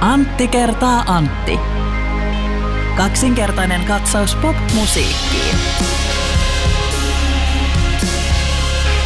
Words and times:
Antti 0.00 0.48
kertaa 0.48 1.04
Antti. 1.06 1.58
Kaksinkertainen 2.96 3.84
katsaus 3.84 4.34
pop-musiikkiin. 4.34 5.56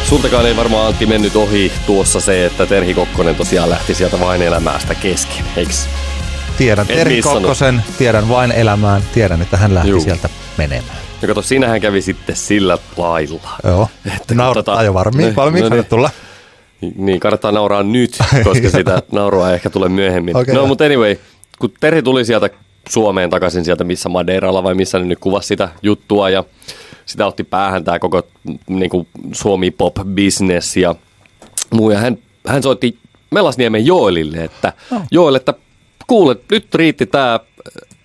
Sultakaan 0.09 0.45
ei 0.45 0.55
varmaan 0.57 0.87
Antti 0.87 1.05
mennyt 1.05 1.35
ohi 1.35 1.71
tuossa 1.85 2.19
se, 2.19 2.45
että 2.45 2.65
Terhi 2.65 2.93
Kokkonen 2.93 3.35
tosiaan 3.35 3.69
lähti 3.69 3.95
sieltä 3.95 4.19
vain 4.19 4.41
elämästä 4.41 4.95
kesken, 4.95 5.45
eiks? 5.55 5.87
Tiedän 6.57 6.87
Terhi. 6.87 7.21
Kokkosen, 7.21 7.83
tiedän 7.97 8.29
vain 8.29 8.51
elämään, 8.51 9.01
tiedän, 9.13 9.41
että 9.41 9.57
hän 9.57 9.75
lähti 9.75 9.89
Juu. 9.89 10.01
sieltä 10.01 10.29
menemään. 10.57 10.97
Ja 11.21 11.27
kato, 11.27 11.41
siinähän 11.41 11.81
kävi 11.81 12.01
sitten 12.01 12.35
sillä 12.35 12.77
lailla. 12.97 13.49
Joo, 13.63 13.87
Että 14.15 14.35
naurattaa 14.35 14.77
tota- 14.81 14.83
jo 14.85 14.93
varmi, 14.93 15.23
Ne- 15.23 15.35
valmiiksi 15.35 15.69
no 15.69 15.75
niin. 15.75 15.83
no, 15.83 15.89
tulla. 15.89 16.09
Niin, 16.95 17.19
kannattaa 17.19 17.51
nauraa 17.51 17.83
nyt, 17.83 18.17
koska 18.43 18.69
sitä 18.69 19.01
naurua 19.11 19.49
ei 19.49 19.55
ehkä 19.55 19.69
tulee 19.69 19.89
myöhemmin. 19.89 20.37
Okei, 20.37 20.55
no, 20.55 20.67
mutta 20.67 20.83
anyway, 20.83 21.15
kun 21.59 21.71
Terhi 21.79 22.03
tuli 22.03 22.25
sieltä 22.25 22.49
Suomeen 22.89 23.29
takaisin 23.29 23.65
sieltä, 23.65 23.83
missä 23.83 24.09
Madeiralla 24.09 24.63
vai 24.63 24.73
missä 24.73 24.99
ne 24.99 25.05
nyt 25.05 25.19
kuvasi 25.19 25.47
sitä 25.47 25.69
juttua 25.83 26.29
ja 26.29 26.43
sitä 27.05 27.25
otti 27.25 27.43
päähän 27.43 27.83
tämä 27.83 27.99
koko 27.99 28.27
niin 28.67 28.89
kuin 28.89 29.07
Suomi 29.31 29.71
pop 29.71 29.95
business 30.15 30.77
ja 30.77 30.95
muu. 31.73 31.91
Ja 31.91 31.97
hän, 31.97 32.17
hän 32.47 32.63
soitti 32.63 32.97
Melasniemen 33.31 33.85
Joelille, 33.85 34.43
että 34.43 34.73
Oh. 34.91 35.01
Joel, 35.11 35.35
että 35.35 35.53
kuule, 36.07 36.35
nyt 36.51 36.75
riitti 36.75 37.05
tämä 37.05 37.39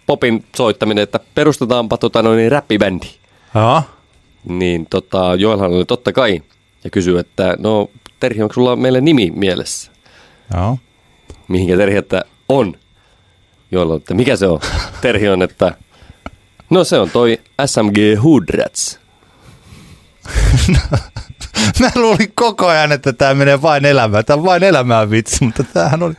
popin 0.07 0.45
soittaminen, 0.57 1.03
että 1.03 1.21
perustetaanpa 1.35 1.97
tota 1.97 2.23
noin 2.23 2.53
räppibändi. 2.53 3.07
Joo. 3.55 3.83
Niin 4.49 4.87
tota, 4.91 5.35
Joelhan 5.35 5.73
oli 5.73 5.85
totta 5.85 6.13
kai 6.13 6.43
ja 6.85 6.91
kysyi, 6.91 7.19
että 7.19 7.57
no 7.59 7.91
Terhi, 8.21 8.43
onko 8.43 8.55
sulla 8.55 8.77
meille 8.77 9.01
nimi 9.01 9.31
mielessä? 9.31 9.93
Joo. 10.55 10.79
Mihinkä 11.49 11.77
Terhi, 11.77 11.97
että 11.97 12.25
on. 12.49 12.75
Joella, 13.71 13.97
että 13.97 14.15
mikä 14.15 14.37
se 14.37 14.47
on? 14.47 14.61
Terhi 15.01 15.29
on, 15.29 15.43
että 15.43 15.75
no 16.71 16.85
se 16.85 16.99
on 16.99 17.11
toi 17.11 17.41
SMG 17.67 17.97
Hoodrats. 18.23 19.01
Mä 21.81 21.91
luulin 21.95 22.33
koko 22.35 22.67
ajan, 22.67 22.93
että 22.93 23.13
tämä 23.13 23.35
menee 23.35 23.63
vain 23.63 23.85
elämään. 23.85 24.25
Tämä 24.25 24.37
on 24.37 24.45
vain 24.45 24.63
elämään 24.63 25.11
vitsi, 25.11 25.45
mutta 25.45 25.65
tämähän 25.65 26.03
oli... 26.03 26.15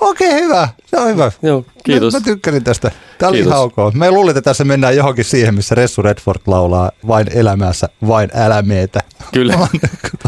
Okei, 0.00 0.32
hyvä. 0.32 0.68
Se 0.86 0.96
on 0.96 1.08
hyvä. 1.08 1.32
Joo, 1.42 1.64
kiitos. 1.84 2.12
Mä, 2.12 2.18
mä 2.18 2.24
tykkäsin 2.24 2.64
tästä. 2.64 2.90
Tämä 3.18 3.30
oli 3.30 3.38
ihan 3.38 3.58
ok. 3.58 3.76
Me 3.94 4.10
luulin, 4.10 4.30
että 4.30 4.42
tässä 4.42 4.64
mennään 4.64 4.96
johonkin 4.96 5.24
siihen, 5.24 5.54
missä 5.54 5.74
Ressu 5.74 6.02
Redford 6.02 6.40
laulaa 6.46 6.90
vain 7.06 7.26
elämässä, 7.34 7.88
vain 8.06 8.30
älämeetä. 8.34 9.00
Kyllä. 9.32 9.54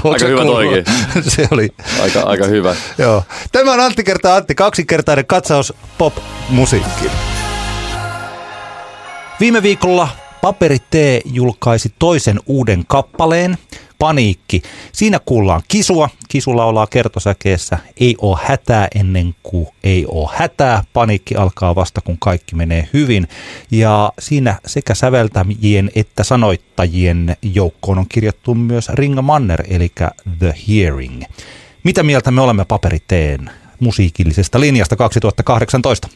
Aika 0.04 0.26
hyvä 0.26 0.44
toikin. 0.44 0.84
Se 1.34 1.48
oli. 1.50 1.68
Aika, 2.02 2.20
aika 2.20 2.46
hyvä. 2.46 2.76
Joo. 2.98 3.24
Tämä 3.52 3.72
on 3.72 3.80
Antti 3.80 4.04
kertaa 4.04 4.36
Antti, 4.36 4.54
kaksinkertainen 4.54 5.26
katsaus 5.26 5.74
pop-musiikkiin. 5.98 7.10
Viime 9.40 9.62
viikolla 9.62 10.08
Paperi 10.40 10.78
T 10.78 10.94
julkaisi 11.24 11.92
toisen 11.98 12.40
uuden 12.46 12.84
kappaleen, 12.86 13.58
Paniikki. 13.98 14.62
Siinä 14.92 15.18
kuullaan 15.24 15.62
kisua. 15.68 16.08
Kisu 16.28 16.56
laulaa 16.56 16.86
kertosäkeessä, 16.86 17.78
ei 18.00 18.14
oo 18.18 18.38
hätää 18.42 18.88
ennen 18.94 19.34
kuin 19.42 19.68
ei 19.84 20.06
oo 20.08 20.30
hätää. 20.34 20.84
Paniikki 20.92 21.34
alkaa 21.34 21.74
vasta, 21.74 22.00
kun 22.00 22.16
kaikki 22.18 22.54
menee 22.54 22.88
hyvin. 22.92 23.28
Ja 23.70 24.12
siinä 24.18 24.58
sekä 24.66 24.94
säveltäjien 24.94 25.90
että 25.94 26.24
sanoittajien 26.24 27.36
joukkoon 27.42 27.98
on 27.98 28.06
kirjattu 28.08 28.54
myös 28.54 28.88
Ringa 28.88 29.22
Manner, 29.22 29.62
eli 29.70 29.92
The 30.38 30.54
Hearing. 30.68 31.22
Mitä 31.84 32.02
mieltä 32.02 32.30
me 32.30 32.40
olemme 32.40 32.64
paperiteen 32.64 33.50
musiikillisesta 33.80 34.60
linjasta 34.60 34.96
2018? 34.96 36.08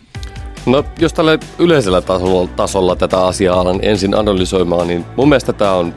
No, 0.66 0.84
jos 0.98 1.12
tällä 1.12 1.38
yleisellä 1.58 2.00
tasolla, 2.00 2.48
tasolla 2.56 2.96
tätä 2.96 3.26
asiaa 3.26 3.60
alan 3.60 3.78
ensin 3.82 4.14
analysoimaan, 4.14 4.86
niin 4.86 5.04
mun 5.16 5.28
mielestä 5.28 5.52
tämä 5.52 5.72
on 5.72 5.94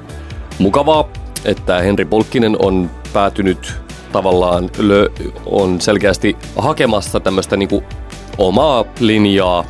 mukavaa, 0.60 1.10
että 1.46 1.82
Henri 1.82 2.06
Polkkinen 2.06 2.56
on 2.60 2.92
päätynyt 3.14 3.74
tavallaan, 4.12 4.70
lö, 4.78 5.10
on 5.46 5.82
selkeästi 5.82 6.38
hakemassa 6.58 7.20
tämmöistä 7.20 7.58
niinku 7.58 7.84
omaa 8.38 8.86
linjaa 9.00 9.66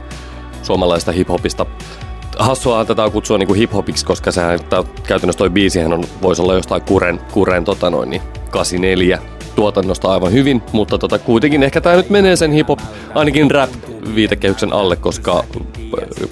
suomalaista 0.64 1.12
hiphopista. 1.12 1.66
Hassuahan 2.40 2.88
tätä 2.88 3.10
kutsua 3.10 3.38
niinku 3.38 3.54
hiphopiksi, 3.54 4.06
koska 4.06 4.32
sehän 4.32 4.60
tää, 4.70 4.84
käytännössä 5.08 5.38
toi 5.38 5.50
biisihän 5.50 5.94
on, 5.94 6.04
voisi 6.22 6.42
olla 6.42 6.54
jostain 6.54 6.82
Kuren, 6.82 7.20
Kuren 7.32 7.64
tota 7.64 7.90
noin, 7.90 8.10
niin 8.10 8.22
84 8.50 9.20
tuotannosta 9.56 10.12
aivan 10.12 10.32
hyvin, 10.32 10.62
mutta 10.72 10.98
tota, 10.98 11.20
kuitenkin 11.20 11.64
ehkä 11.64 11.82
tämä 11.82 11.96
nyt 11.96 12.10
menee 12.10 12.36
sen 12.36 12.52
hip-hop, 12.52 12.80
ainakin 13.16 13.52
rap 13.52 13.70
viitekehyksen 14.16 14.74
alle, 14.74 14.96
koska 14.96 15.44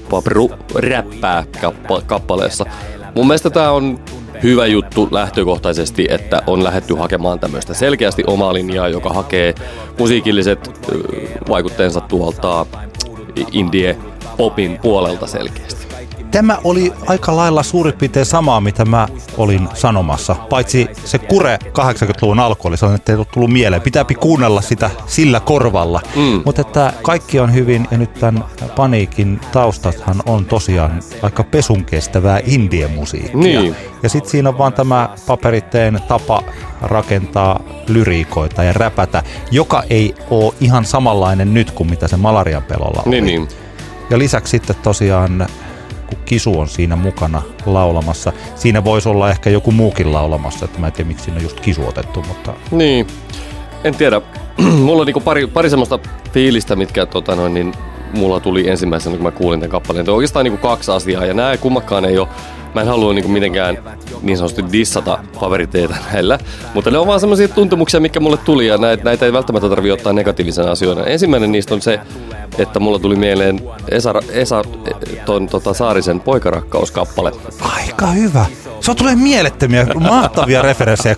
Papru 0.09 0.51
räppää 0.75 1.43
kappa, 1.61 2.01
kappaleessa. 2.01 2.65
Mun 3.15 3.27
mielestä 3.27 3.49
tämä 3.49 3.71
on 3.71 3.99
hyvä 4.43 4.65
juttu 4.65 5.07
lähtökohtaisesti, 5.11 6.07
että 6.09 6.43
on 6.47 6.63
lähetty 6.63 6.93
hakemaan 6.93 7.39
tämmöistä 7.39 7.73
selkeästi 7.73 8.23
omaa 8.27 8.53
linjaa, 8.53 8.87
joka 8.87 9.09
hakee 9.09 9.55
musiikilliset 9.99 10.81
vaikutteensa 11.49 12.01
tuolta 12.01 12.65
indie 13.51 13.97
popin 14.37 14.79
puolelta 14.81 15.27
selkeästi. 15.27 15.82
Tämä 16.33 16.57
oli 16.63 16.93
aika 17.07 17.35
lailla 17.35 17.63
suurin 17.63 17.93
piirtein 17.93 18.25
samaa, 18.25 18.61
mitä 18.61 18.85
mä 18.85 19.07
olin 19.37 19.69
sanomassa. 19.73 20.35
Paitsi 20.49 20.87
se 21.05 21.17
kure 21.17 21.59
80-luvun 21.63 22.39
alku 22.39 22.67
oli 22.67 22.77
sellainen, 22.77 22.99
että 22.99 23.11
ei 23.11 23.25
tullut 23.33 23.51
mieleen. 23.51 23.81
Pitääpi 23.81 24.15
kuunnella 24.15 24.61
sitä 24.61 24.89
sillä 25.05 25.39
korvalla. 25.39 26.01
Mm. 26.15 26.41
Mutta 26.45 26.61
että 26.61 26.93
kaikki 27.01 27.39
on 27.39 27.53
hyvin 27.53 27.87
ja 27.91 27.97
nyt 27.97 28.13
tämän 28.13 28.45
paniikin 28.75 29.39
taustathan 29.51 30.15
on 30.25 30.45
tosiaan 30.45 30.99
aika 31.21 31.43
pesun 31.43 31.85
kestävää 31.85 32.39
indie-musiikkia. 32.45 33.37
Niin. 33.37 33.75
Ja 34.03 34.09
sitten 34.09 34.31
siinä 34.31 34.49
on 34.49 34.57
vaan 34.57 34.73
tämä 34.73 35.09
paperitteen 35.27 35.99
tapa 36.07 36.43
rakentaa 36.81 37.59
lyriikoita 37.87 38.63
ja 38.63 38.73
räpätä, 38.73 39.23
joka 39.51 39.83
ei 39.89 40.15
ole 40.29 40.53
ihan 40.61 40.85
samanlainen 40.85 41.53
nyt 41.53 41.71
kuin 41.71 41.89
mitä 41.89 42.07
se 42.07 42.17
malarian 42.17 42.63
pelolla 42.63 43.03
oli. 43.05 43.21
Niin, 43.21 43.25
niin. 43.25 43.47
Ja 44.09 44.17
lisäksi 44.17 44.51
sitten 44.51 44.75
tosiaan, 44.83 45.47
kun 46.15 46.23
Kisu 46.25 46.59
on 46.59 46.67
siinä 46.67 46.95
mukana 46.95 47.41
laulamassa, 47.65 48.33
siinä 48.55 48.83
voisi 48.83 49.09
olla 49.09 49.29
ehkä 49.29 49.49
joku 49.49 49.71
muukin 49.71 50.13
laulamassa, 50.13 50.65
että 50.65 50.79
mä 50.79 50.87
en 50.87 50.93
tiedä 50.93 51.07
miksi 51.07 51.23
siinä 51.23 51.37
on 51.37 51.43
just 51.43 51.59
Kisu 51.59 51.87
otettu, 51.87 52.25
mutta 52.27 52.53
Niin, 52.71 53.07
en 53.83 53.95
tiedä. 53.95 54.21
mulla 54.85 55.01
on 55.01 55.05
niinku 55.05 55.19
pari, 55.21 55.47
pari 55.47 55.69
semmoista 55.69 55.99
fiilistä, 56.33 56.75
mitkä 56.75 57.05
tota 57.05 57.35
noin, 57.35 57.53
niin 57.53 57.73
mulla 58.13 58.39
tuli 58.39 58.69
ensimmäisenä, 58.69 59.15
kun 59.15 59.23
mä 59.23 59.31
kuulin 59.31 59.59
tämän 59.59 59.71
kappaleen. 59.71 60.05
Tuo 60.05 60.13
on 60.13 60.17
oikeastaan 60.17 60.43
niinku 60.43 60.67
kaksi 60.67 60.91
asiaa, 60.91 61.25
ja 61.25 61.33
nämä 61.33 61.57
kummakkaan 61.57 62.05
ei 62.05 62.17
ole 62.17 62.27
Mä 62.73 62.81
en 62.81 62.87
halua 62.87 63.13
niinku 63.13 63.29
mitenkään 63.31 63.77
niin 64.21 64.37
sanotusti 64.37 64.63
dissata 64.71 65.19
favoriteita 65.39 65.95
näillä, 66.13 66.39
mutta 66.73 66.91
ne 66.91 66.97
on 66.97 67.07
vaan 67.07 67.19
semmoisia 67.19 67.47
tuntemuksia, 67.47 67.99
mikä 67.99 68.19
mulle 68.19 68.37
tuli, 68.37 68.67
ja 68.67 68.77
näitä, 68.77 69.03
näitä 69.03 69.25
ei 69.25 69.33
välttämättä 69.33 69.69
tarvitse 69.69 69.93
ottaa 69.93 70.13
negatiivisena 70.13 70.71
asioina. 70.71 71.03
Ensimmäinen 71.05 71.51
niistä 71.51 71.73
on 71.73 71.81
se, 71.81 71.99
että 72.57 72.79
mulla 72.79 72.99
tuli 72.99 73.15
mieleen 73.15 73.59
Esa, 73.89 74.13
Esa 74.31 74.61
ton, 75.25 75.47
tota, 75.47 75.73
Saarisen 75.73 76.19
poikarakkauskappale. 76.19 77.31
aika 77.61 78.07
hyvä. 78.07 78.45
Se 78.79 78.95
tulee 78.95 79.15
mielettömiä, 79.15 79.87
mahtavia 79.99 80.61
referenssejä. 80.61 81.15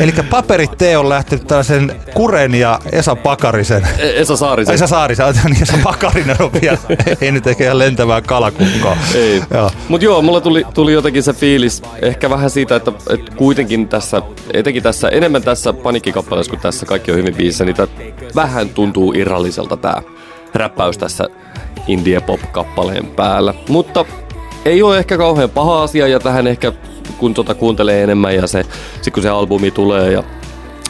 Eli 0.00 0.12
paperit 0.30 0.70
T 0.78 0.82
on 0.98 1.08
lähtenyt 1.08 1.46
tällaisen 1.46 1.96
Kuren 2.14 2.54
ja 2.54 2.78
Esa 2.92 3.16
Pakarisen. 3.16 3.86
E- 3.98 4.20
Esa 4.20 4.36
Saarisen. 4.36 4.74
Esa 4.74 4.86
Saarisen, 4.86 5.26
niin 5.44 5.62
Esa 5.62 5.78
Pakarinen 5.82 6.36
on 6.40 6.50
vielä. 6.62 6.78
Ei 7.20 7.32
nyt 7.32 7.46
ehkä 7.46 7.64
ihan 7.64 7.78
lentävää 7.78 8.20
kalakukkoa. 8.20 8.96
Ei. 9.14 9.42
Mutta 9.88 10.04
joo, 10.04 10.22
mulla 10.22 10.40
tuli, 10.40 10.66
tuli 10.74 10.81
jotenkin 10.90 11.22
se 11.22 11.32
fiilis, 11.32 11.82
ehkä 12.02 12.30
vähän 12.30 12.50
siitä, 12.50 12.76
että, 12.76 12.92
että 13.10 13.32
kuitenkin 13.36 13.88
tässä, 13.88 14.22
etenkin 14.52 14.82
tässä, 14.82 15.08
enemmän 15.08 15.42
tässä 15.42 15.72
panikkikappaleessa 15.72 16.50
kuin 16.50 16.60
tässä 16.60 16.86
kaikki 16.86 17.10
on 17.10 17.16
hyvin 17.16 17.34
biisissä, 17.34 17.64
niin 17.64 17.76
vähän 18.34 18.68
tuntuu 18.68 19.12
irralliselta 19.12 19.76
tää 19.76 20.02
räppäys 20.54 20.98
tässä 20.98 21.28
indie 21.86 22.20
pop-kappaleen 22.20 23.06
päällä. 23.06 23.54
Mutta 23.68 24.04
ei 24.64 24.82
ole 24.82 24.98
ehkä 24.98 25.16
kauhean 25.16 25.50
paha 25.50 25.82
asia 25.82 26.08
ja 26.08 26.20
tähän 26.20 26.46
ehkä 26.46 26.72
kun 27.18 27.34
tota 27.34 27.54
kuuntelee 27.54 28.02
enemmän 28.02 28.34
ja 28.34 28.46
se, 28.46 28.64
sit 29.02 29.14
kun 29.14 29.22
se 29.22 29.28
albumi 29.28 29.70
tulee 29.70 30.12
ja 30.12 30.24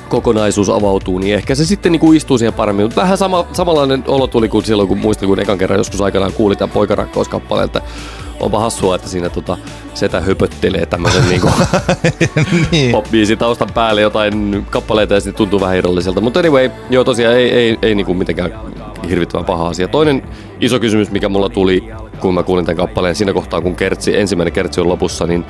kokonaisuus 0.09 0.71
avautuu, 0.71 1.19
niin 1.19 1.35
ehkä 1.35 1.55
se 1.55 1.65
sitten 1.65 1.93
niinku 1.93 2.13
istuu 2.13 2.39
siihen 2.39 2.53
paremmin. 2.53 2.85
Mutta 2.85 3.01
vähän 3.01 3.19
sama, 3.19 3.47
samanlainen 3.53 4.05
olo 4.07 4.27
tuli 4.27 4.49
kuin 4.49 4.65
silloin, 4.65 4.89
kun 4.89 4.99
muistin, 4.99 5.29
kun 5.29 5.41
ekan 5.41 5.59
kerran 5.59 5.79
joskus 5.79 6.01
aikanaan 6.01 6.33
kuuli 6.33 6.57
tämän 6.57 6.73
poikarakkauskappaleen, 6.73 7.65
että 7.65 7.81
onpa 8.43 8.59
hassua, 8.59 8.95
että 8.95 9.09
siinä 9.09 9.29
tota, 9.29 9.59
setä 9.95 10.21
höpöttelee 10.21 10.87
tämmöisen 10.87 11.29
niinku 11.29 11.51
niin. 12.73 12.93
pop-biisin 12.93 13.39
taustan 13.39 13.69
päälle 13.75 14.01
jotain 14.01 14.67
kappaleita 14.71 15.15
ja 15.15 15.21
sitten 15.21 15.39
tuntuu 15.39 15.61
vähän 15.61 15.77
irralliselta. 15.77 16.21
Mutta 16.21 16.41
anyway, 16.41 16.71
joo 16.91 17.05
tosiaan 17.05 17.37
ei, 17.37 17.53
ei, 17.53 17.79
ei 17.83 17.95
niinku 17.95 18.15
mitenkään 18.15 18.53
hirvittävän 19.09 19.45
paha 19.45 19.69
asia. 19.69 19.89
Toinen 19.89 20.23
iso 20.61 20.81
kysymys, 20.81 21.11
mikä 21.11 21.29
mulla 21.29 21.49
tuli, 21.49 21.85
kun 22.21 22.35
mä 22.35 22.43
kuulin 22.43 22.65
tämän 22.65 22.77
kappaleen 22.77 23.15
siinä 23.15 23.33
kohtaa, 23.33 23.61
kun 23.61 23.77
kertsi, 23.77 24.19
ensimmäinen 24.19 24.53
kertsi 24.53 24.81
on 24.81 24.89
lopussa, 24.89 25.27
niin 25.27 25.45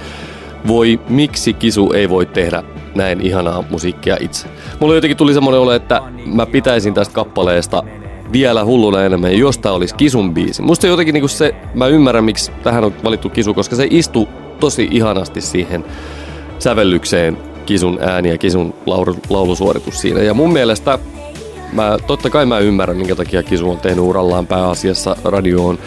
voi, 0.66 1.00
miksi 1.08 1.52
Kisu 1.52 1.92
ei 1.92 2.08
voi 2.08 2.26
tehdä 2.26 2.62
näin 2.94 3.20
ihanaa 3.20 3.64
musiikkia 3.70 4.16
itse. 4.20 4.48
Mulla 4.80 4.94
jotenkin 4.94 5.16
tuli 5.16 5.34
semmoinen 5.34 5.60
olo, 5.60 5.72
että 5.72 6.02
mä 6.26 6.46
pitäisin 6.46 6.94
tästä 6.94 7.14
kappaleesta 7.14 7.82
vielä 8.32 8.64
hulluna 8.64 9.04
enemmän, 9.04 9.38
jos 9.38 9.58
tää 9.58 9.72
olisi 9.72 9.94
Kisun 9.94 10.34
biisi. 10.34 10.62
Musta 10.62 10.86
jotenkin 10.86 11.12
niinku 11.12 11.28
se, 11.28 11.54
mä 11.74 11.86
ymmärrän 11.86 12.24
miksi 12.24 12.52
tähän 12.62 12.84
on 12.84 12.94
valittu 13.04 13.28
Kisu, 13.28 13.54
koska 13.54 13.76
se 13.76 13.86
istuu 13.90 14.28
tosi 14.60 14.88
ihanasti 14.90 15.40
siihen 15.40 15.84
sävellykseen 16.58 17.38
Kisun 17.66 17.98
ääni 18.00 18.28
ja 18.28 18.38
Kisun 18.38 18.74
laulu, 18.86 19.16
laulusuoritus 19.30 20.00
siinä. 20.00 20.20
Ja 20.20 20.34
mun 20.34 20.52
mielestä 20.52 20.98
mä, 21.72 21.96
totta 22.06 22.30
kai 22.30 22.46
mä 22.46 22.58
ymmärrän, 22.58 22.96
minkä 22.96 23.14
takia 23.14 23.42
Kisu 23.42 23.70
on 23.70 23.80
tehnyt 23.80 24.04
urallaan 24.04 24.46
pääasiassa 24.46 25.16
radioon 25.24 25.78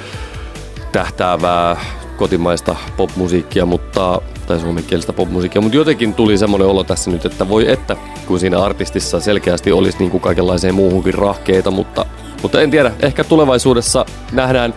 tähtäävää 0.91 1.77
kotimaista 2.17 2.75
popmusiikkia, 2.97 3.65
mutta, 3.65 4.21
tai 4.47 4.59
suomenkielistä 4.59 5.13
popmusiikkia, 5.13 5.61
mutta 5.61 5.77
jotenkin 5.77 6.13
tuli 6.13 6.37
semmoinen 6.37 6.67
olo 6.67 6.83
tässä 6.83 7.11
nyt, 7.11 7.25
että 7.25 7.49
voi 7.49 7.71
että, 7.71 7.95
kun 8.27 8.39
siinä 8.39 8.63
artistissa 8.63 9.19
selkeästi 9.19 9.71
olisi 9.71 9.97
niin 9.99 10.11
kuin 10.11 10.21
kaikenlaiseen 10.21 10.75
muuhunkin 10.75 11.13
rahkeita, 11.13 11.71
mutta, 11.71 12.05
mutta 12.41 12.61
en 12.61 12.71
tiedä, 12.71 12.91
ehkä 12.99 13.23
tulevaisuudessa 13.23 14.05
nähdään 14.31 14.73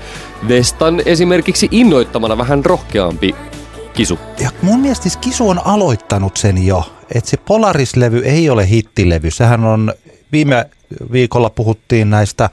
Vestan 0.48 1.02
esimerkiksi 1.06 1.68
innoittamana 1.70 2.38
vähän 2.38 2.64
rohkeampi 2.64 3.34
kisu. 3.94 4.18
Ja 4.40 4.50
mun 4.62 4.80
mielestä 4.80 5.02
siis 5.02 5.16
Kisu 5.16 5.48
on 5.48 5.66
aloittanut 5.66 6.36
sen 6.36 6.66
jo, 6.66 6.92
että 7.14 7.30
se 7.30 7.36
Polaris-levy 7.36 8.22
ei 8.24 8.50
ole 8.50 8.68
hittilevy. 8.68 9.30
Sehän 9.30 9.64
on, 9.64 9.94
viime 10.32 10.66
viikolla 11.12 11.50
puhuttiin 11.50 12.10
näistä 12.10 12.50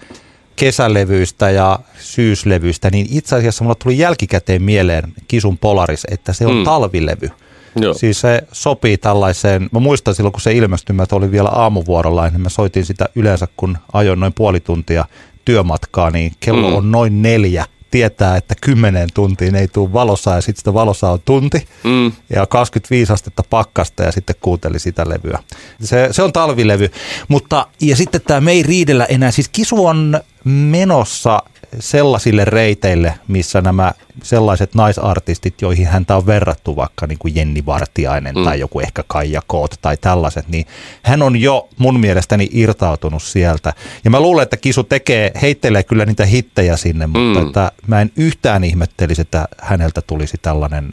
kesälevyistä 0.55 1.49
ja 1.49 1.79
syyslevyistä, 1.99 2.89
niin 2.89 3.07
itse 3.09 3.35
asiassa 3.35 3.63
mulla 3.63 3.75
tuli 3.75 3.97
jälkikäteen 3.97 4.63
mieleen 4.63 5.13
Kisun 5.27 5.57
Polaris, 5.57 6.07
että 6.11 6.33
se 6.33 6.45
on 6.45 6.55
mm. 6.55 6.63
talvilevy. 6.63 7.29
Joo. 7.75 7.93
Siis 7.93 8.21
se 8.21 8.43
sopii 8.51 8.97
tällaiseen, 8.97 9.69
mä 9.71 9.79
muistan 9.79 10.15
silloin 10.15 10.31
kun 10.31 10.41
se 10.41 10.53
ilmestyi, 10.53 10.95
että 11.03 11.15
oli 11.15 11.31
vielä 11.31 11.49
aamuvuorolla, 11.49 12.29
niin 12.29 12.41
mä 12.41 12.49
soitin 12.49 12.85
sitä 12.85 13.05
yleensä 13.15 13.47
kun 13.57 13.77
ajoin 13.93 14.19
noin 14.19 14.33
puoli 14.33 14.59
tuntia 14.59 15.05
työmatkaa, 15.45 16.09
niin 16.09 16.31
kello 16.39 16.69
mm. 16.69 16.75
on 16.75 16.91
noin 16.91 17.21
neljä 17.21 17.65
tietää, 17.91 18.37
että 18.37 18.55
kymmenen 18.61 19.09
tuntiin 19.13 19.55
ei 19.55 19.67
tule 19.67 19.93
valossa 19.93 20.35
ja 20.35 20.41
sitten 20.41 20.59
sitä 20.59 20.73
valossa 20.73 21.11
on 21.11 21.19
tunti 21.25 21.67
mm. 21.83 22.11
ja 22.35 22.45
25 22.45 23.13
astetta 23.13 23.43
pakkasta 23.49 24.03
ja 24.03 24.11
sitten 24.11 24.35
kuunteli 24.41 24.79
sitä 24.79 25.09
levyä. 25.09 25.39
Se, 25.81 26.07
se 26.11 26.23
on 26.23 26.33
talvilevy, 26.33 26.89
mutta 27.27 27.67
ja 27.81 27.95
sitten 27.95 28.21
tämä 28.21 28.41
me 28.41 28.51
ei 28.51 28.63
riidellä 28.63 29.05
enää, 29.05 29.31
siis 29.31 29.49
Kisu 29.49 29.85
on 29.85 30.19
menossa 30.45 31.43
sellaisille 31.79 32.45
reiteille, 32.45 33.13
missä 33.27 33.61
nämä 33.61 33.93
sellaiset 34.23 34.75
naisartistit, 34.75 35.61
joihin 35.61 35.87
häntä 35.87 36.15
on 36.15 36.25
verrattu 36.25 36.75
vaikka 36.75 37.07
niin 37.07 37.17
kuin 37.17 37.35
Jenni 37.35 37.65
Vartiainen 37.65 38.35
mm. 38.35 38.43
tai 38.43 38.59
joku 38.59 38.79
ehkä 38.79 39.03
Kaija 39.07 39.41
Koot 39.47 39.75
tai 39.81 39.97
tällaiset, 39.97 40.47
niin 40.47 40.65
hän 41.03 41.21
on 41.21 41.41
jo 41.41 41.69
mun 41.77 41.99
mielestäni 41.99 42.49
irtautunut 42.51 43.23
sieltä. 43.23 43.73
Ja 44.03 44.11
mä 44.11 44.19
luulen, 44.19 44.43
että 44.43 44.57
Kisu 44.57 44.83
tekee, 44.83 45.31
heittelee 45.41 45.83
kyllä 45.83 46.05
niitä 46.05 46.25
hittejä 46.25 46.77
sinne, 46.77 47.07
mutta 47.07 47.39
mm. 47.39 47.47
että 47.47 47.71
mä 47.87 48.01
en 48.01 48.11
yhtään 48.15 48.63
ihmettelisi, 48.63 49.21
että 49.21 49.47
häneltä 49.57 50.01
tulisi 50.01 50.37
tällainen 50.41 50.91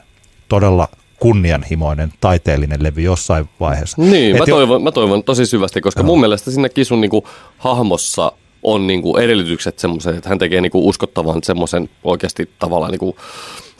todella 0.48 0.88
kunnianhimoinen 1.20 2.12
taiteellinen 2.20 2.82
levy 2.82 3.00
jossain 3.00 3.48
vaiheessa. 3.60 4.02
Niin, 4.02 4.38
mä 4.38 4.46
toivon, 4.46 4.82
mä 4.82 4.92
toivon 4.92 5.24
tosi 5.24 5.46
syvästi, 5.46 5.80
koska 5.80 6.02
no. 6.02 6.06
mun 6.06 6.20
mielestä 6.20 6.50
siinä 6.50 6.68
Kisun 6.68 7.00
niin 7.00 7.10
kuin, 7.10 7.24
hahmossa 7.58 8.32
on 8.62 8.86
niin 8.86 9.02
kuin 9.02 9.24
edellytykset 9.24 9.78
semmoiset, 9.78 10.16
että 10.16 10.28
hän 10.28 10.38
tekee 10.38 10.60
niin 10.60 10.72
kuin 10.72 10.84
uskottavan 10.84 11.42
semmoisen 11.42 11.90
oikeasti 12.04 12.50
tavallaan 12.58 12.90
niin 12.90 12.98
kuin 12.98 13.16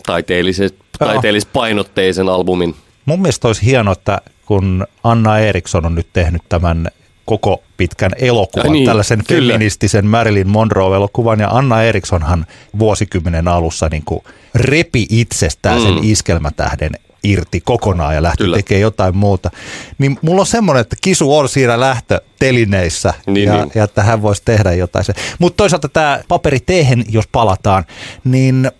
taiteellis- 0.08 0.74
taiteellispainotteisen 0.98 2.28
albumin. 2.28 2.74
Mun 3.04 3.22
mielestä 3.22 3.48
olisi 3.48 3.66
hienoa, 3.66 3.92
että 3.92 4.20
kun 4.46 4.86
Anna 5.04 5.38
Eriksson 5.38 5.86
on 5.86 5.94
nyt 5.94 6.06
tehnyt 6.12 6.42
tämän 6.48 6.88
koko 7.24 7.62
pitkän 7.76 8.12
elokuvan, 8.18 8.66
ja 8.66 8.72
niin, 8.72 8.86
tällaisen 8.86 9.22
kyllä. 9.28 9.52
feministisen 9.52 10.06
Marilyn 10.06 10.48
Monroe-elokuvan, 10.48 11.40
ja 11.40 11.48
Anna 11.50 11.82
Erikssonhan 11.82 12.46
vuosikymmenen 12.78 13.48
alussa 13.48 13.88
niin 13.90 14.02
kuin 14.04 14.24
repi 14.54 15.06
itsestään 15.10 15.78
mm. 15.78 15.82
sen 15.82 15.98
iskelmätähden 16.02 16.92
irti 17.24 17.60
kokonaan 17.60 18.14
ja 18.14 18.22
lähti 18.22 18.44
Kyllä. 18.44 18.56
tekemään 18.56 18.82
jotain 18.82 19.16
muuta. 19.16 19.50
Niin 19.98 20.18
mulla 20.22 20.40
on 20.40 20.46
semmoinen, 20.46 20.80
että 20.80 20.96
kisu 21.00 21.36
on 21.36 21.48
siinä 21.48 21.80
lähtötelineissä 21.80 23.14
niin, 23.26 23.46
ja, 23.46 23.56
niin. 23.56 23.72
ja 23.74 23.84
että 23.84 24.02
hän 24.02 24.22
voisi 24.22 24.42
tehdä 24.44 24.72
jotain. 24.72 25.04
Mutta 25.38 25.56
toisaalta 25.56 25.88
tämä 25.88 26.20
paperi 26.28 26.60
tehen, 26.60 27.04
jos 27.08 27.28
palataan, 27.32 27.84
niin 28.24 28.70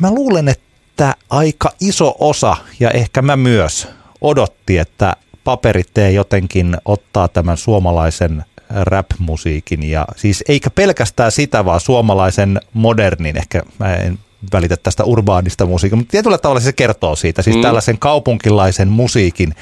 mä 0.00 0.10
luulen, 0.10 0.48
että 0.48 1.14
aika 1.30 1.72
iso 1.80 2.16
osa 2.18 2.56
ja 2.80 2.90
ehkä 2.90 3.22
mä 3.22 3.36
myös 3.36 3.88
odotti, 4.20 4.78
että 4.78 5.16
paperitee 5.44 6.10
jotenkin 6.10 6.76
ottaa 6.84 7.28
tämän 7.28 7.56
suomalaisen 7.56 8.44
rap-musiikin 8.70 9.82
ja 9.82 10.04
siis 10.16 10.44
eikä 10.48 10.70
pelkästään 10.70 11.32
sitä, 11.32 11.64
vaan 11.64 11.80
suomalaisen 11.80 12.60
modernin, 12.72 13.36
ehkä 13.36 13.62
mä 13.78 13.94
en 13.94 14.18
välitä 14.52 14.76
tästä 14.76 15.04
urbaanista 15.04 15.66
musiikista, 15.66 15.96
mutta 15.96 16.10
tietyllä 16.10 16.38
tavalla 16.38 16.60
se 16.60 16.72
kertoo 16.72 17.16
siitä, 17.16 17.42
siis 17.42 17.56
mm. 17.56 17.62
tällaisen 17.62 17.98
kaupunkilaisen 17.98 18.88
musiikin 18.88 19.54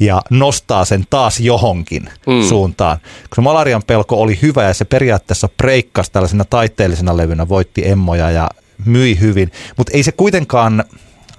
ja 0.00 0.22
nostaa 0.30 0.84
sen 0.84 1.04
taas 1.10 1.40
johonkin 1.40 2.10
mm. 2.26 2.48
suuntaan. 2.48 2.98
Koska 3.28 3.42
Malarian 3.42 3.82
pelko 3.82 4.20
oli 4.20 4.38
hyvä 4.42 4.64
ja 4.64 4.74
se 4.74 4.84
periaatteessa 4.84 5.48
breikkasi 5.56 6.12
tällaisena 6.12 6.44
taiteellisena 6.44 7.16
levynä, 7.16 7.48
voitti 7.48 7.88
emmoja 7.88 8.30
ja 8.30 8.48
myi 8.84 9.20
hyvin, 9.20 9.52
mutta 9.76 9.92
ei 9.94 10.02
se 10.02 10.12
kuitenkaan 10.12 10.84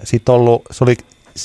sit 0.04 0.30
ollut, 0.30 0.62
se 0.72 0.84
oli 0.84 0.98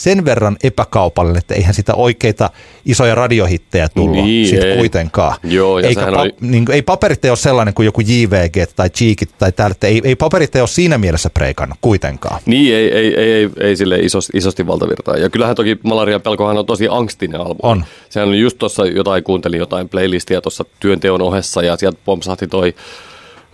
sen 0.03 0.25
verran 0.25 0.57
epäkaupallinen, 0.63 1.39
että 1.39 1.55
eihän 1.55 1.75
sitä 1.75 1.95
oikeita 1.95 2.51
isoja 2.87 3.15
radiohittejä 3.15 3.89
tullut 3.89 4.25
niin, 4.25 4.49
sit 4.49 4.63
ei. 4.63 4.77
kuitenkaan. 4.77 5.37
Joo, 5.45 5.79
ja 5.79 5.89
Eikä 5.89 6.07
pa- 6.07 6.21
oli... 6.21 6.35
niin, 6.41 6.65
ei 6.71 6.83
paperit 6.83 7.25
ole 7.25 7.37
sellainen 7.37 7.75
kuin 7.75 7.87
joku 7.87 8.01
JVG 8.01 8.71
tai 8.77 8.91
Cheekit 8.91 9.31
tai 9.39 9.53
täältä, 9.53 9.87
ei, 9.87 10.01
ei 10.05 10.17
paperit 10.17 10.57
ole 10.57 10.67
siinä 10.67 10.99
mielessä 10.99 11.31
preikannut 11.31 11.79
kuitenkaan. 11.81 12.41
Niin, 12.47 12.75
ei, 12.75 12.93
ei, 12.93 13.15
ei, 13.15 13.33
ei, 13.33 13.51
ei 13.61 13.77
sille 13.77 13.99
isosti, 13.99 14.39
isosti 14.39 14.67
valtavirtaa. 14.67 15.17
Ja 15.17 15.31
kyllähän 15.31 15.57
toki 15.57 15.79
Malarian 15.83 16.23
pelkohan 16.23 16.59
on 16.59 16.67
tosi 16.67 16.89
angstinen 16.91 17.41
albumi. 17.41 17.61
On. 17.63 17.85
Sehän 18.11 18.29
on 18.29 18.39
just 18.39 18.59
tuossa 18.59 18.87
jotain, 18.87 19.25
kuuntelin 19.25 19.59
jotain 19.59 19.89
playlistia 19.89 20.41
tuossa 20.41 20.65
työnteon 20.81 21.23
ohessa 21.23 21.63
ja 21.63 21.77
sieltä 21.77 21.99
pompsahti 22.05 22.47
toi 22.47 22.75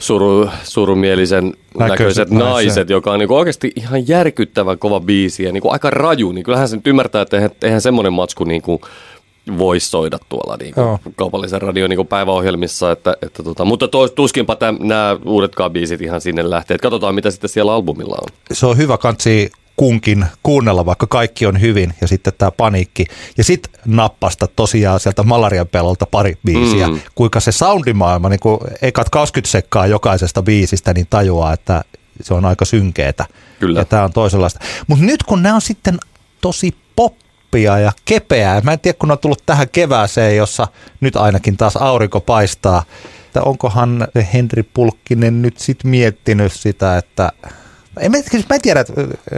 suru, 0.01 0.51
surumielisen 0.63 1.45
näköiset, 1.45 1.79
näköiset 1.79 2.31
naiset, 2.31 2.91
joka 2.91 3.13
on 3.13 3.19
niin 3.19 3.33
oikeasti 3.33 3.73
ihan 3.77 4.09
järkyttävän 4.09 4.79
kova 4.79 5.01
biisi 5.01 5.43
ja 5.43 5.53
niin 5.53 5.61
kuin 5.61 5.73
aika 5.73 5.91
raju, 5.91 6.33
niin 6.33 6.45
kyllähän 6.45 6.69
se 6.69 6.77
nyt 6.77 6.87
ymmärtää, 6.87 7.23
että 7.23 7.37
eihän, 7.37 7.51
eihän 7.63 7.81
semmoinen 7.81 8.13
matsku 8.13 8.45
niin 8.45 8.63
kuin 8.63 8.81
voisi 9.59 9.91
soida 9.91 10.19
tuolla 10.29 10.57
niin 10.57 10.75
kuin 10.75 11.15
kaupallisen 11.17 11.63
radion 11.63 11.91
niin 11.91 12.07
päiväohjelmissa, 12.07 12.93
että, 12.93 13.17
että 13.23 13.43
tota, 13.43 13.65
mutta 13.65 13.89
tos, 13.89 14.11
tuskinpa 14.11 14.57
täm, 14.57 14.77
nämä 14.81 15.17
uudetkaan 15.25 15.73
biisit 15.73 16.01
ihan 16.01 16.21
sinne 16.21 16.51
lähtee. 16.51 16.79
Katsotaan, 16.79 17.15
mitä 17.15 17.31
sitten 17.31 17.51
siellä 17.51 17.75
albumilla 17.75 18.17
on. 18.23 18.29
Se 18.53 18.67
on 18.67 18.77
hyvä 18.77 18.99
kansi 18.99 19.51
kunkin 19.81 20.27
kuunnella, 20.43 20.87
vaikka 20.87 21.07
kaikki 21.07 21.47
on 21.47 21.61
hyvin, 21.61 21.95
ja 22.01 22.09
sitten 22.09 22.33
tämä 22.39 22.51
paniikki. 22.51 23.07
Ja 23.39 23.45
sitten 23.45 23.73
nappasta 23.87 24.47
tosiaan 24.47 25.01
sieltä 25.01 25.23
malarian 25.23 25.69
pelolta 25.69 26.07
pari 26.07 26.39
biisiä. 26.45 26.89
Mm. 26.89 27.01
Kuinka 27.15 27.41
se 27.41 27.53
soundimaailma, 27.53 28.29
niin 28.29 28.41
kuin 28.41 28.61
ekat 28.83 29.11
20 29.11 29.51
sekkaa 29.51 29.87
jokaisesta 29.87 30.43
biisistä, 30.43 30.95
niin 30.95 31.07
tajuaa, 31.11 31.53
että 31.53 31.83
se 32.21 32.35
on 32.35 32.45
aika 32.45 32.65
synkeetä. 32.65 33.25
Kyllä. 33.61 33.81
Ja 33.81 33.85
tämä 33.85 34.05
on 34.05 34.13
toisenlaista. 34.13 34.61
Mutta 34.87 35.05
nyt 35.05 35.23
kun 35.23 35.43
nämä 35.43 35.55
on 35.55 35.61
sitten 35.61 35.99
tosi 36.41 36.75
poppia 36.97 37.79
ja 37.79 37.93
kepeää, 38.05 38.61
mä 38.61 38.73
en 38.73 38.81
tiedä 38.81 38.99
kun 38.99 39.11
on 39.11 39.19
tullut 39.19 39.43
tähän 39.47 39.69
kevääseen, 39.69 40.37
jossa 40.37 40.69
nyt 41.01 41.17
ainakin 41.17 41.57
taas 41.57 41.77
aurinko 41.77 42.21
paistaa, 42.21 42.83
että 43.27 43.43
onkohan 43.43 44.09
Henri 44.33 44.63
Pulkkinen 44.63 45.43
nyt 45.43 45.59
sitten 45.59 45.91
miettinyt 45.91 46.53
sitä, 46.53 46.99
että 46.99 47.33
en, 48.01 48.13
siis 48.31 48.49
mä 48.49 48.55
en 48.55 48.63
tiedä, 48.63 48.81
että, 48.81 48.93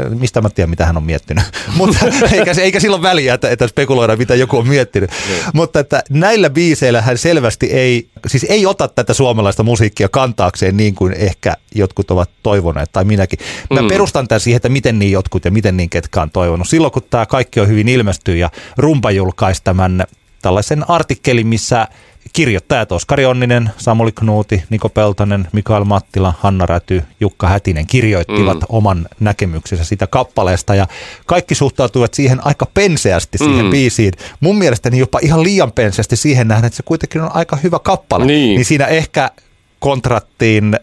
mistä 0.09 0.41
mä 0.41 0.51
tiedän, 0.51 0.71
mitä 0.71 0.87
hän 0.87 0.97
on 0.97 1.03
miettinyt, 1.03 1.45
mutta 1.77 1.99
eikä, 2.33 2.53
eikä 2.63 2.81
silloin 2.81 3.03
väliä, 3.03 3.35
että, 3.35 3.51
että 3.51 3.69
spekuloida, 3.69 4.17
mitä 4.17 4.35
joku 4.35 4.59
on 4.59 4.69
miettinyt. 4.69 5.11
Niin. 5.11 5.43
Mutta 5.55 5.81
että 5.81 6.03
näillä 6.11 6.51
biiseillä 6.51 7.03
hän 7.03 7.19
selvästi 7.19 7.67
ei, 7.67 8.09
siis 8.27 8.47
ei 8.49 8.67
ota 8.67 8.89
tätä 8.89 9.15
suomalaista 9.15 9.63
musiikkia 9.63 10.09
kantaakseen 10.09 10.77
niin 10.77 10.95
kuin 10.95 11.13
ehkä 11.13 11.55
jotkut 11.75 12.11
ovat 12.11 12.31
toivoneet, 12.43 12.93
tai 12.93 13.05
minäkin. 13.05 13.39
Mä 13.71 13.83
mm. 13.83 13.89
perustan 13.89 14.29
tämän 14.29 14.41
siihen, 14.41 14.57
että 14.57 14.69
miten 14.69 14.99
niin 14.99 15.13
jotkut 15.13 15.45
ja 15.45 15.51
miten 15.51 15.77
niin 15.77 15.91
ketkä 15.91 16.23
on 16.23 16.31
toivonut. 16.31 16.69
Silloin 16.69 16.93
kun 16.93 17.03
tämä 17.11 17.27
kaikki 17.27 17.61
on 17.61 17.69
hyvin 17.69 17.89
ilmestynyt 17.89 18.41
ja 18.41 18.51
Rumpa 18.77 19.11
julkaisi 19.11 19.61
tämän 19.65 20.05
tällaisen 20.43 20.91
artikkelin, 20.91 21.47
missä 21.47 21.89
kirjoittajat 22.33 22.93
Oskari 22.93 23.27
Onninen, 23.27 23.71
Samuli 23.77 24.13
Knuuti, 24.13 24.63
Niko 24.71 24.89
Peltonen, 24.89 25.49
Mikael 25.53 25.85
Mattila, 25.85 26.35
Hanna 26.39 26.67
Räty, 26.67 27.03
Jukka 27.21 27.49
Hätinen 27.49 27.87
kirjoittivat 27.87 28.61
mm. 28.61 28.67
oman 28.69 29.09
näkemyksensä 29.21 29.85
sitä 29.85 30.07
kappaleesta 30.07 30.75
ja 30.75 30.87
kaikki 31.27 31.55
suhtautuivat 31.55 32.15
siihen 32.15 32.47
aika 32.47 32.67
penseästi 32.75 33.39
siihen 33.39 33.65
mm. 33.65 33.71
biisiin. 33.71 34.13
Mun 34.41 34.59
mielestäni 34.59 34.99
jopa 34.99 35.19
ihan 35.23 35.43
liian 35.43 35.73
penseästi 35.73 36.17
siihen 36.17 36.49
nähden, 36.49 36.67
että 36.67 36.77
se 36.77 36.83
kuitenkin 36.83 37.21
on 37.21 37.31
aika 37.35 37.57
hyvä 37.57 37.79
kappale. 37.79 38.27
Niin, 38.27 38.57
niin 38.57 38.65
siinä 38.65 38.87
ehkä 38.87 39.31
kontrattiin 39.79 40.77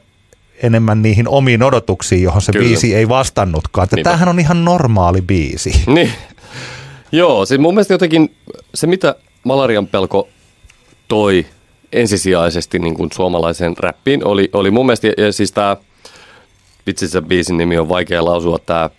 enemmän 0.63 1.01
niihin 1.01 1.27
omiin 1.27 1.63
odotuksiin, 1.63 2.23
johon 2.23 2.41
se 2.41 2.51
Kyllä. 2.51 2.67
biisi 2.67 2.95
ei 2.95 3.09
vastannutkaan. 3.09 3.83
Että 3.83 4.03
tämähän 4.03 4.29
on 4.29 4.39
ihan 4.39 4.65
normaali 4.65 5.21
biisi. 5.21 5.83
Niin. 5.87 6.11
Joo, 7.11 7.45
siis 7.45 7.61
mun 7.61 7.73
mielestä 7.73 7.93
jotenkin 7.93 8.35
se, 8.73 8.87
mitä 8.87 9.15
Malarian 9.43 9.87
pelko 9.87 10.27
toi 11.09 11.45
ensisijaisesti 11.91 12.79
niin 12.79 12.95
kuin 12.95 13.09
suomalaiseen 13.13 13.77
räppiin. 13.77 14.25
Oli, 14.25 14.49
oli 14.53 14.71
mun 14.71 14.85
mielestä, 14.85 15.07
ja 15.17 15.33
siis 15.33 15.51
tämä, 15.51 15.77
vitsi 16.87 17.07
se 17.07 17.21
biisin 17.21 17.57
nimi 17.57 17.77
on 17.77 17.89
vaikea 17.89 18.25
lausua, 18.25 18.59
tämä 18.65 18.89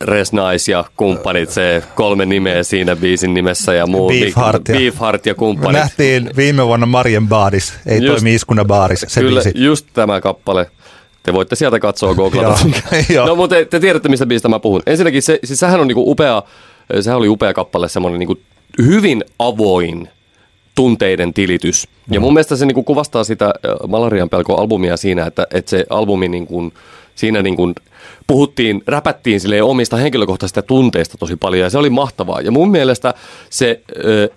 Resnais 0.00 0.68
ja 0.68 0.84
kumppanit, 0.96 1.50
se 1.50 1.82
kolme 1.94 2.26
nimeä 2.26 2.62
siinä 2.62 2.96
biisin 2.96 3.34
nimessä 3.34 3.74
ja 3.74 3.86
muu. 3.86 4.08
Beefheart 4.08 4.68
ja, 4.68 4.74
Beefheart 4.74 5.26
ja 5.26 5.34
kumppanit. 5.34 5.72
Me 5.72 5.78
nähtiin 5.78 6.30
viime 6.36 6.66
vuonna 6.66 6.86
Marien 6.86 7.28
Baadis, 7.28 7.74
ei 7.86 8.02
just, 8.02 8.06
toimi 8.06 8.34
Iskuna 8.34 8.64
Baaris, 8.64 9.04
se 9.08 9.20
Kyllä, 9.20 9.42
biisi. 9.42 9.64
just 9.64 9.86
tämä 9.92 10.20
kappale. 10.20 10.70
Te 11.22 11.32
voitte 11.32 11.56
sieltä 11.56 11.80
katsoa 11.80 12.14
googlata. 12.14 12.58
no 13.26 13.34
mutta 13.34 13.56
te, 13.56 13.64
te 13.64 13.80
tiedätte, 13.80 14.08
mistä 14.08 14.26
biisistä 14.26 14.48
mä 14.48 14.58
puhun. 14.58 14.82
Ensinnäkin 14.86 15.22
se, 15.22 15.38
siis 15.44 15.60
sehän 15.60 15.80
on 15.80 15.88
niinku 15.88 16.10
upea, 16.10 16.42
sehän 17.00 17.18
oli 17.18 17.28
upea 17.28 17.54
kappale, 17.54 17.88
semmoinen 17.88 18.18
niinku 18.18 18.38
hyvin 18.82 19.24
avoin 19.38 20.08
tunteiden 20.76 21.34
tilitys. 21.34 21.88
Ja 22.10 22.20
mun 22.20 22.32
mielestä 22.32 22.56
se 22.56 22.66
niinku 22.66 22.82
kuvastaa 22.82 23.24
sitä 23.24 23.54
Malarian 23.88 24.28
pelko-albumia 24.28 24.96
siinä, 24.96 25.26
että, 25.26 25.46
että 25.54 25.70
se 25.70 25.86
albumi 25.90 26.28
niinku, 26.28 26.72
siinä 27.14 27.42
niinku 27.42 27.72
puhuttiin, 28.26 28.82
räpättiin 28.86 29.40
sille 29.40 29.62
omista 29.62 29.96
henkilökohtaisista 29.96 30.62
tunteista 30.62 31.18
tosi 31.18 31.36
paljon 31.36 31.62
ja 31.62 31.70
se 31.70 31.78
oli 31.78 31.90
mahtavaa. 31.90 32.40
Ja 32.40 32.50
mun 32.50 32.70
mielestä 32.70 33.14
se 33.50 33.80
ö, 34.04 34.28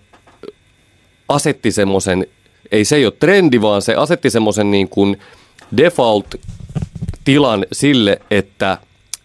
asetti 1.29 1.72
semmoisen, 1.72 2.27
ei 2.72 2.86
se 2.86 2.96
ei 2.96 3.05
ole 3.05 3.13
trendi, 3.19 3.62
vaan 3.62 3.81
se 3.81 3.96
asetti 3.96 4.29
semmoisen 4.29 4.72
niin 4.72 4.89
kuin 4.89 5.19
default-tilan 5.77 7.65
sille, 7.72 8.22
että 8.31 8.77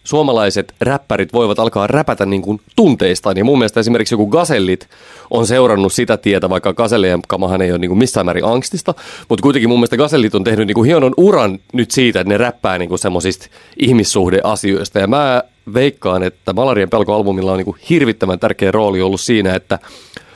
suomalaiset 0.05 0.73
räppärit 0.81 1.33
voivat 1.33 1.59
alkaa 1.59 1.87
räpätä 1.87 2.25
niin 2.25 2.41
kuin 2.41 2.61
tunteistaan. 2.75 3.37
Ja 3.37 3.45
mun 3.45 3.57
mielestä 3.57 3.79
esimerkiksi 3.79 4.13
joku 4.13 4.27
Gasellit 4.27 4.89
on 5.31 5.47
seurannut 5.47 5.93
sitä 5.93 6.17
tietä, 6.17 6.49
vaikka 6.49 6.73
Gasellien 6.73 7.19
kamahan 7.27 7.61
ei 7.61 7.71
ole 7.71 7.79
niin 7.79 7.89
kuin 7.89 7.97
missään 7.97 8.25
määrin 8.25 8.45
angstista, 8.45 8.93
mutta 9.29 9.43
kuitenkin 9.43 9.69
mun 9.69 9.79
mielestä 9.79 9.97
Gasellit 9.97 10.35
on 10.35 10.43
tehnyt 10.43 10.67
niin 10.67 10.75
kuin 10.75 10.85
hienon 10.85 11.13
uran 11.17 11.59
nyt 11.73 11.91
siitä, 11.91 12.19
että 12.19 12.33
ne 12.33 12.37
räppää 12.37 12.77
niin 12.77 12.89
kuin 12.89 12.99
semmoisista 12.99 13.47
ihmissuhdeasioista. 13.79 14.99
Ja 14.99 15.07
mä 15.07 15.43
veikkaan, 15.73 16.23
että 16.23 16.53
Malarien 16.53 16.89
pelkoalbumilla 16.89 17.51
on 17.51 17.57
niin 17.57 17.65
kuin 17.65 17.77
hirvittävän 17.89 18.39
tärkeä 18.39 18.71
rooli 18.71 19.01
ollut 19.01 19.21
siinä, 19.21 19.55
että 19.55 19.79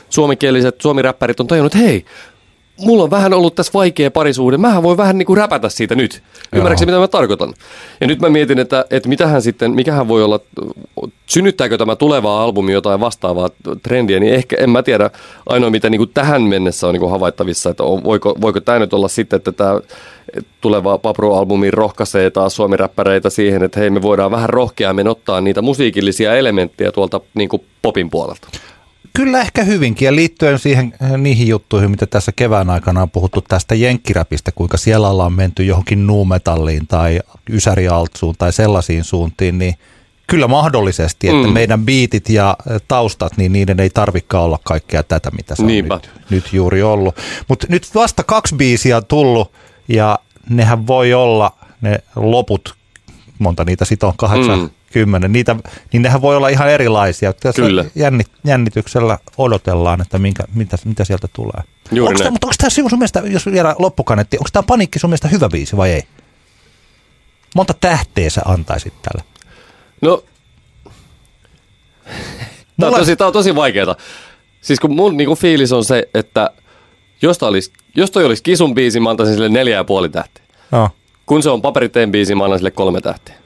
suomikieliset 0.09 0.81
suomiräppärit 0.81 1.39
on 1.39 1.47
tajunnut, 1.47 1.75
että 1.75 1.87
hei, 1.87 2.05
mulla 2.79 3.03
on 3.03 3.11
vähän 3.11 3.33
ollut 3.33 3.55
tässä 3.55 3.73
vaikea 3.73 4.11
parisuhde, 4.11 4.57
mähän 4.57 4.83
voi 4.83 4.97
vähän 4.97 5.17
niin 5.17 5.25
kuin 5.25 5.37
räpätä 5.37 5.69
siitä 5.69 5.95
nyt. 5.95 6.23
Ymmärrätkö 6.55 6.85
mitä 6.85 6.99
mä 6.99 7.07
tarkoitan? 7.07 7.53
Ja 8.01 8.07
nyt 8.07 8.21
mä 8.21 8.29
mietin, 8.29 8.59
että, 8.59 8.85
että 8.91 9.09
mitähän 9.09 9.41
sitten, 9.41 9.71
mikähän 9.71 10.07
voi 10.07 10.23
olla, 10.23 10.39
synnyttääkö 11.25 11.77
tämä 11.77 11.95
tuleva 11.95 12.43
albumi 12.43 12.71
jotain 12.71 12.99
vastaavaa 12.99 13.49
trendiä, 13.83 14.19
niin 14.19 14.33
ehkä 14.33 14.55
en 14.59 14.69
mä 14.69 14.83
tiedä. 14.83 15.09
Ainoa 15.45 15.69
mitä 15.69 15.89
niin 15.89 15.99
kuin 15.99 16.11
tähän 16.13 16.41
mennessä 16.41 16.87
on 16.87 16.93
niin 16.93 16.99
kuin 16.99 17.11
havaittavissa, 17.11 17.69
että 17.69 17.83
on, 17.83 18.03
voiko, 18.03 18.35
voiko 18.41 18.59
tämä 18.59 18.79
nyt 18.79 18.93
olla 18.93 19.07
sitten, 19.07 19.37
että 19.37 19.51
tämä 19.51 19.79
tuleva 20.61 20.97
Papro-albumi 20.97 21.71
rohkaisee 21.71 22.29
taas 22.29 22.55
suomiräppäreitä 22.55 23.29
siihen, 23.29 23.63
että 23.63 23.79
hei 23.79 23.89
me 23.89 24.01
voidaan 24.01 24.31
vähän 24.31 24.49
rohkeammin 24.49 25.07
ottaa 25.07 25.41
niitä 25.41 25.61
musiikillisia 25.61 26.35
elementtejä 26.35 26.91
tuolta 26.91 27.21
niin 27.33 27.49
kuin 27.49 27.63
popin 27.81 28.09
puolelta. 28.09 28.47
Kyllä 29.13 29.41
ehkä 29.41 29.63
hyvinkin 29.63 30.05
ja 30.05 30.15
liittyen 30.15 30.59
siihen, 30.59 30.93
eh, 31.01 31.17
niihin 31.17 31.47
juttuihin, 31.47 31.91
mitä 31.91 32.05
tässä 32.05 32.31
kevään 32.35 32.69
aikana 32.69 33.01
on 33.01 33.09
puhuttu 33.09 33.41
tästä 33.41 33.75
jenkkiräpistä, 33.75 34.51
kuinka 34.51 34.77
siellä 34.77 35.09
ollaan 35.09 35.33
menty 35.33 35.63
johonkin 35.63 36.07
nuumetalliin 36.07 36.87
tai 36.87 37.19
ysärialtsuun 37.49 38.35
tai 38.37 38.53
sellaisiin 38.53 39.03
suuntiin, 39.03 39.57
niin 39.57 39.75
kyllä 40.27 40.47
mahdollisesti, 40.47 41.27
että 41.27 41.47
mm. 41.47 41.53
meidän 41.53 41.85
biitit 41.85 42.29
ja 42.29 42.57
eh, 42.71 42.81
taustat, 42.87 43.37
niin 43.37 43.51
niiden 43.51 43.79
ei 43.79 43.89
tarvikaan 43.89 44.43
olla 44.43 44.59
kaikkea 44.63 45.03
tätä, 45.03 45.31
mitä 45.31 45.55
se 45.55 45.61
on 45.61 45.67
nyt, 45.67 46.09
nyt 46.29 46.53
juuri 46.53 46.83
ollut. 46.83 47.15
Mutta 47.47 47.67
nyt 47.69 47.95
vasta 47.95 48.23
kaksi 48.23 48.55
biisiä 48.55 48.97
on 48.97 49.05
tullut 49.05 49.51
ja 49.87 50.19
nehän 50.49 50.87
voi 50.87 51.13
olla 51.13 51.51
ne 51.81 51.99
loput, 52.15 52.75
monta 53.39 53.63
niitä 53.63 53.85
sitten 53.85 54.07
on, 54.07 54.13
kahdeksan, 54.17 54.59
mm 54.59 54.69
kymmenen, 54.91 55.31
niitä, 55.31 55.55
niin 55.93 56.01
nehän 56.01 56.21
voi 56.21 56.35
olla 56.35 56.49
ihan 56.49 56.69
erilaisia. 56.69 57.33
Tässä 57.33 57.61
Kyllä. 57.61 57.85
Jännit, 57.95 58.27
jännityksellä 58.45 59.17
odotellaan, 59.37 60.01
että 60.01 60.19
minkä, 60.19 60.43
mitä, 60.55 60.77
mitä 60.85 61.05
sieltä 61.05 61.27
tulee. 61.33 61.63
Juuri 61.91 62.11
onko 62.11 62.19
tämä, 62.19 62.31
mutta 62.31 62.47
onko 62.47 62.55
tämä 62.57 62.69
sun 62.69 62.99
mielestä, 62.99 63.19
jos 63.25 63.45
vielä 63.45 63.75
loppukanetti, 63.79 64.37
onko 64.37 64.49
tämä 64.53 64.63
paniikki 64.63 64.99
sun 64.99 65.09
mielestä 65.09 65.27
hyvä 65.27 65.49
biisi 65.49 65.77
vai 65.77 65.91
ei? 65.91 66.03
Monta 67.55 67.73
tähteä 67.73 68.29
sä 68.29 68.41
antaisit 68.45 68.93
tälle? 69.01 69.23
No, 70.01 70.23
tämä 72.79 72.91
on, 72.91 72.99
tosi, 72.99 73.15
on 73.19 73.33
tosi 73.33 73.55
vaikeaa. 73.55 73.95
Siis 74.61 74.79
kun 74.79 74.95
mun 74.95 75.17
niin 75.17 75.37
fiilis 75.37 75.71
on 75.71 75.85
se, 75.85 76.09
että 76.13 76.49
jos, 77.21 77.43
olisi, 77.43 77.71
jos 77.95 78.11
toi 78.11 78.25
olisi 78.25 78.43
Kisun 78.43 78.75
biisi, 78.75 78.99
mä 78.99 79.09
antaisin 79.09 79.35
sille 79.35 79.49
neljä 79.49 79.75
ja 79.75 79.83
puoli 79.83 80.09
tähteä. 80.09 80.43
No. 80.71 80.89
Kun 81.25 81.43
se 81.43 81.49
on 81.49 81.61
paperiteen 81.61 82.11
biisi, 82.11 82.35
mä 82.35 82.43
annan 82.43 82.59
sille 82.59 82.71
kolme 82.71 83.01
tähteä. 83.01 83.38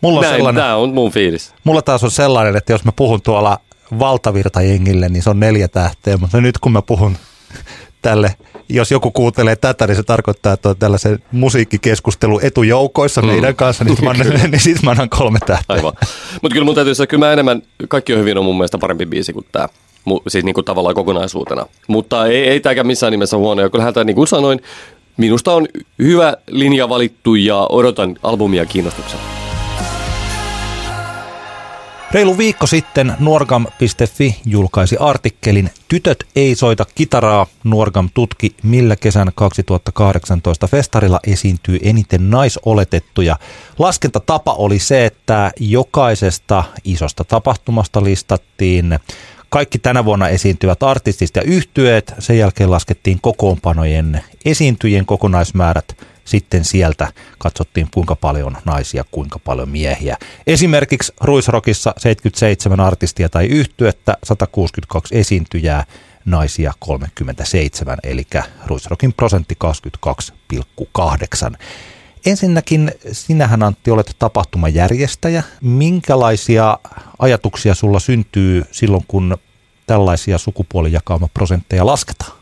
Mulla 0.00 0.18
on 0.18 0.22
Näin, 0.22 0.34
sellainen, 0.34 0.62
tämä 0.62 0.76
on 0.76 0.94
mun 0.94 1.10
fiilis. 1.10 1.54
Mulla 1.64 1.82
taas 1.82 2.04
on 2.04 2.10
sellainen, 2.10 2.56
että 2.56 2.72
jos 2.72 2.84
mä 2.84 2.92
puhun 2.96 3.22
tuolla 3.22 3.58
valtavirtajengille, 3.98 5.08
niin 5.08 5.22
se 5.22 5.30
on 5.30 5.40
neljä 5.40 5.68
tähteä, 5.68 6.16
mutta 6.16 6.40
nyt 6.40 6.58
kun 6.58 6.72
mä 6.72 6.82
puhun 6.82 7.16
tälle, 8.02 8.34
jos 8.68 8.90
joku 8.90 9.10
kuuntelee 9.10 9.56
tätä, 9.56 9.86
niin 9.86 9.96
se 9.96 10.02
tarkoittaa, 10.02 10.52
että 10.52 10.68
on 10.68 10.76
tällaisen 10.76 11.18
musiikkikeskustelu 11.32 12.40
etujoukoissa 12.42 13.22
mm. 13.22 13.28
meidän 13.28 13.56
kanssa, 13.56 13.84
niin, 13.84 14.04
mä 14.04 14.10
annan, 14.10 14.26
niin 14.50 14.60
sit 14.60 14.82
mä 14.82 14.90
annan 14.90 15.08
kolme 15.08 15.38
tähteä. 15.46 15.76
Aivan. 15.76 15.92
Mutta 16.42 16.52
kyllä 16.52 16.64
mun 16.64 16.74
täytyy 16.74 16.94
sanoa, 16.94 17.06
kyllä 17.06 17.26
mä 17.26 17.32
enemmän, 17.32 17.62
kaikki 17.88 18.12
on 18.12 18.20
hyvin 18.20 18.38
on 18.38 18.44
mun 18.44 18.56
mielestä 18.56 18.78
parempi 18.78 19.06
biisi 19.06 19.32
kuin 19.32 19.46
tämä 19.52 19.68
siis 20.28 20.44
niin 20.44 20.54
kuin 20.54 20.64
tavallaan 20.64 20.94
kokonaisuutena. 20.94 21.66
Mutta 21.88 22.26
ei, 22.26 22.48
ei 22.48 22.60
tämäkään 22.60 22.86
missään 22.86 23.10
nimessä 23.10 23.36
huono. 23.36 23.62
Ja 23.62 23.70
kyllähän 23.70 23.94
tämä, 23.94 24.04
niin 24.04 24.16
kuin 24.16 24.28
sanoin, 24.28 24.60
minusta 25.16 25.52
on 25.52 25.68
hyvä 25.98 26.36
linja 26.50 26.88
valittu 26.88 27.34
ja 27.34 27.66
odotan 27.70 28.16
albumia 28.22 28.66
kiinnostuksella. 28.66 29.47
Reilu 32.12 32.38
viikko 32.38 32.66
sitten 32.66 33.14
Nuorgam.fi 33.20 34.40
julkaisi 34.44 34.96
artikkelin 35.00 35.70
Tytöt 35.88 36.26
ei 36.36 36.54
soita 36.54 36.84
kitaraa. 36.94 37.46
Nuorgam 37.64 38.08
tutki, 38.14 38.54
millä 38.62 38.96
kesän 38.96 39.32
2018 39.34 40.66
festarilla 40.66 41.20
esiintyy 41.26 41.78
eniten 41.82 42.30
naisoletettuja. 42.30 43.36
Laskentatapa 43.78 44.52
oli 44.52 44.78
se, 44.78 45.06
että 45.06 45.50
jokaisesta 45.60 46.64
isosta 46.84 47.24
tapahtumasta 47.24 48.04
listattiin 48.04 48.98
kaikki 49.48 49.78
tänä 49.78 50.04
vuonna 50.04 50.28
esiintyvät 50.28 50.82
artistit 50.82 51.36
ja 51.36 51.42
yhtyeet. 51.42 52.14
Sen 52.18 52.38
jälkeen 52.38 52.70
laskettiin 52.70 53.18
kokoonpanojen 53.20 54.20
esiintyjien 54.44 55.06
kokonaismäärät 55.06 55.96
sitten 56.28 56.64
sieltä 56.64 57.12
katsottiin 57.38 57.88
kuinka 57.94 58.16
paljon 58.16 58.56
naisia, 58.64 59.04
kuinka 59.10 59.38
paljon 59.38 59.68
miehiä. 59.68 60.16
Esimerkiksi 60.46 61.12
Ruisrokissa 61.20 61.94
77 61.96 62.80
artistia 62.80 63.28
tai 63.28 63.46
yhtyettä, 63.46 64.16
162 64.24 65.18
esiintyjää, 65.18 65.84
naisia 66.24 66.72
37, 66.78 67.98
eli 68.02 68.26
Ruisrokin 68.66 69.12
prosentti 69.12 69.56
22,8. 70.54 71.56
Ensinnäkin 72.26 72.92
sinähän 73.12 73.62
Antti 73.62 73.90
olet 73.90 74.16
tapahtumajärjestäjä. 74.18 75.42
Minkälaisia 75.60 76.78
ajatuksia 77.18 77.74
sulla 77.74 78.00
syntyy 78.00 78.64
silloin, 78.72 79.04
kun 79.08 79.38
tällaisia 79.86 80.38
sukupuolijakauma-prosentteja 80.38 81.86
lasketaan? 81.86 82.37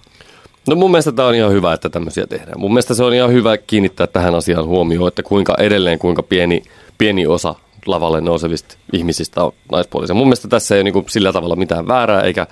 No 0.67 0.77
mun 0.77 0.91
mielestä 0.91 1.13
tämä 1.13 1.29
on 1.29 1.35
ihan 1.35 1.53
hyvä, 1.53 1.73
että 1.73 1.89
tämmöisiä 1.89 2.27
tehdään. 2.27 2.61
Mun 2.61 2.71
mielestä 2.71 2.95
se 2.95 3.05
on 3.05 3.15
ihan 3.15 3.33
hyvä 3.33 3.57
kiinnittää 3.57 4.07
tähän 4.07 4.35
asiaan 4.35 4.67
huomioon, 4.67 5.09
että 5.09 5.23
kuinka 5.23 5.55
edelleen, 5.59 5.99
kuinka 5.99 6.23
pieni, 6.23 6.63
pieni 6.99 7.27
osa 7.27 7.55
lavalle 7.87 8.21
nousevista 8.21 8.77
ihmisistä 8.93 9.45
on 9.45 9.53
naispuolisia. 9.73 10.15
Mun 10.15 10.27
mielestä 10.27 10.49
tässä 10.49 10.75
ei 10.75 10.81
ole 10.81 10.91
niin 10.91 11.05
sillä 11.09 11.33
tavalla 11.33 11.57
mitään 11.57 11.89
väärää 11.89 12.21
eikä, 12.21 12.47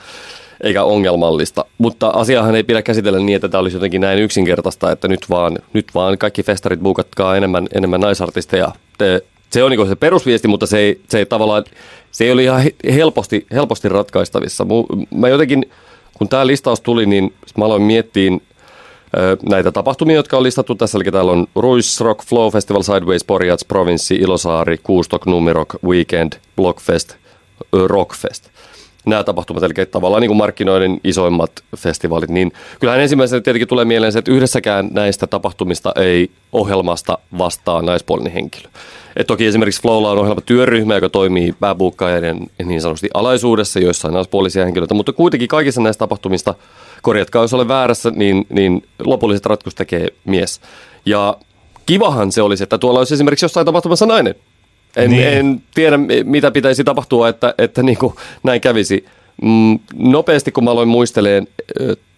eikä 0.62 0.84
ongelmallista. 0.84 1.64
Mutta 1.78 2.08
asiahan 2.08 2.54
ei 2.54 2.62
pidä 2.62 2.82
käsitellä 2.82 3.18
niin, 3.18 3.36
että 3.36 3.48
tämä 3.48 3.60
olisi 3.60 3.76
jotenkin 3.76 4.00
näin 4.00 4.18
yksinkertaista, 4.18 4.92
että 4.92 5.08
nyt 5.08 5.30
vaan, 5.30 5.58
nyt 5.72 5.86
vaan 5.94 6.18
kaikki 6.18 6.42
festarit 6.42 6.80
buukatkaa 6.80 7.36
enemmän, 7.36 7.66
enemmän 7.74 8.00
naisartisteja. 8.00 8.72
Te, 8.98 9.24
se 9.50 9.64
on 9.64 9.70
niin 9.70 9.88
se 9.88 9.96
perusviesti, 9.96 10.48
mutta 10.48 10.66
se 10.66 10.78
ei, 10.78 11.00
se 11.08 11.18
ei 11.18 11.26
tavallaan, 11.26 11.64
se 12.10 12.24
ei 12.24 12.32
ole 12.32 12.42
ihan 12.42 12.62
helposti, 12.94 13.46
helposti 13.52 13.88
ratkaistavissa. 13.88 14.66
Mä 15.14 15.28
jotenkin 15.28 15.66
kun 16.18 16.28
tämä 16.28 16.46
listaus 16.46 16.80
tuli, 16.80 17.06
niin 17.06 17.34
mä 17.58 17.64
aloin 17.64 17.82
miettiä 17.82 18.30
näitä 19.48 19.72
tapahtumia, 19.72 20.16
jotka 20.16 20.36
on 20.36 20.42
listattu 20.42 20.74
tässä. 20.74 20.98
Eli 20.98 21.04
täällä 21.12 21.32
on 21.32 21.46
Ruiz 21.54 22.00
Rock 22.00 22.24
Flow 22.26 22.52
Festival, 22.52 22.82
Sideways, 22.82 23.24
Porjats, 23.24 23.64
Provinssi, 23.64 24.14
Ilosaari, 24.14 24.78
Kuustok, 24.82 25.26
Numirok, 25.26 25.74
Weekend, 25.84 26.32
Blockfest, 26.56 27.16
Rockfest. 27.86 28.48
Nämä 29.06 29.24
tapahtumat, 29.24 29.62
eli 29.62 29.86
tavallaan 29.90 30.20
niin 30.20 30.28
kuin 30.28 30.38
markkinoiden 30.38 31.00
isoimmat 31.04 31.52
festivaalit, 31.76 32.30
niin 32.30 32.52
kyllähän 32.80 33.02
ensimmäisenä 33.02 33.40
tietenkin 33.40 33.68
tulee 33.68 33.84
mieleen 33.84 34.12
se, 34.12 34.18
että 34.18 34.32
yhdessäkään 34.32 34.88
näistä 34.92 35.26
tapahtumista 35.26 35.92
ei 35.96 36.30
ohjelmasta 36.52 37.18
vastaa 37.38 37.82
naispuolinen 37.82 38.32
henkilö. 38.32 38.68
Et 39.16 39.26
toki 39.26 39.46
esimerkiksi 39.46 39.82
Flowlla 39.82 40.10
on 40.10 40.18
ohjelma 40.18 40.40
työryhmä, 40.40 40.94
joka 40.94 41.08
toimii 41.08 41.54
pääbuukkaajien 41.60 42.46
niin 42.64 42.80
sanotusti 42.80 43.08
alaisuudessa, 43.14 43.80
joissa 43.80 44.08
on 44.08 44.14
naispuolisia 44.14 44.64
henkilöitä, 44.64 44.94
mutta 44.94 45.12
kuitenkin 45.12 45.48
kaikissa 45.48 45.80
näistä 45.80 45.98
tapahtumista, 45.98 46.54
korjatkaa 47.02 47.42
jos 47.42 47.54
olen 47.54 47.68
väärässä, 47.68 48.10
niin, 48.10 48.46
niin 48.50 48.82
lopulliset 49.04 49.46
ratkaisut 49.46 49.76
tekee 49.76 50.08
mies. 50.24 50.60
Ja 51.06 51.36
kivahan 51.86 52.32
se 52.32 52.42
olisi, 52.42 52.62
että 52.62 52.78
tuolla 52.78 52.98
olisi 52.98 53.14
esimerkiksi 53.14 53.44
jossain 53.44 53.66
tapahtumassa 53.66 54.06
nainen. 54.06 54.34
En, 54.96 55.10
niin. 55.10 55.28
en 55.28 55.62
tiedä, 55.74 55.98
mitä 56.24 56.50
pitäisi 56.50 56.84
tapahtua, 56.84 57.28
että, 57.28 57.54
että 57.58 57.82
niin 57.82 57.98
kuin 57.98 58.14
näin 58.42 58.60
kävisi. 58.60 59.04
Mm, 59.42 59.78
nopeasti, 59.94 60.52
kun 60.52 60.64
mä 60.64 60.70
aloin 60.70 60.88
muisteleen 60.88 61.48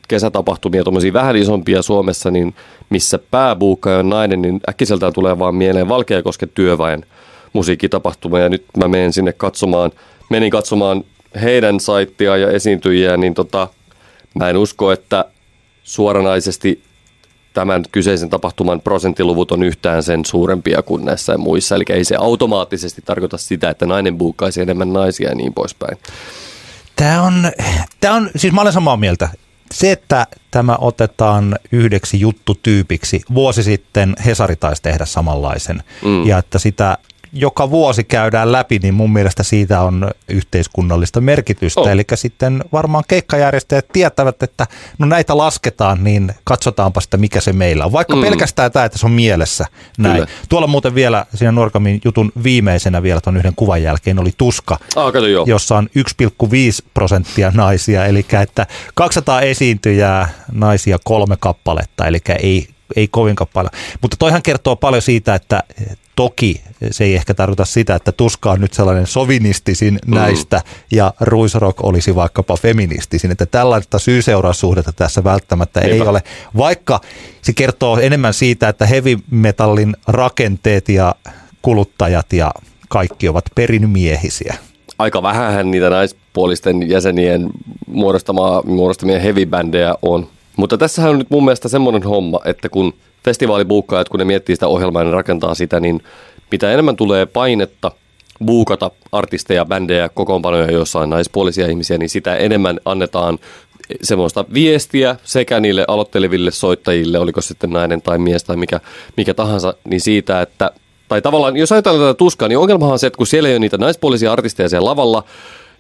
kesätapahtumia, 0.09 0.85
tuommoisia 0.85 1.13
vähän 1.13 1.37
isompia 1.37 1.83
Suomessa, 1.83 2.31
niin 2.31 2.55
missä 2.91 3.19
pääbuukka 3.31 3.99
on 3.99 4.09
nainen, 4.09 4.43
niin 4.43 4.61
äkkiseltään 4.69 5.13
tulee 5.13 5.39
vaan 5.39 5.55
mieleen 5.55 5.89
Valkeakosken 5.89 6.49
työväen 6.55 7.07
musiikkitapahtuma. 7.53 8.39
Ja 8.39 8.49
nyt 8.49 8.65
mä 8.77 8.89
menen 8.89 9.13
sinne 9.13 9.33
katsomaan, 9.33 9.91
menin 10.31 10.51
katsomaan 10.51 11.05
heidän 11.43 11.81
saittia 11.81 12.37
ja 12.37 12.51
esiintyjiä, 12.51 13.17
niin 13.17 13.35
tota, 13.35 13.69
mä 14.35 14.49
en 14.49 14.57
usko, 14.57 14.93
että 14.93 15.25
suoranaisesti 15.83 16.83
tämän 17.55 17.85
kyseisen 17.93 18.31
tapahtuman 18.31 18.81
prosenttiluvut 18.81 19.53
on 19.53 19.63
yhtään 19.63 20.03
sen 20.03 20.25
suurempia 20.25 20.83
kuin 20.83 21.05
näissä 21.05 21.39
muissa. 21.39 21.75
Eli 21.75 21.85
ei 21.89 22.05
se 22.05 22.17
automaattisesti 22.17 23.03
tarkoita 23.05 23.39
sitä, 23.39 23.71
että 23.71 23.87
nainen 23.87 24.19
buukkaisi 24.19 24.61
enemmän 24.61 24.93
naisia 24.93 25.29
ja 25.29 25.35
niin 25.35 25.55
poispäin. 25.55 25.99
Tämä 26.97 27.23
on, 27.23 27.53
tämä 28.01 28.15
on, 28.15 28.31
siis 28.37 28.53
mä 28.53 28.61
olen 28.61 28.73
samaa 28.73 28.97
mieltä. 28.97 29.29
Se, 29.73 29.93
että 29.93 30.27
tämä 30.51 30.77
otetaan 30.81 31.59
yhdeksi 31.73 32.21
juttutyypiksi, 32.21 33.23
vuosi 33.35 33.63
sitten 33.63 34.17
Hesari 34.27 34.57
taisi 34.57 34.83
tehdä 34.83 35.05
samanlaisen, 35.05 35.83
mm. 36.05 36.27
ja 36.27 36.39
että 36.39 36.59
sitä 36.59 36.99
joka 37.39 37.71
vuosi 37.71 38.05
käydään 38.05 38.53
läpi, 38.53 38.79
niin 38.83 38.95
mun 38.95 39.13
mielestä 39.13 39.43
siitä 39.43 39.81
on 39.81 40.11
yhteiskunnallista 40.29 41.21
merkitystä. 41.21 41.81
Oh. 41.81 41.89
Eli 41.89 42.03
sitten 42.15 42.65
varmaan 42.73 43.05
keikkajärjestäjät 43.09 43.89
tietävät, 43.93 44.43
että 44.43 44.67
no 44.99 45.07
näitä 45.07 45.37
lasketaan, 45.37 46.05
niin 46.05 46.35
katsotaanpa 46.45 47.01
sitä, 47.01 47.17
mikä 47.17 47.41
se 47.41 47.53
meillä 47.53 47.85
on. 47.85 47.93
Vaikka 47.93 48.17
mm. 48.17 48.23
pelkästään 48.23 48.73
tämä, 48.73 48.85
että 48.85 48.99
se 48.99 49.07
on 49.07 49.13
mielessä 49.13 49.67
näin. 49.99 50.15
Kyllä. 50.15 50.29
Tuolla 50.49 50.67
muuten 50.67 50.95
vielä 50.95 51.27
siinä 51.35 51.53
Nuorkamin 51.53 52.01
jutun 52.05 52.33
viimeisenä 52.43 53.03
vielä 53.03 53.21
tuon 53.21 53.37
yhden 53.37 53.55
kuvan 53.57 53.83
jälkeen 53.83 54.19
oli 54.19 54.33
Tuska, 54.39 54.79
ah, 54.97 55.13
kato, 55.13 55.27
joo. 55.27 55.45
jossa 55.49 55.77
on 55.77 55.89
1,5 55.99 56.89
prosenttia 56.95 57.53
naisia. 57.55 58.07
Eli 58.07 58.27
että 58.43 58.67
200 58.95 59.41
esiintyjää, 59.41 60.29
naisia 60.53 60.99
kolme 61.05 61.37
kappaletta, 61.41 62.07
eli 62.07 62.19
ei 62.43 62.76
ei 62.97 63.09
kovinkaan 63.09 63.49
paljon. 63.53 63.71
Mutta 64.03 64.17
toihan 64.17 64.43
kertoo 64.43 64.77
paljon 64.77 65.03
siitä, 65.03 65.35
että 65.35 65.63
toki 66.17 66.61
se 66.91 67.05
ei 67.05 67.15
ehkä 67.15 67.35
tarkoita 67.35 67.65
sitä, 67.65 67.95
että 67.95 68.13
Tuska 68.13 68.51
on 68.51 68.61
nyt 68.61 68.73
sellainen 68.73 69.07
sovinistisin 69.07 69.99
mm. 70.07 70.15
näistä 70.15 70.63
ja 70.93 71.15
Ruisrock 71.21 71.85
olisi 71.85 72.15
vaikkapa 72.15 72.57
feministisin. 72.57 73.31
Että 73.31 73.47
tällaista 73.47 73.99
syy-seuraussuhdetta 73.99 74.93
tässä 74.93 75.25
välttämättä 75.25 75.81
Eipä. 75.81 75.95
ei 75.95 76.01
ole, 76.01 76.23
vaikka 76.57 77.01
se 77.43 77.53
kertoo 77.53 77.99
enemmän 77.99 78.35
siitä, 78.35 78.69
että 78.69 78.87
heavy 78.87 79.17
metallin 79.31 79.97
rakenteet 80.09 80.89
ja 80.89 81.15
kuluttajat 81.63 82.33
ja 82.33 82.53
kaikki 82.89 83.29
ovat 83.29 83.45
perinmiehisiä. 83.55 84.55
Aika 84.99 85.23
vähän 85.23 85.71
niitä 85.71 85.91
naispuolisten 85.91 86.89
jäsenien 86.89 87.51
muodostamaa, 87.87 88.63
muodostamia 88.63 89.21
heavy-bändejä 89.21 89.95
on. 90.03 90.29
Mutta 90.57 90.79
tässähän 90.79 91.11
on 91.11 91.19
nyt 91.19 91.31
mun 91.31 91.45
mielestä 91.45 91.69
semmoinen 91.69 92.03
homma, 92.03 92.41
että 92.45 92.69
kun 92.69 92.95
festivaalibuukkaajat, 93.25 94.09
kun 94.09 94.19
ne 94.19 94.25
miettii 94.25 94.57
sitä 94.57 94.69
ohjelmaa 94.69 95.03
ja 95.03 95.07
ne 95.07 95.11
rakentaa 95.11 95.55
sitä, 95.55 95.81
niin 95.81 96.03
mitä 96.51 96.73
enemmän 96.73 96.97
tulee 96.97 97.27
painetta 97.27 97.91
buukata 98.47 98.91
artisteja, 99.13 99.65
bändejä, 99.65 100.09
kokoonpanoja, 100.09 100.71
joissa 100.71 100.99
on 100.99 101.11
naispuolisia 101.11 101.67
ihmisiä, 101.67 101.99
niin 101.99 102.09
sitä 102.09 102.37
enemmän 102.37 102.81
annetaan 102.85 103.39
semmoista 104.03 104.45
viestiä 104.55 105.17
sekä 105.25 105.61
niille 105.61 105.85
aloitteleville 105.89 106.51
soittajille, 106.51 107.19
oliko 107.19 107.41
sitten 107.41 107.71
nainen 107.71 108.03
tai 108.03 108.19
mies 108.19 108.45
tai 108.45 108.57
mikä, 108.57 108.81
mikä 109.17 109.35
tahansa, 109.35 109.75
niin 109.85 110.01
siitä, 110.01 110.43
että 110.43 110.71
tai 111.09 111.23
tavallaan, 111.23 111.57
jos 111.57 111.73
ajatellaan 111.73 112.09
tätä 112.09 112.19
tuskaa, 112.19 112.49
niin 112.49 112.59
ongelmahan 112.59 112.93
on 112.93 112.99
se, 112.99 113.07
että 113.07 113.17
kun 113.17 113.27
siellä 113.27 113.49
ei 113.49 113.55
ole 113.55 113.59
niitä 113.59 113.79
naispuolisia 113.79 114.33
artisteja 114.33 114.69
siellä 114.69 114.91
lavalla, 114.91 115.25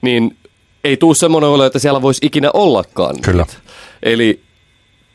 niin 0.02 0.36
ei 0.84 0.96
tule 0.96 1.14
semmoinen 1.14 1.50
olo, 1.50 1.64
että 1.64 1.78
siellä 1.78 2.02
voisi 2.02 2.26
ikinä 2.26 2.50
ollakaan. 2.54 3.16
Kyllä. 3.22 3.46
Eli 4.02 4.45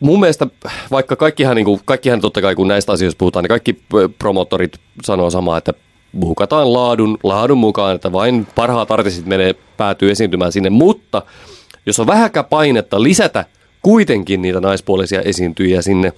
mun 0.02 0.20
mielestä, 0.20 0.48
vaikka 0.92 1.16
kaikkihan, 1.16 1.56
niin 1.56 1.66
kuin, 1.66 1.82
kaikkihan 1.86 2.22
totta 2.22 2.42
kai 2.42 2.56
kun 2.56 2.68
näistä 2.68 2.92
asioista 2.92 3.18
puhutaan, 3.18 3.44
niin 3.44 3.50
kaikki 3.50 3.82
promottorit 4.20 4.78
sanoo 5.04 5.30
samaa, 5.30 5.58
että 5.58 5.74
buukataan 6.20 6.74
laadun, 6.74 7.18
laadun 7.24 7.58
mukaan, 7.58 7.96
että 7.96 8.12
vain 8.12 8.48
parhaat 8.56 8.92
artistit 8.92 9.26
menee, 9.26 9.56
päätyy 9.78 10.12
esiintymään 10.12 10.52
sinne, 10.52 10.70
mutta 10.70 11.22
jos 11.86 12.00
on 12.00 12.08
vähäkä 12.08 12.44
painetta 12.44 13.04
lisätä 13.04 13.46
kuitenkin 13.82 14.42
niitä 14.42 14.60
naispuolisia 14.60 15.22
esiintyjiä 15.22 15.82
sinne, 15.82 16.14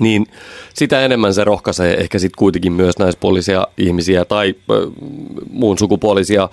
niin 0.00 0.26
sitä 0.74 1.00
enemmän 1.00 1.34
se 1.34 1.44
rohkaisee 1.44 2.00
ehkä 2.00 2.18
sitten 2.18 2.38
kuitenkin 2.38 2.72
myös 2.72 2.98
naispuolisia 2.98 3.66
ihmisiä 3.76 4.24
tai 4.24 4.54
muun 5.50 5.78
sukupuolisia 5.78 6.48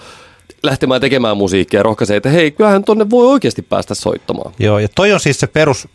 lähtemään 0.63 1.01
tekemään 1.01 1.37
musiikkia 1.37 1.79
ja 1.79 1.83
rohkaisee, 1.83 2.17
että 2.17 2.29
hei, 2.29 2.51
kyllähän 2.51 2.83
tonne 2.83 3.09
voi 3.09 3.27
oikeasti 3.27 3.61
päästä 3.61 3.95
soittamaan. 3.95 4.53
Joo, 4.59 4.79
ja 4.79 4.87
toi 4.95 5.13
on 5.13 5.19
siis 5.19 5.39
se 5.39 5.47
perus, 5.47 5.87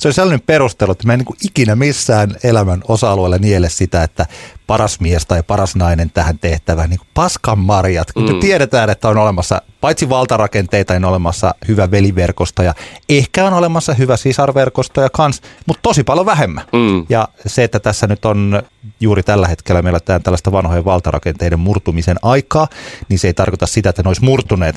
se 0.00 0.08
on 0.08 0.14
sellainen 0.14 0.46
perustelu, 0.46 0.92
että 0.92 1.06
mä 1.06 1.12
en 1.12 1.18
niin 1.18 1.36
ikinä 1.44 1.76
missään 1.76 2.36
elämän 2.42 2.82
osa-alueella 2.88 3.38
niele 3.38 3.68
sitä, 3.68 4.02
että 4.02 4.26
paras 4.66 5.00
mies 5.00 5.26
tai 5.26 5.42
paras 5.42 5.76
nainen 5.76 6.10
tähän 6.10 6.38
tehtävään, 6.38 6.90
niin 6.90 7.00
paskan 7.14 7.58
marjat. 7.58 8.12
Kun 8.12 8.32
mm. 8.32 8.40
tiedetään, 8.40 8.90
että 8.90 9.08
on 9.08 9.18
olemassa 9.18 9.62
paitsi 9.80 10.08
valtarakenteita, 10.08 10.92
niin 10.92 11.04
on 11.04 11.10
olemassa 11.10 11.54
hyvä 11.68 11.90
veliverkosto 11.90 12.62
ja 12.62 12.74
ehkä 13.08 13.44
on 13.44 13.52
olemassa 13.52 13.94
hyvä 13.94 14.16
sisarverkosto 14.16 15.00
ja 15.00 15.10
kans, 15.10 15.42
mutta 15.66 15.82
tosi 15.82 16.04
paljon 16.04 16.26
vähemmän. 16.26 16.64
Mm. 16.72 17.06
Ja 17.08 17.28
se, 17.46 17.64
että 17.64 17.80
tässä 17.80 18.06
nyt 18.06 18.24
on 18.24 18.62
juuri 19.00 19.22
tällä 19.22 19.48
hetkellä 19.48 19.82
meillä 19.82 20.00
tällaista 20.00 20.52
vanhojen 20.52 20.84
valtarakenteiden 20.84 21.60
murtumisen 21.60 22.16
aikaa, 22.22 22.68
niin 23.08 23.18
se 23.18 23.26
ei 23.26 23.34
tarkoita 23.34 23.66
sitä, 23.66 23.88
että 23.88 24.02
ne 24.02 24.08
olisi 24.08 24.24
murtuneet 24.24 24.76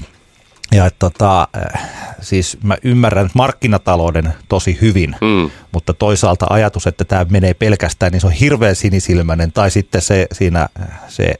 ja 0.71 0.85
että 0.85 0.99
tota, 0.99 1.47
äh, 1.57 1.89
siis 2.21 2.57
mä 2.63 2.77
ymmärrän 2.83 3.29
markkinatalouden 3.33 4.33
tosi 4.49 4.77
hyvin, 4.81 5.15
mm. 5.21 5.51
mutta 5.71 5.93
toisaalta 5.93 6.45
ajatus, 6.49 6.87
että 6.87 7.05
tämä 7.05 7.25
menee 7.29 7.53
pelkästään, 7.53 8.11
niin 8.11 8.21
se 8.21 8.27
on 8.27 8.33
hirveän 8.33 8.75
sinisilmäinen. 8.75 9.51
Tai 9.51 9.71
sitten 9.71 10.01
se, 10.01 10.27
siinä, 10.31 10.69
se, 11.07 11.35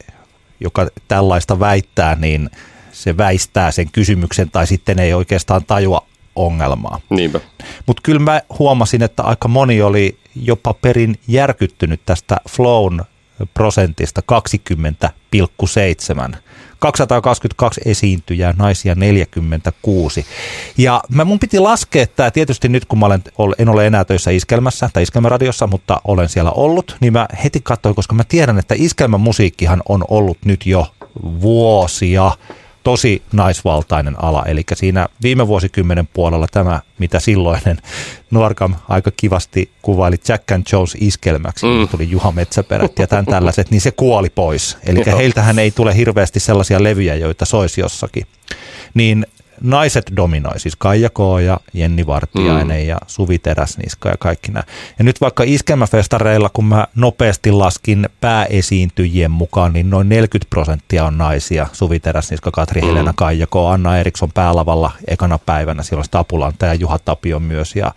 joka 0.60 0.88
tällaista 1.08 1.60
väittää, 1.60 2.16
niin 2.16 2.50
se 2.92 3.18
väistää 3.18 3.72
sen 3.72 3.92
kysymyksen 3.92 4.52
tai 4.52 4.68
sitten 4.68 5.00
ei 5.00 5.13
oikeastaan 5.13 5.66
tajua 5.66 6.06
ongelmaa. 6.36 7.00
Niinpä. 7.10 7.40
Mutta 7.86 8.02
kyllä 8.04 8.20
mä 8.20 8.42
huomasin, 8.60 9.04
että 9.04 9.24
aika 9.24 9.48
moni 9.48 9.82
oli 9.82 10.18
jopa 10.36 10.74
perin 10.74 11.20
järkyttynyt 11.28 12.02
tästä 12.06 12.38
flown 12.50 13.02
prosentista 13.54 14.22
20,7 16.32 16.38
222 16.80 17.82
esiintyjää, 17.86 18.54
naisia 18.58 18.96
46. 18.96 20.26
Ja 20.78 21.02
mä 21.10 21.26
mun 21.26 21.40
piti 21.40 21.60
laskea 21.60 22.04
että 22.04 22.32
tietysti 22.32 22.70
nyt 22.70 22.86
kun 22.86 23.00
mä 23.00 23.06
olen, 23.06 23.24
en 23.60 23.70
ole 23.70 23.88
enää 23.88 24.06
töissä 24.06 24.32
Iskelmässä 24.32 24.90
tai 24.94 25.04
Iskelmäradiossa, 25.04 25.68
mutta 25.68 26.02
olen 26.04 26.30
siellä 26.30 26.52
ollut, 26.52 26.98
niin 27.00 27.13
mä 27.13 27.28
heti 27.44 27.60
katsoin, 27.63 27.96
koska 27.96 28.16
mä 28.16 28.24
tiedän, 28.24 28.60
että 28.60 28.76
Iskelmän 28.78 29.22
musiikkihan 29.22 29.82
on 29.90 30.04
ollut 30.08 30.38
nyt 30.46 30.66
jo 30.66 30.88
vuosia 31.42 32.32
tosi 32.88 33.21
naisvaltainen 33.34 34.23
ala. 34.23 34.43
Eli 34.45 34.63
siinä 34.73 35.08
viime 35.21 35.47
vuosikymmenen 35.47 36.08
puolella 36.13 36.47
tämä, 36.52 36.82
mitä 37.00 37.19
silloinen 37.19 37.78
Nuorkam 38.32 38.76
aika 38.89 39.12
kivasti 39.17 39.71
kuvaili 39.82 40.15
Jack 40.28 40.52
and 40.52 40.63
Jones 40.71 40.97
iskelmäksi, 41.00 41.65
mm. 41.65 41.88
tuli 41.88 42.10
Juha 42.10 42.32
Metsäperät 42.32 43.00
ja 43.00 43.08
tämän 43.08 43.26
tällaiset, 43.26 43.71
niin 43.71 43.82
se 43.82 43.91
kuoli 43.91 44.30
pois. 44.30 44.78
Eli 44.86 45.04
heiltähän 45.17 45.60
ei 45.60 45.71
tule 45.71 45.95
hirveästi 45.95 46.39
sellaisia 46.39 46.84
levyjä, 46.84 47.15
joita 47.15 47.45
soisi 47.45 47.82
jossakin. 47.82 48.23
Niin 48.93 49.26
naiset 49.62 50.12
dominoi, 50.15 50.60
siis 50.60 50.76
Kaija 50.76 51.10
K. 51.10 51.20
ja 51.46 51.60
Jenni 51.74 52.08
Vartiainen 52.08 52.82
mm. 52.82 52.88
ja 52.88 52.98
Suvi 53.08 53.39
Teräsniska 53.39 54.10
ja 54.10 54.17
kaikki 54.20 54.52
nämä. 54.52 54.63
Ja 55.00 55.04
nyt 55.04 55.22
vaikka 55.22 55.43
iskelmäfestareilla, 55.48 56.50
kun 56.54 56.65
mä 56.65 56.88
nopeasti 56.96 57.52
laskin 57.52 58.10
pääesiintyjien 58.22 59.32
mukaan, 59.32 59.74
niin 59.74 59.89
noin 59.89 60.10
40 60.10 60.50
prosenttia 60.50 61.06
on 61.06 61.17
naisia. 61.17 61.67
Suvi 61.74 62.00
Teräsniska, 62.00 62.52
Katri 62.52 62.82
mm. 62.82 62.88
Helena, 62.88 63.13
Kaija 63.15 63.48
K. 63.48 63.56
Anna 63.56 63.98
Eriksson 63.98 64.32
päälavalla 64.34 64.91
ekana 65.08 65.38
päivänä. 65.38 65.84
Siellä 65.84 66.00
on 66.00 66.06
Stapulanta 66.06 66.65
ja 66.65 66.74
Juha 66.74 67.00
Tapio 67.00 67.39
myös 67.39 67.76
ja 67.76 67.91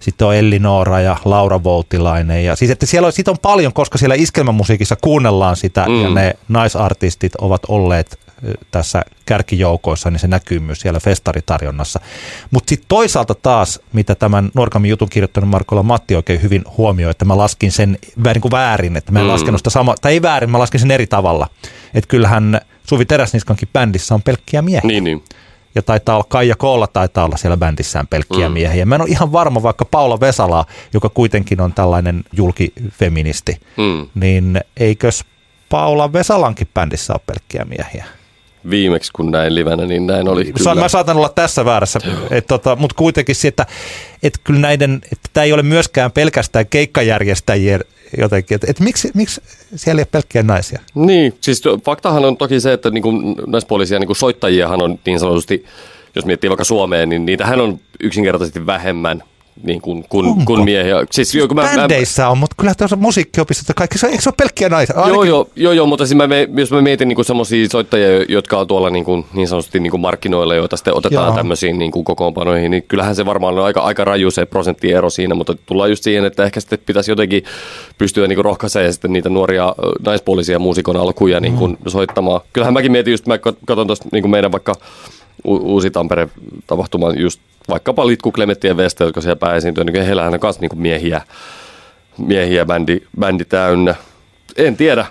sitten 0.00 0.28
on 0.28 0.34
Elli 0.34 0.58
Noora 0.58 1.00
ja 1.00 1.16
Laura 1.24 1.64
Voutilainen. 1.64 2.44
Ja 2.44 2.56
siis 2.56 2.70
että 2.70 2.86
siellä 2.86 3.06
on, 3.06 3.12
on 3.26 3.36
paljon, 3.42 3.72
koska 3.72 3.98
siellä 3.98 4.14
iskelmämusiikissa 4.14 4.96
kuunnellaan 5.00 5.56
sitä 5.56 5.86
mm. 5.88 6.02
ja 6.02 6.10
ne 6.10 6.34
naisartistit 6.48 7.36
ovat 7.36 7.62
olleet 7.68 8.18
tässä 8.70 9.02
kärkijoukoissa, 9.26 10.10
niin 10.10 10.20
se 10.20 10.28
näkyy 10.28 10.60
myös 10.60 10.80
siellä 10.80 11.00
festaritarjonnassa. 11.00 12.00
Mutta 12.50 12.68
sitten 12.68 12.88
toisaalta 12.88 13.34
taas, 13.34 13.80
mitä 13.92 14.14
tämän 14.14 14.50
Nuorkamin 14.54 14.90
jutun 14.90 15.08
kirjoittanut 15.08 15.50
Markola 15.50 15.82
Matti 15.82 16.16
oikein 16.16 16.42
hyvin 16.42 16.64
huomioi, 16.76 17.10
että 17.10 17.24
mä 17.24 17.36
laskin 17.36 17.72
sen 17.72 17.98
niin 18.24 18.40
kuin 18.40 18.52
väärin, 18.52 18.96
että 18.96 19.12
mä 19.12 19.18
en 19.18 19.24
mm. 19.24 19.32
laskenut 19.32 19.58
sitä 19.60 19.70
sama, 19.70 19.94
tai 20.00 20.12
ei 20.12 20.22
väärin, 20.22 20.50
mä 20.50 20.58
laskin 20.58 20.80
sen 20.80 20.90
eri 20.90 21.06
tavalla. 21.06 21.48
Että 21.94 22.08
kyllähän 22.08 22.60
Suvi 22.88 23.04
Teräsniskankin 23.04 23.68
bändissä 23.72 24.14
on 24.14 24.22
pelkkiä 24.22 24.62
miehiä. 24.62 24.80
Niin, 24.84 25.04
niin 25.04 25.24
ja 25.74 25.82
taitaa 25.82 26.14
olla 26.14 26.26
Kaija 26.28 26.56
Koolla 26.56 26.86
taitaa 26.86 27.24
olla 27.24 27.36
siellä 27.36 27.56
bändissään 27.56 28.06
pelkkiä 28.06 28.48
mm. 28.48 28.52
miehiä. 28.52 28.86
Mä 28.86 28.94
en 28.94 29.00
ole 29.00 29.10
ihan 29.10 29.32
varma, 29.32 29.62
vaikka 29.62 29.84
Paula 29.84 30.20
Vesala, 30.20 30.66
joka 30.92 31.08
kuitenkin 31.08 31.60
on 31.60 31.72
tällainen 31.72 32.24
julkifeministi, 32.32 33.60
mm. 33.76 34.06
niin 34.14 34.60
eikös 34.76 35.24
Paula 35.68 36.12
Vesalankin 36.12 36.68
bändissä 36.74 37.12
ole 37.12 37.20
pelkkiä 37.26 37.64
miehiä? 37.64 38.04
Viimeksi 38.70 39.12
kun 39.12 39.30
näin 39.30 39.54
livenä, 39.54 39.86
niin 39.86 40.06
näin 40.06 40.28
oli 40.28 40.44
kyllä. 40.44 40.74
Mä 40.74 40.88
saatan 40.88 41.16
olla 41.16 41.28
tässä 41.28 41.64
väärässä, 41.64 42.00
tota, 42.48 42.76
mutta 42.76 42.94
kuitenkin 42.96 43.34
se, 43.34 43.48
että, 43.48 43.66
että 44.22 44.40
kyllä 44.44 44.60
näiden, 44.60 45.00
että 45.12 45.30
tämä 45.32 45.44
ei 45.44 45.52
ole 45.52 45.62
myöskään 45.62 46.12
pelkästään 46.12 46.66
keikkajärjestäjien 46.66 47.80
jotenkin, 48.18 48.54
että, 48.54 48.66
että 48.70 48.84
miksi, 48.84 49.10
miksi 49.14 49.40
siellä 49.76 50.00
ei 50.00 50.02
ole 50.02 50.08
pelkkiä 50.10 50.42
naisia? 50.42 50.80
Niin, 50.94 51.34
siis 51.40 51.62
faktahan 51.84 52.24
on 52.24 52.36
toki 52.36 52.60
se, 52.60 52.72
että 52.72 52.90
niin 52.90 53.02
kuin 53.02 53.36
naispuolisia 53.46 53.98
niin 53.98 54.06
kuin 54.06 54.16
soittajiahan 54.16 54.82
on 54.82 54.98
niin 55.06 55.20
sanotusti, 55.20 55.64
jos 56.14 56.24
miettii 56.24 56.50
vaikka 56.50 56.64
Suomeen, 56.64 57.08
niin 57.08 57.26
niitähän 57.26 57.60
on 57.60 57.80
yksinkertaisesti 58.00 58.66
vähemmän– 58.66 59.22
niin 59.62 59.80
kuin, 59.80 60.04
kun, 60.08 60.44
kun 60.44 60.64
miehiä. 60.64 60.96
Siis, 61.10 61.34
jo, 61.34 61.48
kun 61.48 61.56
mä, 61.56 61.70
Bändeissä 61.76 62.22
mä, 62.22 62.28
on, 62.28 62.38
mutta 62.38 62.54
kyllä 62.58 62.74
tuossa 62.74 62.96
musiikkiopistossa 62.96 63.74
kaikki, 63.74 63.98
se, 63.98 64.06
eikö 64.06 64.22
se 64.22 64.28
ole 64.28 64.34
pelkkiä 64.38 64.68
naisia? 64.68 64.96
Ainakin... 64.96 65.14
Joo, 65.14 65.24
joo, 65.24 65.48
joo, 65.56 65.72
joo, 65.72 65.86
mutta 65.86 66.06
siis 66.06 66.16
mä, 66.16 66.24
jos 66.56 66.70
mä 66.70 66.82
mietin 66.82 67.08
niin 67.08 67.24
semmoisia 67.24 67.68
soittajia, 67.68 68.24
jotka 68.28 68.58
on 68.58 68.66
tuolla 68.66 68.90
niin, 68.90 69.04
kuin, 69.04 69.24
niin 69.34 69.48
sanotusti 69.48 69.80
niin 69.80 69.90
kuin 69.90 70.00
markkinoilla, 70.00 70.54
joita 70.54 70.76
sitten 70.76 70.94
otetaan 70.94 71.26
joo. 71.26 71.36
tämmöisiin 71.36 71.78
niin 71.78 71.90
kuin 71.90 72.04
kokoonpanoihin, 72.04 72.70
niin 72.70 72.82
kyllähän 72.88 73.14
se 73.14 73.26
varmaan 73.26 73.58
on 73.58 73.64
aika, 73.64 73.80
aika 73.80 74.04
raju 74.04 74.30
se 74.30 74.46
prosenttiero 74.46 75.10
siinä, 75.10 75.34
mutta 75.34 75.54
tullaan 75.66 75.90
just 75.90 76.04
siihen, 76.04 76.24
että 76.24 76.44
ehkä 76.44 76.60
sitten 76.60 76.78
pitäisi 76.86 77.10
jotenkin 77.10 77.44
pystyä 77.98 78.26
niin 78.26 78.44
rohkaisemaan 78.44 78.92
sitten 78.92 79.12
niitä 79.12 79.28
nuoria 79.28 79.74
naispuolisia 80.06 80.58
muusikon 80.58 80.96
alkuja 80.96 81.40
niin 81.40 81.56
kuin 81.56 81.72
mm. 81.72 81.90
soittamaan. 81.90 82.40
Kyllähän 82.52 82.74
mäkin 82.74 82.92
mietin 82.92 83.10
just, 83.10 83.26
mä 83.26 83.38
katson 83.38 83.86
tuosta 83.86 84.08
niin 84.12 84.30
meidän 84.30 84.52
vaikka 84.52 84.74
Uusi 85.44 85.90
Tampere 85.90 86.28
tapahtuma 86.66 87.10
just 87.10 87.40
vaikkapa 87.68 88.06
Litku 88.06 88.32
Klemettien 88.32 88.76
Veste, 88.76 89.04
jotka 89.04 89.20
siellä 89.20 89.36
pääesiintyy, 89.36 89.84
niin 89.84 90.06
heillähän 90.06 90.34
on 90.34 90.40
myös 90.42 90.60
niin 90.60 90.70
miehiä, 90.74 91.20
miehiä 92.18 92.64
bändi, 92.64 93.00
bändi 93.18 93.44
täynnä. 93.44 93.94
En 94.56 94.76
tiedä. 94.76 95.06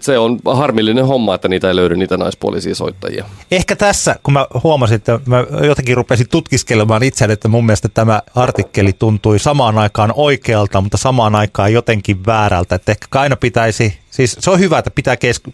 Se 0.00 0.18
on 0.18 0.38
harmillinen 0.54 1.06
homma, 1.06 1.34
että 1.34 1.48
niitä 1.48 1.68
ei 1.68 1.76
löydy 1.76 1.96
niitä 1.96 2.16
naispuolisia 2.16 2.74
soittajia. 2.74 3.24
Ehkä 3.50 3.76
tässä, 3.76 4.16
kun 4.22 4.34
mä 4.34 4.46
huomasin, 4.62 4.94
että 4.94 5.20
mä 5.26 5.44
jotenkin 5.66 5.96
rupesin 5.96 6.28
tutkiskelemaan 6.28 7.02
itse, 7.02 7.24
että 7.24 7.48
mun 7.48 7.66
mielestä 7.66 7.88
tämä 7.88 8.22
artikkeli 8.34 8.92
tuntui 8.92 9.38
samaan 9.38 9.78
aikaan 9.78 10.12
oikealta, 10.16 10.80
mutta 10.80 10.96
samaan 10.96 11.34
aikaan 11.34 11.72
jotenkin 11.72 12.26
väärältä. 12.26 12.74
Että 12.74 12.92
ehkä 12.92 13.20
aina 13.20 13.36
pitäisi, 13.36 13.98
siis 14.10 14.36
se 14.40 14.50
on 14.50 14.58
hyvä, 14.58 14.78
että 14.78 14.90
pitää 14.90 15.16
kesku... 15.16 15.52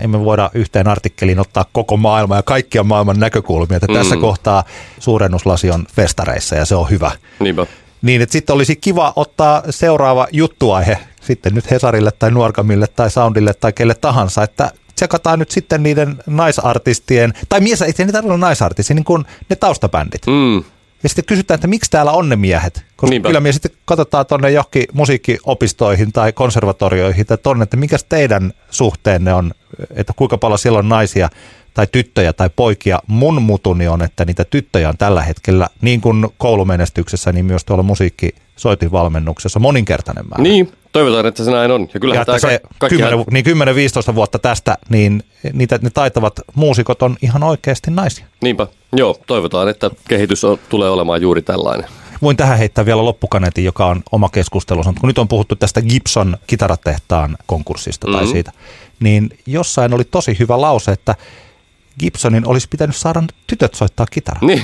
emme 0.00 0.24
voida 0.24 0.50
yhteen 0.54 0.88
artikkeliin 0.88 1.40
ottaa 1.40 1.64
koko 1.72 1.96
maailma 1.96 2.36
ja 2.36 2.42
kaikkia 2.42 2.82
maailman 2.82 3.20
näkökulmia. 3.20 3.76
Että 3.76 3.88
mm. 3.88 3.94
tässä 3.94 4.16
kohtaa 4.16 4.64
suurennuslasi 4.98 5.70
on 5.70 5.86
festareissa 5.96 6.56
ja 6.56 6.64
se 6.64 6.74
on 6.74 6.90
hyvä. 6.90 7.10
Niinpä. 7.40 7.66
Niin, 8.04 8.22
että 8.22 8.32
sitten 8.32 8.54
olisi 8.54 8.76
kiva 8.76 9.12
ottaa 9.16 9.62
seuraava 9.70 10.28
juttuaihe 10.32 10.98
sitten 11.20 11.54
nyt 11.54 11.70
Hesarille 11.70 12.10
tai 12.10 12.30
Nuorkamille 12.30 12.86
tai 12.86 13.10
Soundille 13.10 13.54
tai 13.54 13.72
kelle 13.72 13.94
tahansa, 13.94 14.42
että 14.42 14.70
tsekataan 14.94 15.38
nyt 15.38 15.50
sitten 15.50 15.82
niiden 15.82 16.16
naisartistien, 16.26 17.32
tai 17.48 17.60
mies, 17.60 17.82
ei 17.82 17.92
niitä 17.98 18.12
tarvitse 18.12 18.36
naisartisti, 18.36 18.94
niin 18.94 19.04
kuin 19.04 19.24
ne 19.48 19.56
taustabändit. 19.56 20.26
Mm. 20.26 20.64
Ja 21.02 21.08
sitten 21.08 21.24
kysytään, 21.24 21.56
että 21.56 21.66
miksi 21.66 21.90
täällä 21.90 22.12
on 22.12 22.28
ne 22.28 22.36
miehet? 22.36 22.84
Koska 22.96 23.10
Niinpä. 23.10 23.28
kyllä 23.28 23.40
me 23.40 23.52
sitten 23.52 23.70
katsotaan 23.84 24.26
tuonne 24.26 24.50
johonkin 24.50 24.84
musiikkiopistoihin 24.92 26.12
tai 26.12 26.32
konservatorioihin 26.32 27.26
tai 27.26 27.38
tuonne, 27.38 27.62
että 27.62 27.76
mikä 27.76 27.96
teidän 28.08 28.52
suhteenne 28.70 29.34
on, 29.34 29.52
että 29.94 30.12
kuinka 30.16 30.38
paljon 30.38 30.58
siellä 30.58 30.78
on 30.78 30.88
naisia 30.88 31.28
tai 31.74 31.86
tyttöjä 31.92 32.32
tai 32.32 32.50
poikia. 32.56 32.98
Mun 33.06 33.42
mutuni 33.42 33.88
on, 33.88 34.02
että 34.02 34.24
niitä 34.24 34.44
tyttöjä 34.44 34.88
on 34.88 34.98
tällä 34.98 35.22
hetkellä 35.22 35.68
niin 35.80 36.00
kuin 36.00 36.28
koulumenestyksessä, 36.38 37.32
niin 37.32 37.44
myös 37.44 37.64
tuolla 37.64 37.82
musiikki 37.82 38.30
soitinvalmennuksessa 38.56 39.60
moninkertainen 39.60 40.24
määrä. 40.28 40.42
Niin, 40.42 40.72
toivotaan, 40.92 41.26
että 41.26 41.44
se 41.44 41.50
näin 41.50 41.70
on. 41.70 41.88
Ja 41.94 42.00
kyllähän 42.00 42.20
ja 42.20 42.24
tämä 42.24 42.38
se 42.38 42.60
ka- 42.78 42.88
10, 42.88 43.24
niin 43.30 43.44
10-15 44.10 44.14
vuotta 44.14 44.38
tästä, 44.38 44.78
niin 44.88 45.22
niitä, 45.52 45.78
ne 45.82 45.90
taitavat 45.90 46.40
muusikot 46.54 47.02
on 47.02 47.16
ihan 47.22 47.42
oikeasti 47.42 47.90
naisia. 47.90 48.26
Niinpä, 48.42 48.66
joo, 48.92 49.18
toivotaan, 49.26 49.68
että 49.68 49.90
kehitys 50.08 50.44
on, 50.44 50.58
tulee 50.68 50.90
olemaan 50.90 51.22
juuri 51.22 51.42
tällainen. 51.42 51.88
Voin 52.22 52.36
tähän 52.36 52.58
heittää 52.58 52.86
vielä 52.86 53.04
loppukaneetin, 53.04 53.64
joka 53.64 53.86
on 53.86 54.02
oma 54.12 54.28
keskustelunsa. 54.28 54.92
Kun 55.00 55.08
nyt 55.08 55.18
on 55.18 55.28
puhuttu 55.28 55.56
tästä 55.56 55.82
Gibson 55.82 56.36
kitaratehtaan 56.46 57.36
konkurssista 57.46 58.06
mm-hmm. 58.06 58.18
tai 58.18 58.26
siitä, 58.26 58.52
niin 59.04 59.38
jossain 59.46 59.94
oli 59.94 60.04
tosi 60.04 60.36
hyvä 60.38 60.60
lause, 60.60 60.92
että 60.92 61.14
Gibsonin 61.98 62.46
olisi 62.46 62.68
pitänyt 62.68 62.96
saada 62.96 63.22
tytöt 63.46 63.74
soittaa 63.74 64.06
kitaraa. 64.10 64.46
Niin. 64.46 64.62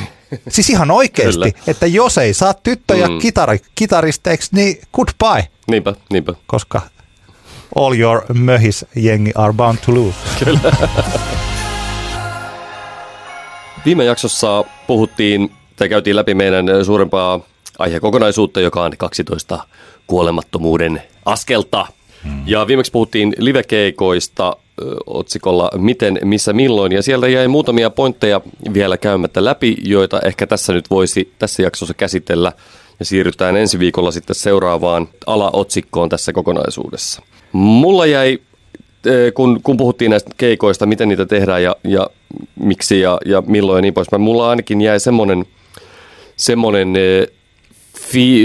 Siis 0.49 0.71
ihan 0.71 0.91
oikeasti, 0.91 1.53
Kyllä. 1.53 1.65
että 1.67 1.87
jos 1.87 2.19
ei 2.19 2.35
saa 2.35 2.55
tyttöjä 2.55 3.09
mm. 3.09 3.19
kitari, 3.19 3.61
kitaristeiksi, 3.75 4.51
niin 4.53 4.81
goodbye. 4.93 5.49
Niinpä, 5.71 5.95
niinpä. 6.13 6.35
Koska 6.47 6.81
all 7.77 7.95
your 7.99 8.23
möhis 8.35 8.87
jengi 8.97 9.33
are 9.35 9.53
bound 9.53 9.79
to 9.87 9.95
lose. 9.95 10.17
Kyllä. 10.45 10.61
Viime 13.85 14.05
jaksossa 14.05 14.65
puhuttiin 14.87 15.53
tai 15.77 15.89
käytiin 15.89 16.17
läpi 16.17 16.35
meidän 16.35 16.67
suurempaa 16.85 17.41
aihekokonaisuutta, 17.79 18.61
joka 18.61 18.83
on 18.83 18.93
12 18.99 19.67
kuolemattomuuden 20.07 21.03
askelta. 21.25 21.87
Ja 22.47 22.67
viimeksi 22.67 22.93
puhuttiin 22.93 23.35
livekeikoista 23.39 24.57
otsikolla 25.07 25.71
Miten, 25.77 26.19
missä, 26.25 26.53
milloin. 26.53 26.93
Ja 26.93 27.03
sieltä 27.03 27.29
jäi 27.29 27.49
muutamia 27.49 27.91
pointteja 27.91 28.41
vielä 28.75 28.97
käymättä 28.97 29.45
läpi, 29.45 29.77
joita 29.83 30.21
ehkä 30.25 30.47
tässä 30.47 30.73
nyt 30.73 30.91
voisi 30.91 31.33
tässä 31.39 31.63
jaksossa 31.63 31.95
käsitellä. 31.95 32.53
Ja 32.99 33.05
siirrytään 33.05 33.57
ensi 33.57 33.79
viikolla 33.79 34.11
sitten 34.11 34.37
seuraavaan 34.37 35.09
alaotsikkoon 35.27 36.09
tässä 36.09 36.33
kokonaisuudessa. 36.33 37.23
Mulla 37.53 38.07
jäi, 38.07 38.39
kun, 39.35 39.61
kun 39.63 39.77
puhuttiin 39.77 40.11
näistä 40.11 40.31
keikoista, 40.37 40.87
miten 40.87 41.09
niitä 41.09 41.27
tehdään 41.27 41.63
ja, 41.63 41.77
ja 41.85 42.07
miksi 42.61 43.01
ja, 43.01 43.19
ja 43.27 43.43
milloin 43.47 43.79
ja 43.79 43.83
niin 43.83 43.95
poispäin, 43.95 44.23
mulla 44.23 44.51
ainakin 44.51 44.81
jäi 44.81 45.01
semmoinen, 45.01 45.45
semmoinen, 46.37 46.95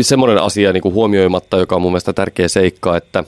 semmoinen 0.02 0.42
asia 0.42 0.74
niin 0.74 0.82
kuin 0.82 0.94
huomioimatta, 0.94 1.58
joka 1.58 1.76
on 1.76 1.82
mun 1.82 1.92
mielestä 1.92 2.14
tärkeä 2.14 2.48
seikka, 2.48 2.98
että 2.98 3.24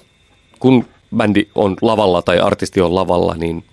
kun 0.59 0.85
bändi 1.17 1.47
on 1.55 1.75
lavalla 1.81 2.21
tai 2.21 2.39
artisti 2.39 2.81
on 2.81 2.95
lavalla, 2.95 3.35
niin 3.35 3.63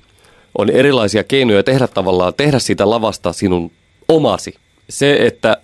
on 0.58 0.70
erilaisia 0.70 1.24
keinoja 1.24 1.62
tehdä 1.62 1.88
tavallaan, 1.88 2.34
tehdä 2.34 2.58
siitä 2.58 2.90
lavasta 2.90 3.32
sinun 3.32 3.70
omasi. 4.08 4.54
Se, 4.90 5.26
että 5.26 5.56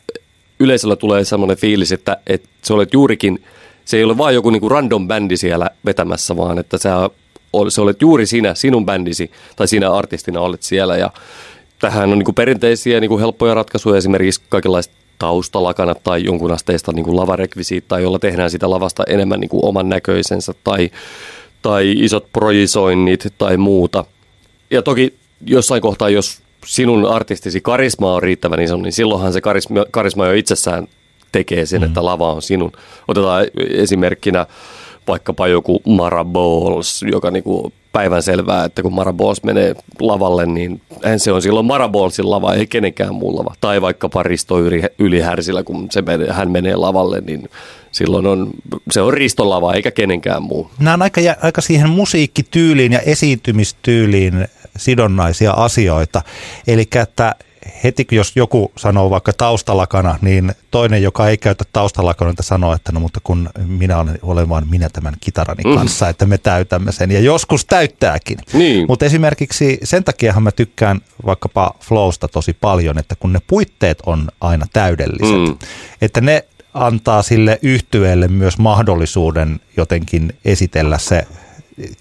yleisöllä 0.61 0.96
tulee 0.96 1.24
sellainen 1.24 1.56
fiilis, 1.56 1.92
että, 1.92 2.16
että 2.26 2.48
se 2.62 2.72
olet 2.72 2.92
juurikin, 2.92 3.44
se 3.85 3.96
ei 3.96 4.04
ole 4.04 4.18
vain 4.18 4.35
joku 4.35 4.50
niin 4.50 4.61
kuin 4.61 4.70
random 4.70 5.09
bändi 5.09 5.37
siellä 5.37 5.70
vetämässä, 5.85 6.37
vaan 6.37 6.59
että 6.59 6.78
sä, 6.78 7.11
se 7.68 7.80
olet 7.80 8.02
juuri 8.02 8.26
sinä, 8.26 8.54
sinun 8.54 8.87
bändisi 8.87 9.30
tai 9.56 9.68
sinä 9.68 9.90
artistina 9.90 10.40
olet 10.40 10.62
siellä. 10.62 10.96
Ja 10.96 11.11
tähän 11.78 12.12
on 12.12 12.18
niin 12.18 12.24
kuin 12.24 12.35
perinteisiä 12.35 13.00
niin 13.00 13.09
kuin 13.09 13.20
helppoja 13.20 13.54
ratkaisuja, 13.54 13.98
esimerkiksi 13.98 14.42
kaikenlaiset 14.48 14.92
taustalakanat 15.20 16.04
tai 16.04 16.24
jonkun 16.24 16.52
asteista 16.52 16.92
niin 16.92 17.04
kuin 17.04 17.16
lavarekvisiittaa, 17.16 18.00
jolla 18.00 18.18
tehdään 18.18 18.50
sitä 18.50 18.70
lavasta 18.70 19.02
enemmän 19.09 19.40
niin 19.40 19.48
kuin 19.48 19.64
oman 19.64 19.88
näköisensä 19.88 20.54
tai 20.64 20.90
tai 21.62 21.94
isot 21.96 22.33
projisoinnit 22.33 23.26
tai 23.38 23.56
muuta. 23.56 24.04
Ja 24.70 24.83
toki 24.83 25.14
jossain 25.46 25.83
kohtaa, 25.83 26.09
jos 26.09 26.42
sinun 26.66 27.06
artistisi 27.06 27.61
karisma 27.61 28.14
on 28.14 28.22
riittävän 28.22 28.61
iso, 28.61 28.76
niin 28.76 28.92
silloinhan 28.92 29.33
se 29.33 29.40
karisma, 29.40 29.85
karisma 29.90 30.26
jo 30.26 30.33
itsessään 30.33 30.88
tekee 31.33 31.66
sen, 31.66 31.80
mm. 31.80 31.87
että 31.87 32.04
lava 32.04 32.33
on 32.33 32.42
sinun. 32.42 32.72
Otetaan 33.09 33.46
esimerkkinä 33.70 34.46
vaikkapa 35.08 35.48
joku 35.48 35.82
Mara 35.86 36.24
Balls, 36.24 37.02
joka 37.02 37.30
niinku 37.30 37.72
päivän 37.92 38.22
selvää, 38.22 38.64
että 38.64 38.82
kun 38.82 38.94
Mara 38.94 39.12
Balls 39.12 39.42
menee 39.42 39.74
lavalle, 40.00 40.46
niin 40.46 40.80
hän 41.04 41.20
se 41.20 41.32
on 41.32 41.42
silloin 41.42 41.66
Mara 41.66 41.88
Ballsin 41.88 42.30
lava, 42.30 42.54
ei 42.54 42.66
kenenkään 42.66 43.14
muu 43.14 43.38
lava. 43.38 43.54
Tai 43.60 43.80
vaikkapa 43.82 44.22
Risto 44.22 44.54
Ylihärsillä, 44.98 45.62
kun 45.62 45.86
se 45.90 46.02
menee, 46.02 46.32
hän 46.32 46.50
menee 46.50 46.76
lavalle, 46.76 47.20
niin 47.20 47.48
silloin 47.92 48.26
on, 48.26 48.50
se 48.90 49.00
on 49.00 49.12
ristolava 49.12 49.74
eikä 49.74 49.90
kenenkään 49.90 50.42
muu. 50.42 50.70
Nämä 50.78 50.94
on 50.94 51.02
aika, 51.02 51.20
aika 51.42 51.60
siihen 51.60 51.90
musiikkityyliin 51.90 52.92
ja 52.92 53.00
esiintymistyyliin 53.00 54.48
sidonnaisia 54.76 55.52
asioita. 55.52 56.22
Eli 56.66 56.84
että 57.02 57.34
heti 57.85 58.07
jos 58.11 58.33
joku 58.37 58.73
sanoo 58.77 59.11
vaikka 59.11 59.33
taustalakana, 59.33 60.18
niin 60.23 60.53
toinen, 60.70 61.03
joka 61.03 61.29
ei 61.29 61.37
käytä 61.37 61.64
taustalakanoita, 61.73 62.42
sanoo, 62.42 62.75
että 62.75 62.92
no 62.92 63.01
mutta 63.01 63.20
kun 63.25 63.51
minä 63.66 63.99
olen, 63.99 64.18
olen 64.23 64.49
vaan 64.49 64.66
minä 64.70 64.88
tämän 64.88 65.14
kitarani 65.20 65.62
mm. 65.64 65.75
kanssa, 65.75 66.09
että 66.09 66.27
me 66.27 66.38
täytämme 66.38 66.92
sen. 66.92 67.11
Ja 67.11 67.20
joskus 67.20 67.64
täyttääkin. 67.64 68.38
Niin. 68.53 68.87
Mutta 68.88 69.05
esimerkiksi 69.05 69.79
sen 69.85 70.05
takiahan 70.05 70.42
mä 70.42 70.53
tykkään 70.53 71.01
vaikkapa 71.27 71.75
Flowsta 71.81 72.29
tosi 72.29 72.53
paljon, 72.53 72.99
että 72.99 73.16
kun 73.16 73.33
ne 73.33 73.38
puitteet 73.46 73.99
on 74.07 74.29
aina 74.40 74.66
täydelliset, 74.73 75.49
mm. 75.49 75.57
että 76.03 76.20
ne 76.20 76.44
antaa 76.75 77.23
sille 77.23 77.59
yhtyeelle 77.62 78.29
myös 78.29 78.59
mahdollisuuden 78.59 79.61
jotenkin 79.77 80.33
esitellä 80.44 80.99
se 80.99 81.27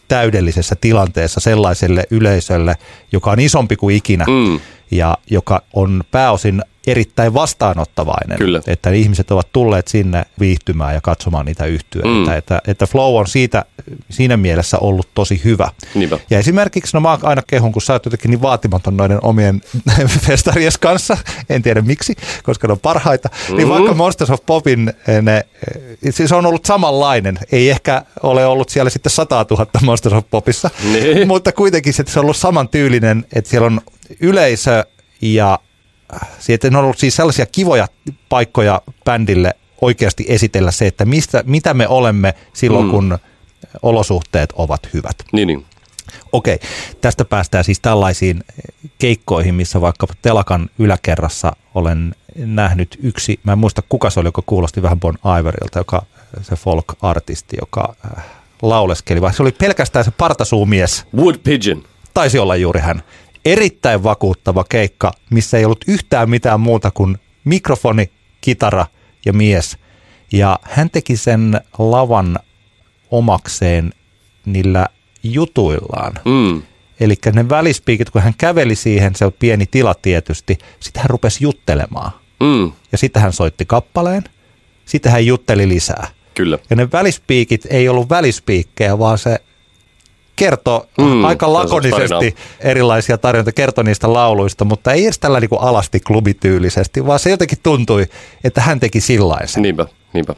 täydellisessä 0.07 0.75
tilanteessa 0.81 1.39
sellaiselle 1.39 2.03
yleisölle, 2.11 2.75
joka 3.11 3.31
on 3.31 3.39
isompi 3.39 3.75
kuin 3.75 3.95
ikinä 3.95 4.25
mm. 4.27 4.59
Ja 4.91 5.17
joka 5.29 5.61
on 5.73 6.03
pääosin 6.11 6.61
erittäin 6.87 7.33
vastaanottavainen. 7.33 8.37
Kyllä. 8.37 8.61
Että 8.67 8.89
ihmiset 8.89 9.31
ovat 9.31 9.47
tulleet 9.53 9.87
sinne 9.87 10.25
viihtymään 10.39 10.93
ja 10.93 11.01
katsomaan 11.01 11.45
niitä 11.45 11.65
yhtyeitä. 11.65 12.31
Mm. 12.31 12.37
Että, 12.37 12.61
että 12.67 12.87
flow 12.87 13.19
on 13.19 13.27
siitä, 13.27 13.65
siinä 14.09 14.37
mielessä 14.37 14.77
ollut 14.79 15.09
tosi 15.15 15.41
hyvä. 15.43 15.69
Niinpä. 15.95 16.19
Ja 16.29 16.39
esimerkiksi, 16.39 16.97
no 16.97 17.01
mä 17.01 17.17
aina 17.23 17.41
kehun, 17.47 17.71
kun 17.71 17.81
sä 17.81 17.93
oot 17.93 18.05
jotenkin 18.05 18.31
niin 18.31 18.41
vaatimaton 18.41 18.97
noiden 18.97 19.19
omien 19.21 19.61
festaries 20.27 20.77
kanssa, 20.77 21.17
en 21.49 21.61
tiedä 21.61 21.81
miksi, 21.81 22.15
koska 22.43 22.67
ne 22.67 22.71
on 22.71 22.79
parhaita, 22.79 23.29
niin 23.31 23.51
mm. 23.51 23.57
niin 23.57 23.69
vaikka 23.69 23.93
Monsters 23.93 24.29
of 24.29 24.45
Popin 24.45 24.93
eh, 25.07 25.21
ne, 25.21 25.37
eh, 25.37 26.13
siis 26.13 26.31
on 26.31 26.45
ollut 26.45 26.65
samanlainen. 26.65 27.39
Ei 27.51 27.69
ehkä 27.69 28.03
ole 28.23 28.45
ollut 28.45 28.69
siellä 28.69 28.89
sitten 28.89 29.09
100 29.09 29.45
000 29.49 29.65
Monsters 29.81 30.13
of 30.13 30.25
Popissa, 30.31 30.69
niin. 30.91 31.27
mutta 31.27 31.51
kuitenkin 31.51 31.93
se 31.93 32.03
on 32.15 32.21
ollut 32.21 32.37
samantyylinen, 32.37 33.25
että 33.35 33.49
siellä 33.49 33.65
on 33.65 33.81
yleisö 34.19 34.85
ja 35.21 35.59
siitä 36.39 36.67
on 36.67 36.75
ollut 36.75 36.97
siis 36.97 37.15
sellaisia 37.15 37.45
kivoja 37.45 37.87
paikkoja 38.29 38.81
bändille 39.05 39.53
oikeasti 39.81 40.25
esitellä 40.27 40.71
se, 40.71 40.87
että 40.87 41.05
mistä, 41.05 41.43
mitä 41.45 41.73
me 41.73 41.87
olemme 41.87 42.33
silloin, 42.53 42.85
mm. 42.85 42.91
kun 42.91 43.17
olosuhteet 43.81 44.53
ovat 44.55 44.89
hyvät. 44.93 45.15
Niin, 45.33 45.47
niin. 45.47 45.65
Okei, 46.31 46.59
tästä 47.01 47.25
päästään 47.25 47.63
siis 47.63 47.79
tällaisiin 47.79 48.43
keikkoihin, 48.97 49.55
missä 49.55 49.81
vaikka 49.81 50.07
Telakan 50.21 50.69
yläkerrassa 50.79 51.55
olen 51.75 52.15
nähnyt 52.35 52.99
yksi, 53.03 53.39
mä 53.43 53.51
en 53.51 53.57
muista 53.57 53.81
kuka 53.89 54.09
se 54.09 54.19
oli, 54.19 54.27
joka 54.27 54.43
kuulosti 54.45 54.81
vähän 54.81 54.99
Bon 54.99 55.17
Iverilta, 55.39 55.79
joka 55.79 56.05
se 56.41 56.55
folk-artisti, 56.55 57.57
joka 57.61 57.95
äh, 58.17 58.25
lauleskeli, 58.61 59.21
vai 59.21 59.33
se 59.33 59.43
oli 59.43 59.51
pelkästään 59.51 60.05
se 60.05 60.11
partasuumies. 60.11 61.05
Wood 61.15 61.35
Pigeon. 61.43 61.83
Taisi 62.13 62.39
olla 62.39 62.55
juuri 62.55 62.79
hän 62.79 63.03
erittäin 63.45 64.03
vakuuttava 64.03 64.63
keikka, 64.69 65.11
missä 65.29 65.57
ei 65.57 65.65
ollut 65.65 65.85
yhtään 65.87 66.29
mitään 66.29 66.59
muuta 66.59 66.91
kuin 66.91 67.17
mikrofoni, 67.45 68.11
kitara 68.41 68.85
ja 69.25 69.33
mies. 69.33 69.77
Ja 70.31 70.59
hän 70.63 70.89
teki 70.89 71.17
sen 71.17 71.61
lavan 71.77 72.39
omakseen 73.11 73.93
niillä 74.45 74.87
jutuillaan. 75.23 76.13
Mm. 76.25 76.61
Eli 76.99 77.15
ne 77.33 77.49
välispiikit, 77.49 78.09
kun 78.09 78.21
hän 78.21 78.33
käveli 78.37 78.75
siihen, 78.75 79.15
se 79.15 79.25
on 79.25 79.33
pieni 79.39 79.65
tila 79.65 79.95
tietysti, 79.95 80.57
sitten 80.79 81.01
hän 81.01 81.09
rupesi 81.09 81.43
juttelemaan. 81.43 82.11
Mm. 82.39 82.71
Ja 82.91 82.97
sitten 82.97 83.21
hän 83.21 83.33
soitti 83.33 83.65
kappaleen, 83.65 84.23
sitten 84.85 85.11
hän 85.11 85.25
jutteli 85.25 85.67
lisää. 85.67 86.07
Kyllä. 86.33 86.59
Ja 86.69 86.75
ne 86.75 86.91
välispiikit 86.91 87.67
ei 87.69 87.89
ollut 87.89 88.09
välispiikkejä, 88.09 88.99
vaan 88.99 89.17
se 89.17 89.41
kertoi 90.39 90.81
mm, 90.97 91.25
aika 91.25 91.53
lakonisesti 91.53 92.35
erilaisia 92.59 93.17
tarjonta, 93.17 93.51
kertoi 93.51 93.83
niistä 93.83 94.13
lauluista, 94.13 94.65
mutta 94.65 94.91
ei 94.91 95.03
edes 95.03 95.19
tällä 95.19 95.39
niin 95.39 95.49
kuin 95.49 95.61
alasti 95.61 95.99
klubityylisesti, 95.99 97.05
vaan 97.05 97.19
se 97.19 97.29
jotenkin 97.29 97.57
tuntui, 97.63 98.05
että 98.43 98.61
hän 98.61 98.79
teki 98.79 99.01
sillaisen. 99.01 99.63
Niinpä, 99.63 99.85
niinpä. 100.13 100.35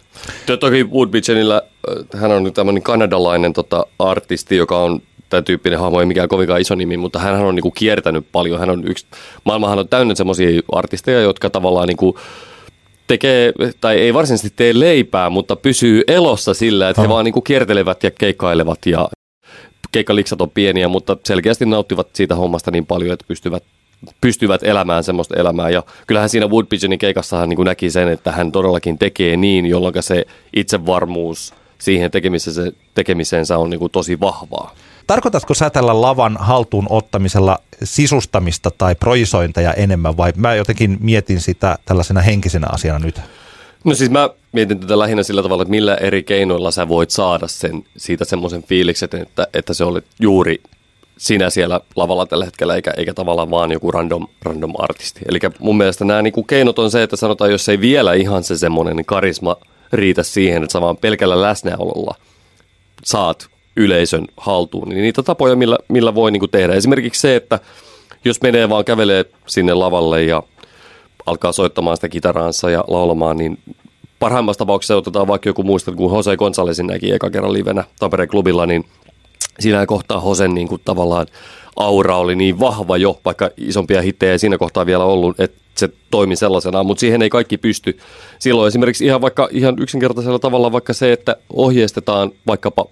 Toki 0.59 0.83
Woodbitchenillä, 0.83 1.61
äh, 2.15 2.21
hän 2.21 2.31
on 2.31 2.53
tämmöinen 2.53 2.83
kanadalainen 2.83 3.53
tota, 3.53 3.85
artisti, 3.99 4.55
joka 4.55 4.77
on 4.77 5.01
tämä 5.29 5.41
tyyppinen 5.41 5.79
hahmo 5.79 5.99
ei 5.99 6.05
mikään 6.05 6.29
kovinkaan 6.29 6.61
iso 6.61 6.75
nimi, 6.75 6.97
mutta 6.97 7.19
hän 7.19 7.41
on 7.41 7.55
niinku 7.55 7.71
kiertänyt 7.71 8.25
paljon. 8.31 8.59
Hän 8.59 8.69
on 8.69 8.87
yksi, 8.87 9.05
maailmahan 9.43 9.79
on 9.79 9.87
täynnä 9.87 10.15
semmoisia 10.15 10.61
artisteja, 10.71 11.21
jotka 11.21 11.49
tavallaan 11.49 11.87
niinku 11.87 12.17
tekee, 13.07 13.53
tai 13.81 13.97
ei 13.97 14.13
varsinaisesti 14.13 14.53
tee 14.55 14.79
leipää, 14.79 15.29
mutta 15.29 15.55
pysyy 15.55 16.03
elossa 16.07 16.53
sillä, 16.53 16.89
että 16.89 17.01
oh. 17.01 17.07
he 17.07 17.09
vaan 17.09 17.25
niinku 17.25 17.41
kiertelevät 17.41 18.03
ja 18.03 18.11
keikkailevat 18.11 18.85
ja 18.85 19.09
keikkaliksat 19.91 20.41
on 20.41 20.49
pieniä, 20.49 20.87
mutta 20.87 21.17
selkeästi 21.23 21.65
nauttivat 21.65 22.07
siitä 22.13 22.35
hommasta 22.35 22.71
niin 22.71 22.85
paljon, 22.85 23.13
että 23.13 23.25
pystyvät 23.27 23.63
pystyvät 24.21 24.63
elämään 24.63 25.03
semmoista 25.03 25.35
elämää. 25.39 25.69
Ja 25.69 25.83
kyllähän 26.07 26.29
siinä 26.29 26.47
Wood 26.47 26.65
Pigeonin 26.65 26.99
keikassahan 26.99 27.49
niin 27.49 27.65
näki 27.65 27.89
sen, 27.89 28.07
että 28.07 28.31
hän 28.31 28.51
todellakin 28.51 28.97
tekee 28.97 29.37
niin, 29.37 29.65
jolloin 29.65 29.93
se 29.99 30.25
itsevarmuus 30.55 31.53
siihen 31.77 32.11
tekemisensä, 32.11 32.71
tekemisensä 32.93 33.57
on 33.57 33.69
niin 33.69 33.79
kuin 33.79 33.91
tosi 33.91 34.19
vahvaa. 34.19 34.75
Tarkoitatko 35.07 35.53
sä 35.53 35.69
tällä 35.69 36.01
lavan 36.01 36.37
haltuun 36.39 36.87
ottamisella 36.89 37.57
sisustamista 37.83 38.71
tai 38.77 38.95
projisointeja 38.95 39.73
enemmän 39.73 40.17
vai 40.17 40.33
mä 40.37 40.55
jotenkin 40.55 40.97
mietin 41.01 41.41
sitä 41.41 41.77
tällaisena 41.85 42.21
henkisenä 42.21 42.67
asiana 42.71 42.99
nyt? 42.99 43.21
No 43.83 43.93
siis 43.93 44.11
mä 44.11 44.29
mietin 44.51 44.79
tätä 44.79 44.99
lähinnä 44.99 45.23
sillä 45.23 45.43
tavalla, 45.43 45.61
että 45.61 45.69
millä 45.69 45.95
eri 45.95 46.23
keinoilla 46.23 46.71
sä 46.71 46.87
voit 46.87 47.09
saada 47.09 47.47
sen, 47.47 47.83
siitä 47.97 48.25
semmoisen 48.25 48.63
fiiliksen, 48.63 49.09
että, 49.13 49.47
että 49.53 49.73
se 49.73 49.83
oli 49.83 50.01
juuri 50.19 50.61
sinä 51.17 51.49
siellä 51.49 51.81
lavalla 51.95 52.25
tällä 52.25 52.45
hetkellä, 52.45 52.75
eikä, 52.75 52.93
eikä 52.97 53.13
tavallaan 53.13 53.51
vaan 53.51 53.71
joku 53.71 53.91
random, 53.91 54.27
random 54.43 54.73
artisti. 54.77 55.19
Eli 55.29 55.39
mun 55.59 55.77
mielestä 55.77 56.05
nämä 56.05 56.21
niin 56.21 56.47
keinot 56.47 56.79
on 56.79 56.91
se, 56.91 57.03
että 57.03 57.15
sanotaan, 57.15 57.51
jos 57.51 57.69
ei 57.69 57.81
vielä 57.81 58.13
ihan 58.13 58.43
se 58.43 58.57
semmoinen 58.57 58.95
niin 58.95 59.05
karisma 59.05 59.55
riitä 59.93 60.23
siihen, 60.23 60.63
että 60.63 60.73
sä 60.73 60.81
vaan 60.81 60.97
pelkällä 60.97 61.41
läsnäololla 61.41 62.15
saat 63.03 63.47
yleisön 63.75 64.27
haltuun, 64.37 64.89
niin 64.89 65.01
niitä 65.01 65.23
tapoja, 65.23 65.55
millä, 65.55 65.77
millä 65.87 66.15
voi 66.15 66.31
niin 66.31 66.49
tehdä. 66.51 66.73
Esimerkiksi 66.73 67.21
se, 67.21 67.35
että 67.35 67.59
jos 68.25 68.41
menee 68.41 68.69
vaan 68.69 68.85
kävelee 68.85 69.25
sinne 69.47 69.73
lavalle 69.73 70.23
ja 70.23 70.43
alkaa 71.25 71.51
soittamaan 71.51 71.97
sitä 71.97 72.09
kitaraansa 72.09 72.69
ja 72.69 72.83
laulamaan, 72.87 73.37
niin 73.37 73.57
parhaimmassa 74.21 74.57
tapauksessa 74.57 74.97
otetaan 74.97 75.27
vaikka 75.27 75.49
joku 75.49 75.63
muista, 75.63 75.91
kun 75.91 76.15
Jose 76.15 76.37
Gonzalesin 76.37 76.87
näki 76.87 77.11
eka 77.11 77.29
kerran 77.29 77.53
livenä 77.53 77.83
Tampereen 77.99 78.29
klubilla, 78.29 78.65
niin 78.65 78.85
siinä 79.59 79.85
kohtaa 79.85 80.19
Hosen 80.19 80.53
niin 80.53 80.67
kuin 80.67 80.81
tavallaan 80.85 81.27
aura 81.75 82.17
oli 82.17 82.35
niin 82.35 82.59
vahva 82.59 82.97
jo, 82.97 83.19
vaikka 83.25 83.49
isompia 83.57 84.01
hittejä 84.01 84.31
ei 84.31 84.39
siinä 84.39 84.57
kohtaa 84.57 84.85
vielä 84.85 85.03
ollut, 85.03 85.39
että 85.39 85.57
se 85.77 85.89
toimi 86.11 86.35
sellaisena, 86.35 86.83
mutta 86.83 86.99
siihen 86.99 87.21
ei 87.21 87.29
kaikki 87.29 87.57
pysty. 87.57 87.97
Silloin 88.39 88.67
esimerkiksi 88.67 89.05
ihan 89.05 89.21
vaikka 89.21 89.49
ihan 89.51 89.75
yksinkertaisella 89.79 90.39
tavalla 90.39 90.71
vaikka 90.71 90.93
se, 90.93 91.11
että 91.11 91.35
ohjeistetaan 91.53 92.31
vaikkapa 92.47 92.85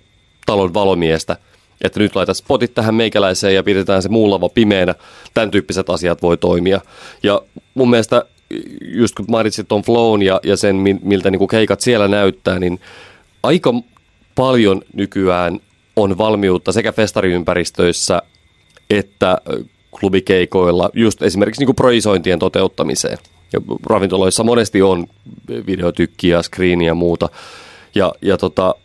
talon 0.45 0.73
valomiestä– 0.73 1.37
että 1.81 1.99
nyt 1.99 2.15
laita 2.15 2.33
spotit 2.33 2.73
tähän 2.73 2.95
meikäläiseen 2.95 3.55
ja 3.55 3.63
pidetään 3.63 4.01
se 4.01 4.09
muu 4.09 4.29
lava 4.29 4.49
pimeänä. 4.49 4.95
Tämän 5.33 5.51
tyyppiset 5.51 5.89
asiat 5.89 6.21
voi 6.21 6.37
toimia. 6.37 6.81
Ja 7.23 7.41
mun 7.73 7.89
mielestä 7.89 8.25
just 8.81 9.15
kun 9.15 9.25
mainitsit 9.29 9.67
tuon 9.67 9.81
flown 9.81 10.21
ja, 10.21 10.39
ja 10.43 10.57
sen, 10.57 10.75
miltä 11.01 11.31
niin 11.31 11.39
kuin 11.39 11.49
keikat 11.49 11.81
siellä 11.81 12.07
näyttää, 12.07 12.59
niin 12.59 12.79
aika 13.43 13.73
paljon 14.35 14.81
nykyään 14.93 15.59
on 15.95 16.17
valmiutta 16.17 16.71
sekä 16.71 16.91
festariympäristöissä 16.91 18.21
että 18.89 19.37
klubikeikoilla 19.99 20.89
just 20.93 21.21
esimerkiksi 21.21 21.61
niin 21.61 21.65
kuin 21.65 21.75
projisointien 21.75 22.39
toteuttamiseen. 22.39 23.17
Ja 23.53 23.61
ravintoloissa 23.85 24.43
monesti 24.43 24.81
on 24.81 25.07
videotykkiä, 25.67 26.41
screeniä 26.41 26.87
ja 26.87 26.95
muuta. 26.95 27.29
Ja, 27.95 28.13
ja 28.21 28.37
tota, 28.37 28.75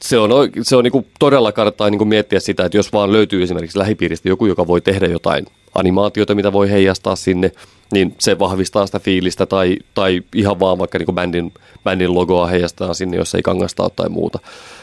se 0.00 0.18
on, 0.18 0.30
se 0.62 0.76
on 0.76 0.84
niin 0.84 0.92
kuin 0.92 1.06
todella 1.18 1.52
kannattaa 1.52 1.90
niin 1.90 1.98
kuin 1.98 2.08
miettiä 2.08 2.40
sitä, 2.40 2.64
että 2.64 2.78
jos 2.78 2.92
vaan 2.92 3.12
löytyy 3.12 3.42
esimerkiksi 3.42 3.78
lähipiiristä 3.78 4.28
joku, 4.28 4.46
joka 4.46 4.66
voi 4.66 4.80
tehdä 4.80 5.06
jotain 5.06 5.46
animaatiota, 5.74 6.34
mitä 6.34 6.52
voi 6.52 6.70
heijastaa 6.70 7.16
sinne, 7.16 7.52
niin 7.92 8.14
se 8.18 8.38
vahvistaa 8.38 8.86
sitä 8.86 8.98
fiilistä 8.98 9.46
tai, 9.46 9.76
tai 9.94 10.22
ihan 10.34 10.60
vaan 10.60 10.78
vaikka 10.78 10.98
niin 10.98 11.14
bändin, 11.14 11.52
bändin 11.84 12.14
logoa 12.14 12.46
heijastaa 12.46 12.94
sinne, 12.94 13.16
jos 13.16 13.34
ei 13.34 13.42
kangasta 13.42 13.90
tai 13.90 14.08
muuta. 14.08 14.38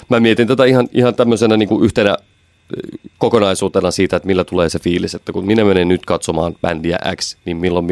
Mä 0.10 0.20
mietin 0.20 0.48
tätä 0.48 0.66
ihan, 0.66 0.88
ihan 0.92 1.16
tämmöisenä 1.16 1.58
niin 1.58 1.70
kuin 1.70 1.84
yhtenä 1.84 2.18
kokonaisuutena 3.18 3.92
siitä, 3.92 4.16
että 4.16 4.28
millä 4.28 4.44
tulee 4.44 4.70
se 4.70 4.80
fiilis, 4.80 5.16
että 5.16 5.32
kun 5.32 5.46
minä 5.46 5.64
menen 5.64 5.88
nyt 5.88 6.06
katsomaan 6.06 6.56
bändiä 6.62 7.00
X, 7.16 7.38
niin 7.46 7.58
milloin, 7.58 7.88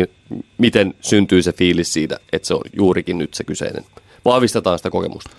miten 0.58 0.94
syntyy 1.02 1.42
se 1.42 1.54
fiilis 1.54 1.94
siitä, 1.94 2.20
että 2.34 2.48
se 2.48 2.54
on 2.54 2.62
juurikin 2.74 3.18
nyt 3.18 3.34
se 3.34 3.44
kyseinen. 3.44 3.86
Vahvistetaan 4.26 4.80
sitä 4.80 4.90
kokemusta. 4.90 5.30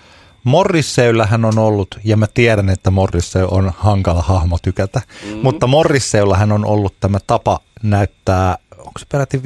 Morrisseyllähän 0.45 1.45
on 1.45 1.59
ollut, 1.59 1.89
ja 2.05 2.17
mä 2.17 2.27
tiedän, 2.35 2.69
että 2.69 2.91
Morrissey 2.91 3.49
on 3.51 3.73
hankala 3.77 4.23
hahmo 4.23 4.59
tykätä, 4.63 5.01
mm-hmm. 5.25 5.41
mutta 5.43 5.67
Morrisseyllähän 5.67 6.53
on 6.53 6.65
ollut 6.65 6.95
tämä 7.01 7.19
tapa 7.27 7.61
näyttää, 7.83 8.59
onko 8.89 8.99
se 8.99 9.07
peräti 9.09 9.39
15-20 9.39 9.41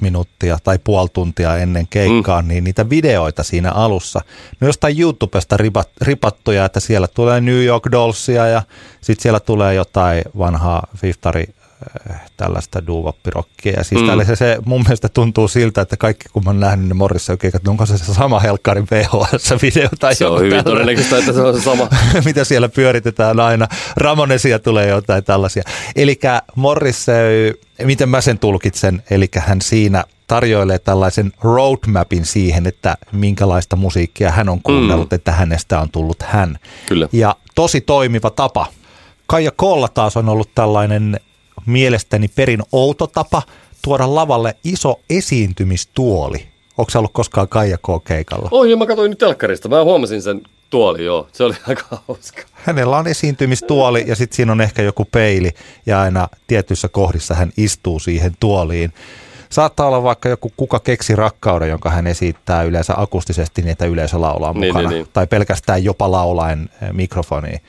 minuuttia 0.00 0.58
tai 0.64 0.78
puoli 0.84 1.08
tuntia 1.12 1.56
ennen 1.56 1.86
keikkaa, 1.88 2.42
mm. 2.42 2.48
niin 2.48 2.64
niitä 2.64 2.90
videoita 2.90 3.42
siinä 3.42 3.72
alussa. 3.72 4.20
No 4.60 4.66
jostain 4.66 5.00
YouTubesta 5.00 5.56
ripat, 5.56 5.90
ripattuja, 6.00 6.64
että 6.64 6.80
siellä 6.80 7.08
tulee 7.08 7.40
New 7.40 7.64
York 7.64 7.84
Dollsia 7.92 8.46
ja 8.46 8.62
sitten 9.00 9.22
siellä 9.22 9.40
tulee 9.40 9.74
jotain 9.74 10.22
vanhaa 10.38 10.86
Fiftari 10.96 11.54
tällaista 12.36 12.86
duuvappirokkia. 12.86 13.72
Ja 13.72 13.84
siis 13.84 14.00
mm. 14.02 14.26
se, 14.26 14.36
se 14.36 14.58
mun 14.64 14.82
mielestä 14.82 15.08
tuntuu 15.08 15.48
siltä, 15.48 15.80
että 15.80 15.96
kaikki 15.96 16.24
kun 16.32 16.44
mä 16.44 16.50
oon 16.50 16.60
nähnyt 16.60 16.88
ne 16.88 16.94
Morrissa 16.94 17.36
keikat, 17.36 17.68
onko 17.68 17.86
se 17.86 17.98
se 17.98 18.14
sama 18.14 18.40
Helkkarin 18.40 18.86
VHS-video 18.90 19.88
tai 19.98 20.14
Se 20.14 20.26
on 20.26 20.40
hyvin 20.40 20.64
todennäköistä, 20.64 21.18
että 21.18 21.32
se 21.32 21.40
on 21.40 21.54
se 21.54 21.64
sama. 21.64 21.88
mitä 22.24 22.44
siellä 22.44 22.68
pyöritetään 22.68 23.40
aina. 23.40 23.66
Ramonesia 23.96 24.58
tulee 24.58 24.88
jotain 24.88 25.24
tällaisia. 25.24 25.62
Eli 25.96 26.18
Morris, 26.54 27.06
miten 27.84 28.08
mä 28.08 28.20
sen 28.20 28.38
tulkitsen, 28.38 29.02
eli 29.10 29.28
hän 29.38 29.60
siinä 29.60 30.04
tarjoilee 30.26 30.78
tällaisen 30.78 31.32
roadmapin 31.42 32.24
siihen, 32.24 32.66
että 32.66 32.96
minkälaista 33.12 33.76
musiikkia 33.76 34.30
hän 34.30 34.48
on 34.48 34.62
kuunnellut, 34.62 35.10
mm. 35.10 35.14
että 35.14 35.32
hänestä 35.32 35.80
on 35.80 35.90
tullut 35.90 36.22
hän. 36.22 36.58
Kyllä. 36.86 37.08
Ja 37.12 37.36
tosi 37.54 37.80
toimiva 37.80 38.30
tapa. 38.30 38.66
Kaija 39.26 39.50
Kolla 39.50 39.88
taas 39.88 40.16
on 40.16 40.28
ollut 40.28 40.54
tällainen 40.54 41.20
mielestäni 41.66 42.28
perin 42.28 42.62
outo 42.72 43.06
tapa 43.06 43.42
tuoda 43.84 44.14
lavalle 44.14 44.56
iso 44.64 45.00
esiintymistuoli. 45.10 46.46
Onko 46.78 46.92
ollut 46.96 47.12
koskaan 47.12 47.48
Kaija 47.48 47.78
K-keikalla? 47.78 48.48
Oi, 48.50 48.76
mä 48.76 48.86
katsoin 48.86 49.10
nyt 49.10 49.18
telkkarista. 49.18 49.68
Mä 49.68 49.84
huomasin 49.84 50.22
sen 50.22 50.40
tuoli, 50.70 51.04
joo. 51.04 51.28
Se 51.32 51.44
oli 51.44 51.54
aika 51.68 51.84
hauska. 52.08 52.42
Hänellä 52.52 52.96
on 52.96 53.06
esiintymistuoli 53.06 54.04
ja 54.06 54.16
sitten 54.16 54.36
siinä 54.36 54.52
on 54.52 54.60
ehkä 54.60 54.82
joku 54.82 55.04
peili 55.04 55.50
ja 55.86 56.00
aina 56.00 56.28
tietyissä 56.46 56.88
kohdissa 56.88 57.34
hän 57.34 57.52
istuu 57.56 57.98
siihen 57.98 58.32
tuoliin. 58.40 58.92
Saattaa 59.50 59.86
olla 59.86 60.02
vaikka 60.02 60.28
joku 60.28 60.52
Kuka 60.56 60.80
keksi 60.80 61.16
rakkauden, 61.16 61.68
jonka 61.68 61.90
hän 61.90 62.06
esittää 62.06 62.62
yleensä 62.62 62.94
akustisesti 62.96 63.62
niin, 63.62 63.72
että 63.72 63.86
yleisö 63.86 64.20
laulaa 64.20 64.52
Niin, 64.52 64.74
mukana. 64.74 64.88
niin, 64.88 64.96
niin. 64.96 65.08
Tai 65.12 65.26
pelkästään 65.26 65.84
jopa 65.84 66.10
laulaen 66.10 66.68
eh, 66.82 66.88
mikrofoniin. 66.92 67.60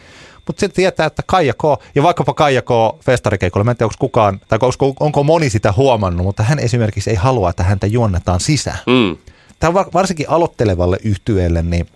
Mutta 0.48 0.60
sitten 0.60 0.76
tietää, 0.76 1.06
että 1.06 1.24
Kaija 1.26 1.54
K, 1.54 1.64
ja 1.96 2.04
vaikkapa 2.04 2.34
Kaija 2.34 2.62
K 2.62 2.70
festarikeikolla, 3.06 3.64
mä 3.64 3.72
en 3.72 3.78
tiedä, 3.78 3.86
onko 3.86 3.96
kukaan, 4.00 4.42
tai 4.48 4.60
onko, 4.62 4.96
onko 5.00 5.24
moni 5.24 5.50
sitä 5.50 5.74
huomannut, 5.78 6.26
mutta 6.26 6.44
hän 6.44 6.60
esimerkiksi 6.60 7.10
ei 7.10 7.16
halua, 7.16 7.50
että 7.50 7.64
häntä 7.64 7.88
juonnetaan 7.88 8.40
sisään. 8.40 8.80
Mm. 8.88 9.18
Tämä 9.60 9.74
var- 9.74 9.90
varsinkin 9.94 10.30
aloittelevalle 10.30 10.98
yhtyeelle, 11.04 11.62
niin 11.62 11.88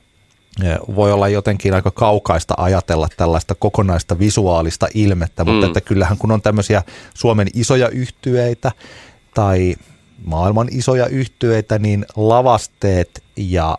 voi 0.95 1.11
olla 1.11 1.27
jotenkin 1.27 1.73
aika 1.73 1.91
kaukaista 1.91 2.53
ajatella 2.57 3.07
tällaista 3.17 3.55
kokonaista 3.55 4.19
visuaalista 4.19 4.87
ilmettä, 4.93 5.45
mutta 5.45 5.65
Mm. 5.65 5.67
että 5.67 5.81
kyllähän 5.81 6.17
kun 6.17 6.31
on 6.31 6.41
tämmöisiä 6.41 6.83
Suomen 7.13 7.47
isoja 7.53 7.89
yhtyeitä 7.89 8.71
tai 9.33 9.75
maailman 10.25 10.67
isoja 10.71 11.07
yhtyeitä, 11.07 11.79
niin 11.79 12.05
lavasteet 12.15 13.23
ja 13.37 13.77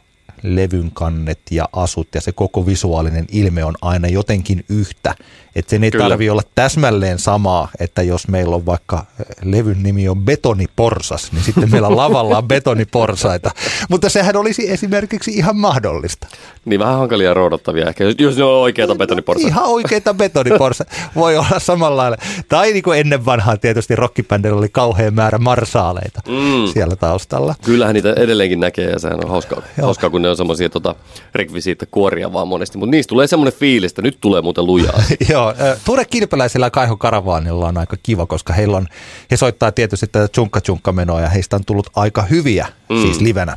levyn 0.54 0.90
kannet 0.94 1.38
ja 1.50 1.68
asut 1.72 2.08
ja 2.14 2.20
se 2.20 2.32
koko 2.32 2.66
visuaalinen 2.66 3.24
ilme 3.32 3.64
on 3.64 3.74
aina 3.82 4.08
jotenkin 4.08 4.64
yhtä. 4.68 5.14
Että 5.56 5.70
sen 5.70 5.84
ei 5.84 5.90
Kyllä. 5.90 6.08
tarvi 6.08 6.30
olla 6.30 6.42
täsmälleen 6.54 7.18
samaa, 7.18 7.68
että 7.80 8.02
jos 8.02 8.28
meillä 8.28 8.56
on 8.56 8.66
vaikka 8.66 9.04
eh, 9.20 9.26
levyn 9.42 9.82
nimi 9.82 10.08
on 10.08 10.24
Betoniporsas, 10.24 11.32
niin 11.32 11.42
sitten 11.44 11.70
meillä 11.70 11.96
lavalla 11.96 12.38
on 12.38 12.48
betoniporsaita. 12.54 13.50
Mutta 13.90 14.08
sehän 14.08 14.36
olisi 14.36 14.70
esimerkiksi 14.70 15.30
ihan 15.30 15.56
mahdollista. 15.56 16.26
Niin 16.64 16.80
vähän 16.80 16.98
hankalia 16.98 17.34
roudattavia 17.34 17.86
ehkä, 17.88 18.04
jos- 18.18 18.36
ne 18.36 18.44
on 18.44 18.50
oikeita 18.62 18.94
betoniporsa. 18.94 19.48
Ihan 19.48 19.64
oikeita 19.64 20.14
betoniporsa 20.14 20.84
voi 21.16 21.36
olla 21.36 21.58
samalla 21.58 21.96
lailla. 21.96 22.16
Tai 22.48 22.72
niin 22.72 22.82
kuin 22.82 23.00
ennen 23.00 23.24
vanhaa 23.26 23.56
tietysti 23.56 23.96
rockibändillä 23.96 24.58
oli 24.58 24.68
kauhean 24.68 25.14
määrä 25.14 25.38
marsaaleita 25.38 26.20
Mm. 26.28 26.72
siellä 26.72 26.96
taustalla. 26.96 27.54
Kyllähän 27.64 27.94
niitä 27.94 28.12
edelleenkin 28.12 28.60
näkee 28.60 28.90
ja 28.90 28.98
sehän 28.98 29.24
on 29.24 29.30
hauskaa, 29.30 29.62
hauskaa 29.82 30.10
kun 30.10 30.22
ne 30.22 30.28
on 30.30 30.35
semmoisia 30.36 30.68
tota, 30.68 30.94
rekvisiitta 31.34 31.86
kuoria 31.90 32.32
vaan 32.32 32.48
monesti. 32.48 32.78
Mutta 32.78 32.90
niistä 32.90 33.08
tulee 33.08 33.26
semmoinen 33.26 33.58
fiilis, 33.58 33.90
että 33.90 34.02
nyt 34.02 34.18
tulee 34.20 34.42
muuten 34.42 34.66
lujaa. 34.66 35.02
Joo, 35.30 35.54
Ture 35.84 36.04
Kilpeläisellä 36.04 36.66
ja 36.66 36.70
Kaiho 36.70 36.96
Karavaanilla 36.96 37.68
on 37.68 37.78
aika 37.78 37.96
kiva, 38.02 38.26
koska 38.26 38.52
heillä 38.52 38.76
on, 38.76 38.86
he 39.30 39.36
soittaa 39.36 39.72
tietysti 39.72 40.06
tätä 40.06 40.28
tjunkka 40.28 40.60
tjunkka 40.60 40.92
menoa 40.92 41.20
ja 41.20 41.28
heistä 41.28 41.56
on 41.56 41.64
tullut 41.64 41.90
aika 41.96 42.22
hyviä, 42.22 42.66
mm. 42.88 43.02
siis 43.02 43.20
livenä. 43.20 43.56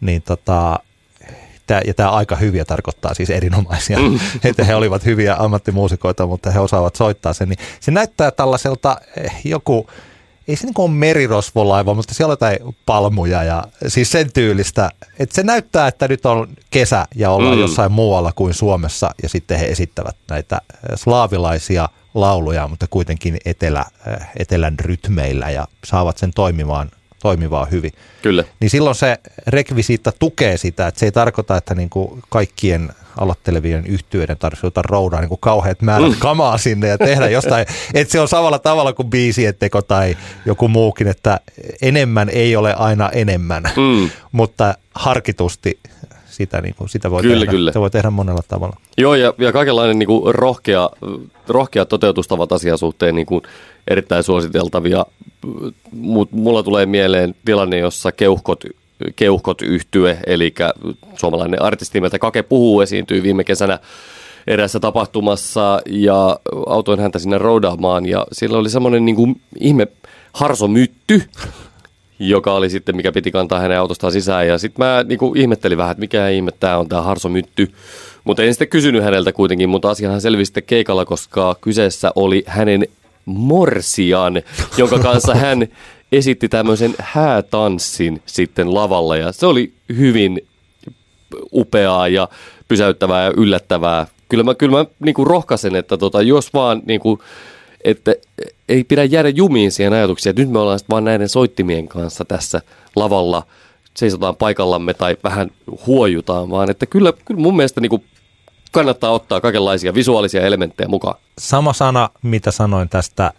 Niin 0.00 0.22
tota, 0.22 0.78
tää, 1.66 1.80
ja 1.86 1.94
tämä 1.94 2.10
aika 2.10 2.36
hyviä 2.36 2.64
tarkoittaa 2.64 3.14
siis 3.14 3.30
erinomaisia, 3.30 3.98
mm. 3.98 4.20
että 4.44 4.64
he 4.64 4.74
olivat 4.74 5.04
hyviä 5.04 5.36
ammattimuusikoita, 5.38 6.26
mutta 6.26 6.50
he 6.50 6.60
osaavat 6.60 6.96
soittaa 6.96 7.32
sen. 7.32 7.48
Niin 7.48 7.58
se 7.80 7.90
näyttää 7.90 8.30
tällaiselta 8.30 8.96
eh, 9.16 9.40
joku, 9.44 9.86
ei 10.48 10.56
se 10.56 10.64
niin 10.66 10.74
ole 10.78 10.90
merirosvolaiva, 10.90 11.94
mutta 11.94 12.14
siellä 12.14 12.30
on 12.30 12.32
jotain 12.32 12.76
palmuja 12.86 13.42
ja 13.42 13.64
siis 13.86 14.10
sen 14.12 14.32
tyylistä. 14.32 14.90
Että 15.18 15.34
se 15.34 15.42
näyttää, 15.42 15.88
että 15.88 16.08
nyt 16.08 16.26
on 16.26 16.48
kesä 16.70 17.06
ja 17.14 17.30
ollaan 17.30 17.54
Mm. 17.54 17.60
jossain 17.60 17.92
muualla 17.92 18.32
kuin 18.32 18.54
Suomessa 18.54 19.10
ja 19.22 19.28
sitten 19.28 19.58
he 19.58 19.66
esittävät 19.66 20.16
näitä 20.30 20.56
eh, 20.56 20.96
slaavilaisia 20.98 21.88
lauluja, 22.14 22.68
mutta 22.68 22.86
kuitenkin 22.90 23.38
etelä, 23.44 23.84
eh, 24.06 24.26
etelän 24.36 24.78
rytmeillä 24.78 25.50
ja 25.50 25.68
saavat 25.84 26.18
sen 26.18 26.30
toimimaan, 26.34 26.90
toimimaan 27.24 27.70
hyvin. 27.70 27.92
Kyllä. 28.22 28.44
Niin 28.60 28.70
silloin 28.70 28.96
se 28.96 29.16
rekvisiitta 29.46 30.12
tukee 30.18 30.56
sitä, 30.56 30.86
että 30.86 31.00
se 31.00 31.06
ei 31.06 31.12
tarkoita, 31.12 31.56
että 31.56 31.74
niin 31.74 31.90
kuin 31.90 32.22
kaikkien 32.28 32.92
aloittelevien 33.16 33.86
yhtyeiden 33.86 34.36
tarvitsisi 34.38 34.66
ottaa 34.66 34.82
roudaa 34.82 35.20
niin 35.20 35.28
kuin 35.28 35.40
kauheat 35.40 35.82
määrät 35.82 36.08
mm. 36.10 36.16
kamaa 36.18 36.58
sinne 36.58 36.88
ja 36.88 36.98
tehdä 36.98 37.28
jostain. 37.28 37.66
että 37.94 38.12
se 38.12 38.20
on 38.20 38.28
samalla 38.28 38.58
tavalla 38.58 38.92
kuin 38.92 39.10
biisien 39.10 39.54
teko 39.58 39.82
tai 39.82 40.16
joku 40.46 40.68
muukin, 40.68 41.08
että 41.08 41.40
enemmän 41.82 42.28
ei 42.28 42.56
ole 42.56 42.74
aina 42.74 43.08
enemmän, 43.08 43.62
Mm. 43.76 44.10
mutta 44.32 44.74
harkitusti 44.94 45.78
sitä, 46.30 46.60
niin 46.60 46.74
kuin, 46.74 46.88
sitä 46.88 47.10
voi 47.10 47.22
Kyllä, 47.22 47.40
tehdä. 47.40 47.50
kyllä. 47.50 47.72
Se 47.72 47.80
voi 47.80 47.90
tehdä 47.90 48.10
monella 48.10 48.42
tavalla. 48.48 48.76
Joo, 48.98 49.14
ja, 49.14 49.34
ja 49.38 49.52
kaikenlainen 49.52 49.98
niin 49.98 50.06
kuin 50.06 50.34
rohkea, 50.34 50.90
rohkea 51.48 51.84
toteutustavat 51.84 52.52
asian 52.52 52.78
suhteen 52.78 53.14
niin 53.14 53.26
kuin 53.26 53.42
erittäin 53.88 54.22
suositeltavia. 54.22 55.06
Mulla 56.30 56.62
tulee 56.62 56.86
mieleen 56.86 57.34
tilanne, 57.44 57.78
jossa 57.78 58.12
keuhkot, 58.12 58.64
keuhkot 59.16 59.62
yhtye, 59.62 60.18
eli 60.26 60.54
suomalainen 61.16 61.62
artisti 61.62 61.96
nimeltä 61.98 62.18
Kake 62.18 62.42
Puhuu 62.42 62.80
esiintyi 62.80 63.22
viime 63.22 63.44
kesänä 63.44 63.78
eräässä 64.46 64.80
tapahtumassa 64.80 65.80
ja 65.86 66.38
autoin 66.66 67.00
häntä 67.00 67.18
sinne 67.18 67.38
roudaamaan 67.38 68.06
ja 68.06 68.26
siellä 68.32 68.58
oli 68.58 68.70
semmoinen 68.70 69.04
niin 69.04 69.16
kuin 69.16 69.40
ihme 69.60 69.86
harsomytty, 70.32 71.22
joka 72.18 72.54
oli 72.54 72.70
sitten, 72.70 72.96
mikä 72.96 73.12
piti 73.12 73.30
kantaa 73.30 73.60
hänen 73.60 73.80
autostaan 73.80 74.12
sisään. 74.12 74.48
Ja 74.48 74.58
sitten 74.58 74.86
mä 74.86 75.04
niinku 75.08 75.34
ihmettelin 75.36 75.78
vähän, 75.78 75.90
että 75.92 76.00
mikä 76.00 76.28
ihme 76.28 76.50
tämä 76.60 76.78
on 76.78 76.88
tämä 76.88 77.02
harsomytty. 77.02 77.72
Mutta 78.24 78.42
en 78.42 78.54
sitten 78.54 78.68
kysynyt 78.68 79.04
häneltä 79.04 79.32
kuitenkin, 79.32 79.68
mutta 79.68 79.90
asiahan 79.90 80.20
selvisi 80.20 80.44
sitten 80.48 80.62
keikalla, 80.62 81.04
koska 81.04 81.56
kyseessä 81.60 82.12
oli 82.14 82.44
hänen 82.46 82.86
morsian, 83.24 84.42
jonka 84.76 84.98
kanssa 84.98 85.34
hän 85.34 85.68
esitti 86.12 86.48
tämmöisen 86.48 86.94
häätanssin 86.98 88.22
sitten 88.26 88.74
lavalla. 88.74 89.16
Ja 89.16 89.32
se 89.32 89.46
oli 89.46 89.72
hyvin 89.98 90.46
upeaa 91.52 92.08
ja 92.08 92.28
pysäyttävää 92.68 93.24
ja 93.24 93.32
yllättävää. 93.36 94.06
Kyllä 94.28 94.44
mä, 94.44 94.54
kyllä 94.54 94.76
mä 94.76 94.86
niinku 95.04 95.24
rohkaisen, 95.24 95.76
että 95.76 95.96
tota, 95.96 96.22
jos 96.22 96.54
vaan 96.54 96.82
niinku, 96.86 97.18
että 97.84 98.14
ei 98.68 98.84
pidä 98.84 99.04
jäädä 99.04 99.28
jumiin 99.28 99.72
siihen 99.72 99.92
ajatuksiin, 99.92 100.30
että 100.30 100.42
nyt 100.42 100.50
me 100.50 100.58
ollaan 100.58 100.80
vaan 100.90 101.04
näiden 101.04 101.28
soittimien 101.28 101.88
kanssa 101.88 102.24
tässä 102.24 102.60
lavalla, 102.96 103.42
seisotaan 103.96 104.36
paikallamme 104.36 104.94
tai 104.94 105.16
vähän 105.24 105.50
huojutaan, 105.86 106.50
vaan 106.50 106.70
että 106.70 106.86
kyllä, 106.86 107.12
kyllä 107.24 107.40
mun 107.40 107.56
mielestä 107.56 107.80
niinku 107.80 108.04
kannattaa 108.72 109.10
ottaa 109.10 109.40
kaikenlaisia 109.40 109.94
visuaalisia 109.94 110.46
elementtejä 110.46 110.88
mukaan. 110.88 111.14
Sama 111.38 111.72
sana, 111.72 112.10
mitä 112.22 112.50
sanoin 112.50 112.88
tästä 112.88 113.32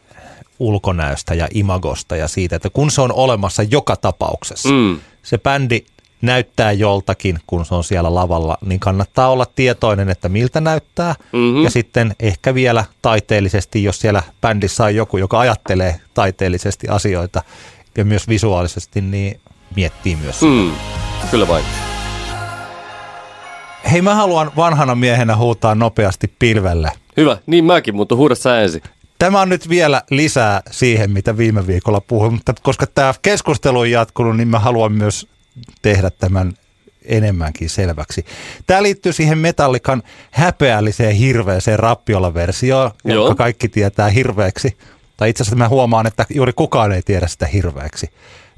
ulkonäöstä 0.59 1.33
ja 1.33 1.47
imagosta 1.53 2.15
ja 2.15 2.27
siitä, 2.27 2.55
että 2.55 2.69
kun 2.69 2.91
se 2.91 3.01
on 3.01 3.13
olemassa 3.13 3.63
joka 3.63 3.95
tapauksessa, 3.95 4.69
Mm. 4.69 4.99
se 5.23 5.37
bändi 5.37 5.79
näyttää 6.21 6.71
joltakin, 6.71 7.39
kun 7.47 7.65
se 7.65 7.75
on 7.75 7.83
siellä 7.83 8.15
lavalla, 8.15 8.57
niin 8.65 8.79
kannattaa 8.79 9.29
olla 9.29 9.45
tietoinen, 9.55 10.09
että 10.09 10.29
miltä 10.29 10.61
näyttää. 10.61 11.15
Mhm. 11.31 11.63
Ja 11.63 11.69
sitten 11.69 12.15
ehkä 12.19 12.53
vielä 12.53 12.85
taiteellisesti, 13.01 13.83
jos 13.83 13.99
siellä 13.99 14.23
bändissä 14.41 14.83
on 14.83 14.95
joku, 14.95 15.17
joka 15.17 15.39
ajattelee 15.39 16.01
taiteellisesti 16.13 16.87
asioita 16.87 17.43
ja 17.97 18.05
myös 18.05 18.27
visuaalisesti, 18.27 19.01
niin 19.01 19.39
miettii 19.75 20.15
myös. 20.15 20.41
Mm. 20.41 20.47
Mm. 20.49 20.71
Kyllä 21.31 21.47
vain. 21.47 21.65
Hei, 23.91 24.01
mä 24.01 24.15
haluan 24.15 24.51
vanhana 24.55 24.95
miehenä 24.95 25.35
huutaa 25.35 25.75
nopeasti 25.75 26.33
pilvelle. 26.39 26.91
Hyvä, 27.17 27.37
niin 27.45 27.65
mäkin, 27.65 27.95
mutta 27.95 28.15
huuda 28.15 28.35
sä 28.35 28.61
ensin. 28.61 28.81
Tämä 29.19 29.41
on 29.41 29.49
nyt 29.49 29.69
vielä 29.69 30.01
lisää 30.09 30.61
siihen, 30.71 31.11
mitä 31.11 31.37
viime 31.37 31.67
viikolla 31.67 32.01
puhuin, 32.01 32.33
mutta 32.33 32.53
koska 32.61 32.87
tämä 32.87 33.13
keskustelu 33.21 33.79
on 33.79 33.91
jatkunut, 33.91 34.37
niin 34.37 34.47
mä 34.47 34.59
haluan 34.59 34.91
myös 34.91 35.27
tehdä 35.81 36.09
tämän 36.09 36.53
enemmänkin 37.05 37.69
selväksi. 37.69 38.25
Tämä 38.67 38.83
liittyy 38.83 39.13
siihen 39.13 39.37
Metallikan 39.37 40.03
häpeälliseen 40.31 41.15
hirveeseen 41.15 41.79
rappiola-versioon, 41.79 42.91
Joo. 43.03 43.15
jonka 43.15 43.43
kaikki 43.43 43.69
tietää 43.69 44.09
hirveäksi. 44.09 44.77
Tai 45.17 45.29
itse 45.29 45.43
asiassa 45.43 45.55
mä 45.55 45.69
huomaan, 45.69 46.07
että 46.07 46.25
juuri 46.29 46.53
kukaan 46.53 46.91
ei 46.91 47.01
tiedä 47.01 47.27
sitä 47.27 47.45
hirveäksi. 47.47 48.09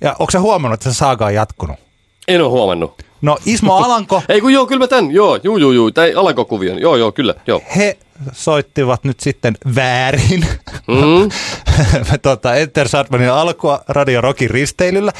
Ja 0.02 0.16
onko 0.20 0.32
se 0.32 0.38
huomannut, 0.38 0.80
että 0.80 0.94
se 0.94 0.98
saaga 0.98 1.26
on 1.26 1.34
jatkunut? 1.34 1.87
En 2.28 2.42
ole 2.42 2.50
huomannut. 2.50 3.04
No 3.22 3.38
Ismo 3.46 3.76
Alanko, 3.86 4.24
Ei 4.30 4.42
kun 4.42 4.54
joo, 4.54 4.66
kyllä 4.66 4.80
mä 4.80 4.88
tän, 4.88 5.12
joo, 5.12 5.40
juu, 5.44 5.58
juu, 5.58 5.72
juu, 5.72 5.92
tämä 5.92 6.08
Alanko-kuvion, 6.16 6.80
joo, 6.80 6.96
joo, 6.96 7.12
kyllä, 7.12 7.34
joo. 7.48 7.62
he 7.76 7.98
soittivat 8.32 9.04
nyt 9.04 9.20
sitten 9.20 9.58
väärin 9.76 10.46
Mm. 10.88 11.30
tota, 12.22 12.56
Enter 12.56 12.88
Sandmanin 12.88 13.32
alkua 13.32 13.84
Radio 13.88 14.22
Rockin 14.22 14.50
risteilyllä. 14.50 15.12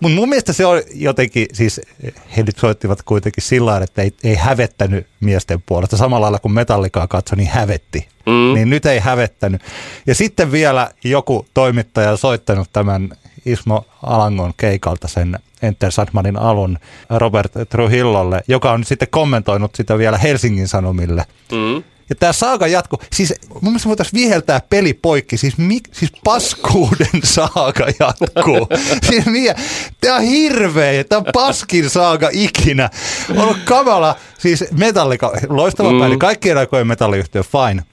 Mutta 0.00 0.14
mun 0.14 0.28
mielestä 0.28 0.52
se 0.52 0.66
on 0.66 0.82
jotenkin, 0.94 1.46
siis 1.52 1.80
he 2.36 2.42
nyt 2.42 2.58
soittivat 2.58 3.02
kuitenkin 3.02 3.42
sillä 3.42 3.70
lailla, 3.70 3.84
että 3.84 4.02
ei, 4.02 4.12
ei 4.24 4.34
hävettänyt 4.34 5.06
miesten 5.20 5.62
puolesta. 5.66 5.96
Samalla 5.96 6.24
lailla 6.24 6.38
kun 6.38 6.52
Metallikaa 6.52 7.06
katsoi, 7.06 7.36
niin 7.36 7.48
hävetti. 7.48 8.08
Mm. 8.26 8.54
Niin 8.54 8.70
nyt 8.70 8.86
ei 8.86 8.98
hävettänyt. 8.98 9.62
Ja 10.06 10.14
sitten 10.14 10.52
vielä 10.52 10.90
joku 11.04 11.46
toimittaja 11.54 12.10
on 12.10 12.18
soittanut 12.18 12.68
tämän 12.72 13.16
Ismo 13.46 13.84
Alangon 14.02 14.52
keikalta 14.56 15.08
sen 15.08 15.38
Enter 15.66 15.92
Sandmanin 15.92 16.36
alun 16.36 16.78
Robert 17.10 17.52
Trujillolle, 17.68 18.40
joka 18.48 18.72
on 18.72 18.84
sitten 18.84 19.08
kommentoinut 19.10 19.74
sitä 19.74 19.98
vielä 19.98 20.18
Helsingin 20.18 20.68
Sanomille. 20.68 21.24
Mm. 21.52 21.82
Ja 22.08 22.14
tämä 22.14 22.32
saaga 22.32 22.66
jatkuu. 22.66 22.98
Siis 23.12 23.34
mun 23.48 23.62
mielestä 23.62 23.88
voitaisiin 23.88 24.20
viheltää 24.22 24.60
peli 24.70 24.94
poikki. 24.94 25.36
Siis, 25.36 25.58
mik, 25.58 25.88
siis 25.92 26.12
paskuuden 26.24 27.20
saaga 27.34 27.86
jatkuu. 28.00 28.68
siis 29.10 29.26
mikä, 29.26 29.54
tämä 30.00 30.16
on 30.16 30.22
hirveä. 30.22 31.04
Tämä 31.04 31.18
on 31.18 31.32
paskin 31.32 31.90
saaga 31.90 32.28
ikinä. 32.32 32.90
On 33.30 33.38
ollut 33.38 33.58
kamala. 33.64 34.16
Siis 34.38 34.64
metallika, 34.78 35.32
loistava 35.48 35.92
mm. 35.92 36.00
päivä. 36.00 36.16
Kaikkien 36.16 36.58
aikojen 36.58 36.86
metalliyhtiö, 36.86 37.42
fine. 37.42 37.84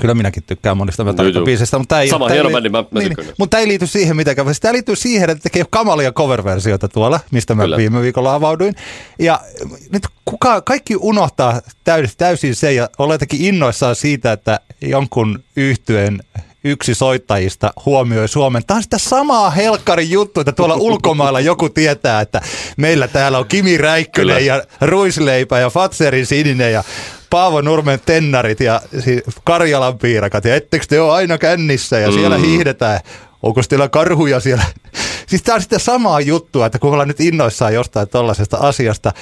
Kyllä 0.00 0.14
minäkin 0.14 0.42
tykkään 0.42 0.76
monista 0.76 1.04
Metallica-biisistä, 1.04 1.78
mutta 1.78 1.88
tämä 1.88 2.00
ei, 2.00 2.08
Sama 2.08 2.26
tää 2.26 2.34
hieno 2.34 2.48
ei, 2.48 2.54
bändi, 2.54 2.68
mä- 2.68 2.84
mä 2.90 3.00
niin, 3.00 3.08
tykkään. 3.08 3.34
mutta 3.38 3.50
tämä 3.50 3.60
ei 3.60 3.68
liity 3.68 3.86
siihen 3.86 4.16
mitenkään. 4.16 4.46
Tämä 4.60 4.72
liittyy 4.72 4.96
siihen, 4.96 5.30
että 5.30 5.42
tekee 5.42 5.64
kamalia 5.70 6.12
cover-versioita 6.12 6.88
tuolla, 6.88 7.20
mistä 7.30 7.54
mä 7.54 7.62
Kyllä. 7.62 7.76
viime 7.76 8.00
viikolla 8.02 8.34
avauduin. 8.34 8.74
Ja 9.18 9.40
nyt 9.92 10.02
kuka, 10.24 10.60
kaikki 10.60 10.96
unohtaa 11.00 11.60
täysin, 11.84 12.16
täysin 12.18 12.54
se 12.54 12.72
ja 12.72 12.88
on 12.98 13.10
jotenkin 13.10 13.40
innoissaan 13.40 13.96
siitä, 13.96 14.32
että 14.32 14.60
jonkun 14.80 15.44
yhtyeen 15.56 16.18
yksi 16.64 16.94
soittajista 16.94 17.72
huomioi 17.86 18.28
Suomen. 18.28 18.62
Tämä 18.66 18.76
on 18.76 18.82
sitä 18.82 18.98
samaa 18.98 19.50
helkkarin 19.50 20.10
juttu, 20.10 20.40
että 20.40 20.52
tuolla 20.52 20.74
ulkomailla 20.88 21.40
joku 21.40 21.68
tietää, 21.68 22.20
että 22.20 22.40
meillä 22.76 23.08
täällä 23.08 23.38
on 23.38 23.46
Kimi 23.48 23.78
Räikkönen 23.78 24.36
Kyllä. 24.36 24.54
ja 24.54 24.62
Ruisleipä 24.80 25.58
ja 25.58 25.70
Fatserin 25.70 26.26
sininen 26.26 26.72
ja 26.72 26.84
Paavo 27.36 27.60
Nurmen 27.60 28.00
tennarit 28.06 28.60
ja 28.60 28.80
siis 29.04 29.22
Karjalan 29.44 29.98
piirakat. 29.98 30.44
Ja 30.44 30.54
ettekö 30.56 30.84
te 30.88 31.00
ole 31.00 31.12
aina 31.12 31.38
kännissä 31.38 31.98
ja 31.98 32.12
siellä 32.12 32.38
Mm. 32.38 32.44
hiihdetään. 32.44 33.00
Onko 33.42 33.60
teillä 33.68 33.88
karhuja 33.88 34.40
siellä? 34.40 34.64
Siis 35.28 35.42
tämä 35.42 35.56
on 35.56 35.62
sitä 35.62 35.78
samaa 35.78 36.20
juttua, 36.20 36.66
että 36.66 36.78
kun 36.78 36.92
ollaan 36.92 37.08
nyt 37.08 37.20
innoissaan 37.20 37.74
jostain 37.74 38.08
tollaisesta 38.08 38.56
asiasta 38.56 39.12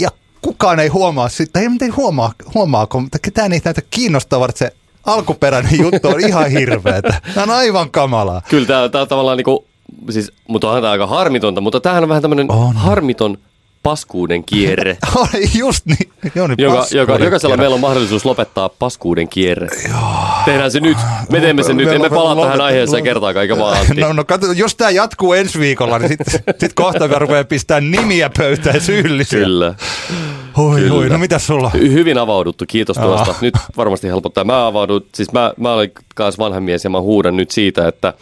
ja 0.00 0.08
kukaan 0.42 0.80
ei 0.80 0.88
huomaa 0.88 1.28
sitä, 1.28 1.60
ei, 1.60 1.66
ei 1.82 1.88
huomaa, 1.88 2.32
huomaako, 2.54 3.00
mutta 3.00 3.18
ketään 3.18 3.52
ei 3.52 3.60
näitä 3.64 3.82
kiinnostavaa, 3.90 4.48
että 4.48 4.58
se 4.58 4.72
alkuperäinen 5.06 5.78
juttu 5.80 6.08
on 6.08 6.20
ihan 6.26 6.50
hirveetä. 6.50 7.20
Tämä 7.34 7.44
on 7.44 7.50
aivan 7.50 7.90
kamalaa. 7.90 8.42
Kyllä 8.48 8.66
tämä, 8.66 8.88
tämä 8.88 9.02
on 9.02 9.08
tavallaan 9.08 9.36
niinku, 9.36 9.66
siis, 10.10 10.32
mutta 10.48 10.66
onhan 10.68 10.82
tämä 10.82 10.92
aika 10.92 11.06
harmitonta, 11.06 11.60
mutta 11.60 11.80
tämähän 11.80 12.02
on 12.02 12.08
vähän 12.08 12.22
tämmöinen 12.22 12.50
On. 12.50 12.76
harmiton 12.76 13.38
paskuuden 13.82 14.44
kierre. 14.44 14.98
Just 15.58 15.86
niin. 15.86 16.10
Joo, 16.34 16.46
niin 16.46 16.56
Joka, 16.58 16.86
joka, 16.90 17.12
jokaisella 17.12 17.38
kierre. 17.40 17.56
meillä 17.56 17.74
on 17.74 17.80
mahdollisuus 17.80 18.24
lopettaa 18.24 18.68
paskuuden 18.68 19.28
kierre. 19.28 19.68
Tehdään 20.44 20.70
se 20.70 20.80
nyt. 20.80 20.96
Me 21.30 21.40
teemme 21.40 21.62
sen 21.62 21.76
nyt. 21.76 21.86
Me 21.88 21.94
Emme 21.94 22.08
lopet- 22.08 22.14
palaa 22.14 22.34
tähän 22.36 22.50
lopet- 22.58 22.60
aiheeseen 22.64 23.00
lopet- 23.00 23.04
kertaakaan, 23.04 23.42
eikä 23.42 23.58
vaan 23.58 23.78
Antti. 23.78 24.00
No, 24.00 24.12
no 24.12 24.24
katso, 24.24 24.52
jos 24.52 24.74
tämä 24.74 24.90
jatkuu 24.90 25.32
ensi 25.32 25.58
viikolla, 25.58 25.98
niin 25.98 26.08
sitten 26.08 26.54
sit 26.60 26.72
kohta 26.74 27.08
me 27.08 27.18
rupeaa 27.18 27.44
pistää 27.44 27.80
nimiä 27.80 28.30
pöytään 28.38 28.80
syyllisiä. 28.80 29.38
Kyllä. 29.38 29.74
Hui, 30.56 30.80
Kyllä. 30.80 30.94
hui, 30.94 31.08
no 31.08 31.18
mitä 31.18 31.38
sulla? 31.38 31.70
Hy- 31.74 31.92
Hyvin 31.92 32.18
avauduttu, 32.18 32.64
kiitos 32.68 32.98
Aa. 32.98 33.04
tuosta. 33.04 33.34
Nyt 33.40 33.54
varmasti 33.76 34.08
helpottaa. 34.08 34.44
Mä 34.44 34.66
avaudun, 34.66 35.06
siis 35.14 35.32
mä, 35.32 35.52
mä 35.56 35.72
olen 35.72 35.90
kanssa 36.14 36.42
vanha 36.44 36.60
mies 36.60 36.84
ja 36.84 36.90
mä 36.90 37.00
huudan 37.00 37.36
nyt 37.36 37.50
siitä, 37.50 37.88
että 37.88 38.14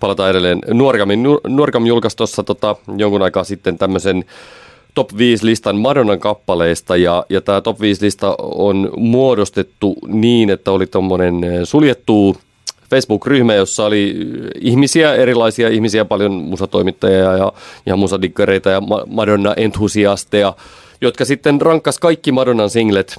palataan 0.00 0.30
edelleen. 0.30 0.58
Nuorgamin, 0.72 1.22
Nu- 1.22 1.40
Nuorgam 1.48 1.86
julkaisi 1.86 2.16
tuossa 2.16 2.42
tota, 2.42 2.76
jonkun 2.96 3.22
aikaa 3.22 3.44
sitten 3.44 3.78
tämmöisen 3.78 4.24
top 4.94 5.16
5 5.18 5.46
listan 5.46 5.76
Madonnan 5.76 6.18
kappaleista 6.18 6.96
ja, 6.96 7.24
ja 7.28 7.40
tämä 7.40 7.60
top 7.60 7.80
5 7.80 8.04
lista 8.04 8.34
on 8.40 8.90
muodostettu 8.96 9.96
niin, 10.06 10.50
että 10.50 10.70
oli 10.70 10.86
tuommoinen 10.86 11.44
eh, 11.44 11.60
suljettu 11.64 12.36
Facebook-ryhmä, 12.90 13.54
jossa 13.54 13.84
oli 13.84 14.16
ihmisiä, 14.60 15.14
erilaisia 15.14 15.68
ihmisiä, 15.68 16.04
paljon 16.04 16.32
musatoimittajia 16.32 17.36
ja, 17.36 17.52
ja 17.86 17.96
musadikkareita 17.96 18.70
ja 18.70 18.80
Ma- 18.80 19.04
Madonna-entusiasteja, 19.06 20.54
jotka 21.00 21.24
sitten 21.24 21.60
rankkas 21.60 21.98
kaikki 21.98 22.32
Madonnan 22.32 22.70
singlet, 22.70 23.16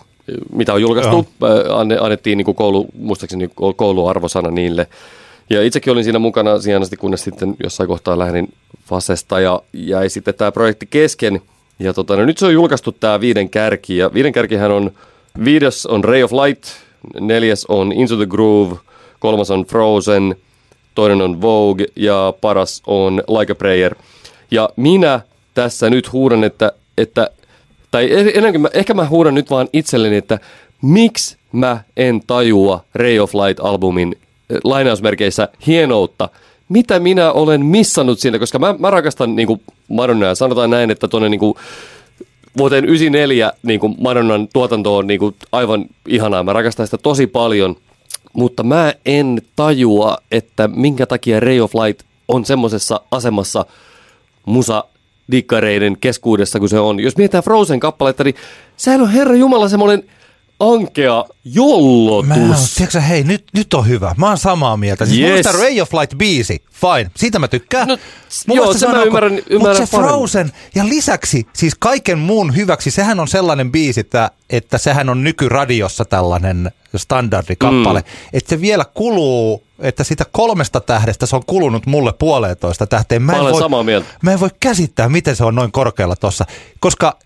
mitä 0.53 0.73
on 0.73 0.81
julkaistu, 0.81 1.27
anne, 1.75 1.97
annettiin 1.97 2.37
niin 2.37 2.45
kuin 2.45 2.55
koulu, 2.55 2.87
muistaakseni 2.99 3.45
ko- 3.45 3.73
kouluarvosana 3.75 4.51
niille. 4.51 4.87
Ja 5.49 5.63
itsekin 5.63 5.93
olin 5.93 6.03
siinä 6.03 6.19
mukana 6.19 6.59
siihen 6.59 6.81
asti, 6.81 6.97
kunnes 6.97 7.23
sitten 7.23 7.55
jossain 7.63 7.87
kohtaa 7.87 8.19
lähdin 8.19 8.53
Fasesta 8.85 9.39
ja 9.39 9.61
jäi 9.73 10.09
sitten 10.09 10.33
tämä 10.33 10.51
projekti 10.51 10.85
kesken. 10.85 11.41
Ja 11.81 11.93
tota, 11.93 12.15
no 12.15 12.25
nyt 12.25 12.37
se 12.37 12.45
on 12.45 12.53
julkaistu 12.53 12.91
tämä 12.91 13.21
viiden 13.21 13.49
kärki, 13.49 13.97
ja 13.97 14.13
viiden 14.13 14.33
kärkihän 14.33 14.71
on, 14.71 14.91
viides 15.45 15.85
on 15.85 16.03
Ray 16.03 16.23
of 16.23 16.31
Light, 16.31 16.63
neljäs 17.19 17.65
on 17.69 17.91
Into 17.91 18.15
the 18.15 18.25
Groove, 18.25 18.75
kolmas 19.19 19.51
on 19.51 19.65
Frozen, 19.65 20.35
toinen 20.95 21.21
on 21.21 21.41
Vogue 21.41 21.85
ja 21.95 22.33
paras 22.41 22.81
on 22.87 23.23
Like 23.27 23.51
a 23.51 23.55
Prayer. 23.55 23.95
Ja 24.51 24.69
minä 24.75 25.19
tässä 25.53 25.89
nyt 25.89 26.11
huudan, 26.13 26.43
että, 26.43 26.71
että 26.97 27.29
tai 27.91 28.11
e- 28.11 28.31
ennen 28.33 28.53
kuin 28.53 28.61
mä, 28.61 28.69
ehkä 28.73 28.93
mä 28.93 29.05
huudan 29.05 29.35
nyt 29.35 29.49
vaan 29.49 29.67
itselleni, 29.73 30.15
että 30.15 30.39
miksi 30.81 31.37
mä 31.51 31.83
en 31.97 32.21
tajua 32.27 32.83
Ray 32.95 33.19
of 33.19 33.33
Light-albumin 33.33 34.17
eh, 34.49 34.57
lainausmerkeissä 34.63 35.47
hienoutta. 35.67 36.29
Mitä 36.71 36.99
minä 36.99 37.31
olen 37.31 37.65
missannut 37.65 38.19
siinä, 38.19 38.39
koska 38.39 38.59
mä, 38.59 38.75
mä 38.79 38.89
rakastan 38.89 39.35
niin 39.35 39.47
kuin 39.47 39.61
Madonnaa. 39.87 40.35
Sanotaan 40.35 40.69
näin, 40.69 40.91
että 40.91 41.07
tuonne 41.07 41.29
niin 41.29 41.39
kuin 41.39 41.53
vuoteen 42.57 42.85
94 42.85 43.51
niin 43.63 43.79
kuin 43.79 43.95
Madonnan 43.99 44.47
tuotanto 44.53 44.97
on 44.97 45.07
niin 45.07 45.19
kuin 45.19 45.35
aivan 45.51 45.85
ihanaa. 46.07 46.43
Mä 46.43 46.53
rakastan 46.53 46.87
sitä 46.87 46.97
tosi 46.97 47.27
paljon, 47.27 47.75
mutta 48.33 48.63
mä 48.63 48.93
en 49.05 49.41
tajua, 49.55 50.17
että 50.31 50.67
minkä 50.67 51.05
takia 51.05 51.39
Ray 51.39 51.59
of 51.59 51.75
Light 51.75 52.01
on 52.27 52.45
semmoisessa 52.45 53.01
asemassa 53.11 53.65
musa 54.45 54.83
dikkareiden 55.31 55.97
keskuudessa 56.01 56.59
kuin 56.59 56.69
se 56.69 56.79
on. 56.79 56.99
Jos 56.99 57.17
mietitään 57.17 57.43
Frozen 57.43 57.79
kappaletta, 57.79 58.23
niin 58.23 58.35
sehän 58.77 59.01
on 59.01 59.11
Herra 59.11 59.35
Jumala 59.35 59.69
semmoinen 59.69 60.03
ankea 60.61 61.25
jollotus. 61.45 62.27
Mä 62.27 62.33
oon, 62.35 62.41
tiedätkö, 62.75 62.91
sä, 62.91 63.01
hei, 63.01 63.23
nyt, 63.23 63.43
nyt 63.53 63.73
on 63.73 63.87
hyvä. 63.87 64.15
Mä 64.17 64.27
oon 64.27 64.37
samaa 64.37 64.77
mieltä. 64.77 65.05
Siis 65.05 65.19
Yes. 65.19 65.45
yes. 65.45 65.55
Ray 65.59 65.81
of 65.81 65.93
Light 65.93 66.17
biisi, 66.17 66.63
fine. 66.71 67.11
Siitä 67.15 67.39
mä 67.39 67.47
tykkään. 67.47 67.87
No, 67.87 67.97
Mun 68.47 68.57
joo, 68.57 68.73
se 68.73 68.87
mä 68.87 69.01
on 69.01 69.07
ymmärrän- 69.07 69.39
ok. 69.39 69.45
ymmärrän 69.49 69.77
Mutta 69.81 69.85
se 69.85 69.91
paremmin. 69.91 70.15
Frozen, 70.19 70.51
ja 70.75 70.85
lisäksi 70.89 71.47
siis 71.53 71.73
kaiken 71.79 72.19
muun 72.19 72.55
hyväksi, 72.55 72.91
sehän 72.91 73.19
on 73.19 73.27
sellainen 73.27 73.71
biisi, 73.71 73.99
että, 73.99 74.31
että 74.49 74.77
sehän 74.77 75.09
on 75.09 75.23
nykyradiossa 75.23 76.05
tällainen 76.05 76.71
standardikappale, 76.95 77.99
mm. 77.99 78.05
että 78.33 78.49
se 78.49 78.61
vielä 78.61 78.85
kuluu, 78.93 79.63
että 79.79 80.03
sitä 80.03 80.25
kolmesta 80.31 80.79
tähdestä 80.79 81.25
se 81.25 81.35
on 81.35 81.45
kulunut 81.47 81.85
mulle 81.85 82.13
puoleentoista 82.19 82.87
tähteen. 82.87 83.21
Mä 83.21 83.33
en 83.33 83.39
olen 83.41 83.51
voi, 83.53 83.61
samaa 83.61 83.83
mieltä. 83.83 84.07
Mä 84.23 84.31
en 84.33 84.39
voi 84.39 84.49
käsittää, 84.59 85.09
miten 85.09 85.35
se 85.35 85.43
on 85.43 85.55
noin 85.55 85.71
korkealla 85.71 86.15
tossa, 86.15 86.45
koska 86.79 87.17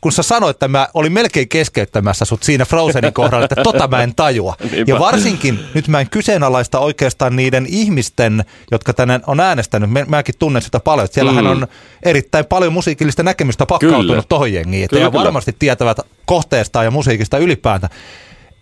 kun 0.00 0.12
sä 0.12 0.22
sanoit, 0.22 0.54
että 0.54 0.68
mä 0.68 0.88
olin 0.94 1.12
melkein 1.12 1.48
keskeyttämässä 1.48 2.24
sut 2.24 2.42
siinä 2.42 2.64
Frozenin 2.64 3.12
kohdalla, 3.12 3.44
että 3.44 3.62
tota 3.64 3.88
mä 3.88 4.02
en 4.02 4.14
tajua. 4.14 4.54
Niinpä. 4.72 4.92
Ja 4.92 4.98
varsinkin 4.98 5.60
nyt 5.74 5.88
mä 5.88 6.00
en 6.00 6.10
kyseenalaista 6.10 6.78
oikeastaan 6.78 7.36
niiden 7.36 7.66
ihmisten, 7.68 8.44
jotka 8.70 8.92
tänne 8.92 9.20
on 9.26 9.40
äänestänyt. 9.40 9.90
Mä- 9.90 10.04
Mäkin 10.08 10.34
tunnen 10.38 10.62
sitä 10.62 10.80
paljon. 10.80 11.04
että 11.04 11.14
Siellähän 11.14 11.44
Mm. 11.44 11.50
on 11.50 11.66
erittäin 12.02 12.44
paljon 12.44 12.72
musiikillista 12.72 13.22
näkemystä 13.22 13.66
pakkautunut 13.66 14.28
tohon 14.28 14.52
jengiin. 14.52 14.84
Että 14.84 14.94
Kyllä, 14.96 15.06
ja 15.06 15.10
kyllä. 15.10 15.24
varmasti 15.24 15.56
tietävät 15.58 15.98
kohteesta 16.26 16.84
ja 16.84 16.90
musiikista 16.90 17.38
ylipäätään. 17.38 17.92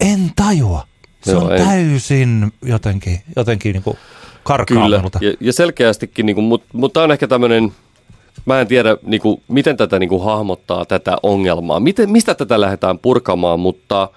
En 0.00 0.30
tajua. 0.36 0.86
Se 1.24 1.32
Joo, 1.32 1.44
on 1.44 1.56
en. 1.56 1.66
täysin 1.66 2.52
jotenkin, 2.62 3.20
jotenkin 3.36 3.72
niin 3.72 3.82
kuin 3.82 3.96
karkaa 4.44 4.82
Kyllä, 4.84 5.02
ja, 5.20 5.34
ja 5.40 5.52
selkeästikin, 5.52 6.26
niin 6.26 6.34
kuin, 6.36 6.44
mutta 6.44 6.68
mut 6.72 6.92
tämä 6.92 7.04
on 7.04 7.10
ehkä 7.12 7.28
tämmöinen, 7.28 7.72
mä 8.48 8.60
en 8.60 8.66
tiedä 8.66 8.96
niin 9.02 9.20
kuin, 9.20 9.42
miten 9.48 9.76
tätä 9.76 9.98
niin 9.98 10.08
kuin, 10.08 10.24
hahmottaa 10.24 10.84
tätä 10.84 11.16
ongelmaa, 11.22 11.80
miten, 11.80 12.10
mistä 12.10 12.34
tätä 12.34 12.60
lähdetään 12.60 12.98
purkamaan, 12.98 13.60
mutta 13.60 14.08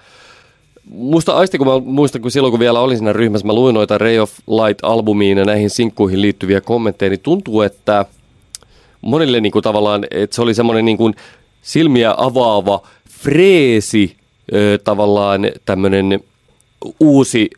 muista 0.90 1.32
aisti, 1.32 1.58
kun 1.58 1.66
mä 1.66 1.80
muistan, 1.84 2.22
kun 2.22 2.30
silloin 2.30 2.52
kun 2.52 2.60
vielä 2.60 2.80
olin 2.80 2.96
siinä 2.96 3.12
ryhmässä, 3.12 3.46
mä 3.46 3.52
luin 3.52 3.74
noita 3.74 3.98
Ray 3.98 4.18
of 4.18 4.32
Light-albumiin 4.32 5.38
ja 5.38 5.44
näihin 5.44 5.70
sinkkuihin 5.70 6.22
liittyviä 6.22 6.60
kommentteja, 6.60 7.10
niin 7.10 7.20
tuntuu, 7.20 7.62
että 7.62 8.04
monille 9.00 9.40
niin 9.40 9.52
kuin, 9.52 9.62
tavallaan, 9.62 10.06
että 10.10 10.36
se 10.36 10.42
oli 10.42 10.54
semmoinen 10.54 10.84
niin 10.84 10.96
kuin, 10.96 11.14
silmiä 11.62 12.14
avaava 12.16 12.82
freesi, 13.10 14.16
ö, 14.54 14.78
tavallaan 14.84 15.40
tämmöinen 15.64 16.20
uusi 17.00 17.50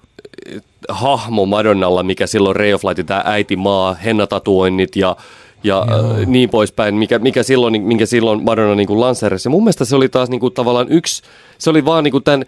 hahmo 0.88 1.46
Madonnalla, 1.46 2.02
mikä 2.02 2.26
silloin 2.26 2.56
Ray 2.56 2.72
of 2.72 2.84
Light, 2.84 3.06
tämä 3.06 3.22
äitimaa, 3.24 3.94
hennatatuoinnit 3.94 4.96
ja, 4.96 5.16
ja 5.64 5.86
äh, 5.90 6.26
niin 6.26 6.50
poispäin, 6.50 6.94
mikä, 6.94 7.18
mikä 7.18 7.42
silloin, 7.42 7.82
minkä 7.82 8.06
silloin 8.06 8.44
Madonna 8.44 8.74
niin 8.74 9.00
lanseerasi. 9.00 9.48
Mun 9.48 9.62
mielestä 9.62 9.84
se 9.84 9.96
oli 9.96 10.08
taas 10.08 10.30
niin 10.30 10.40
kuin, 10.40 10.54
tavallaan 10.54 10.86
yksi, 10.90 11.22
se 11.58 11.70
oli 11.70 11.84
vaan 11.84 12.04
niin 12.04 12.12
kuin 12.12 12.24
tämän 12.24 12.44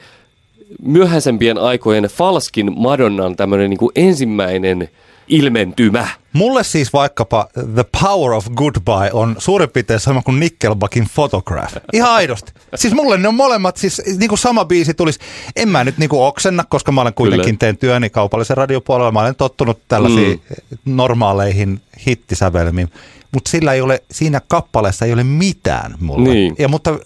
myöhäisempien 0.82 1.58
aikojen 1.58 2.04
Falskin 2.04 2.72
Madonnan 2.76 3.36
tämmöinen 3.36 3.70
niin 3.70 3.90
ensimmäinen 3.96 4.88
ilmentymä. 5.28 6.08
Mulle 6.32 6.64
siis 6.64 6.92
vaikkapa 6.92 7.48
The 7.74 7.84
Power 8.02 8.32
of 8.32 8.46
Goodbye 8.54 9.10
on 9.12 9.36
suurin 9.38 9.70
piirtein 9.70 10.00
sama 10.00 10.22
kuin 10.22 10.40
Nickelbackin 10.40 11.06
Photograph. 11.14 11.76
Ihan 11.92 12.12
aidosti. 12.12 12.52
Siis 12.74 12.94
mulle 12.94 13.18
ne 13.18 13.28
on 13.28 13.34
molemmat, 13.34 13.76
siis 13.76 14.02
niin 14.18 14.28
kuin 14.28 14.38
sama 14.38 14.64
biisi 14.64 14.94
tulisi. 14.94 15.18
En 15.56 15.68
mä 15.68 15.84
nyt 15.84 15.98
niin 15.98 16.08
kuin 16.08 16.22
oksenna, 16.22 16.64
koska 16.68 16.92
mä 16.92 17.00
olen 17.00 17.14
kuitenkin 17.14 17.44
Kyllä. 17.44 17.58
teen 17.58 17.76
työni 17.76 18.10
kaupallisen 18.10 18.56
radiopuolella. 18.56 19.12
Mä 19.12 19.20
olen 19.20 19.34
tottunut 19.34 19.78
tällaisiin 19.88 20.42
mm. 20.50 20.96
normaaleihin 20.96 21.80
hittisävelmiin. 22.06 22.88
Mutta 23.32 23.50
sillä 23.50 23.72
ei 23.72 23.80
ole, 23.80 24.02
siinä 24.10 24.40
kappaleessa 24.48 25.04
ei 25.04 25.12
ole 25.12 25.24
mitään 25.24 25.94
mulle. 26.00 26.28
Niin. 26.28 26.54
Ja, 26.58 26.68
mutta 26.68 26.98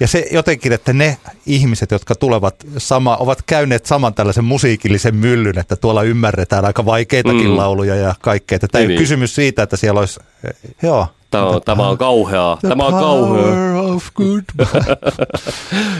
ja 0.00 0.08
se 0.08 0.26
jotenkin, 0.30 0.72
että 0.72 0.92
ne 0.92 1.16
ihmiset, 1.46 1.90
jotka 1.90 2.14
tulevat 2.14 2.54
sama, 2.78 3.16
ovat 3.16 3.42
käyneet 3.46 3.86
saman 3.86 4.14
tällaisen 4.14 4.44
musiikillisen 4.44 5.16
myllyn, 5.16 5.58
että 5.58 5.76
tuolla 5.76 6.02
ymmärretään 6.02 6.64
aika 6.64 6.84
vaikeitakin 6.84 7.50
mm. 7.50 7.56
lauluja 7.56 7.94
ja 7.94 8.14
kaikkea. 8.20 8.58
Tämä 8.58 8.82
ei 8.82 8.86
niin. 8.86 8.96
ole 8.96 9.02
kysymys 9.02 9.34
siitä, 9.34 9.62
että 9.62 9.76
siellä 9.76 10.00
olisi, 10.00 10.20
joo. 10.82 11.06
Tämä 11.30 11.44
on, 11.44 11.62
tämä 11.62 11.88
on 11.88 11.98
kauheaa. 11.98 12.58
Tämä 12.68 12.86
on 12.86 12.92
kauheaa. 12.92 13.82
Of 13.82 14.08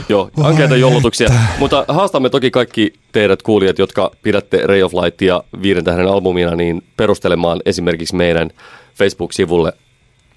Joo, 0.09 0.31
ankeita 0.43 0.77
jollutuksia. 0.77 1.29
Mutta 1.59 1.85
haastamme 1.89 2.31
toki 2.31 2.51
kaikki 2.51 2.93
teidät 3.13 3.43
kuulijat, 3.43 3.79
jotka 3.79 4.11
pidätte 4.23 4.67
Ray 4.67 4.83
of 4.83 4.95
Lightia 4.95 5.43
viiden 5.63 5.85
tähden 5.85 6.07
albumina, 6.07 6.57
niin 6.57 6.85
perustelemaan 6.97 7.61
esimerkiksi 7.67 8.17
meidän 8.17 8.51
Facebook-sivulle 8.95 9.73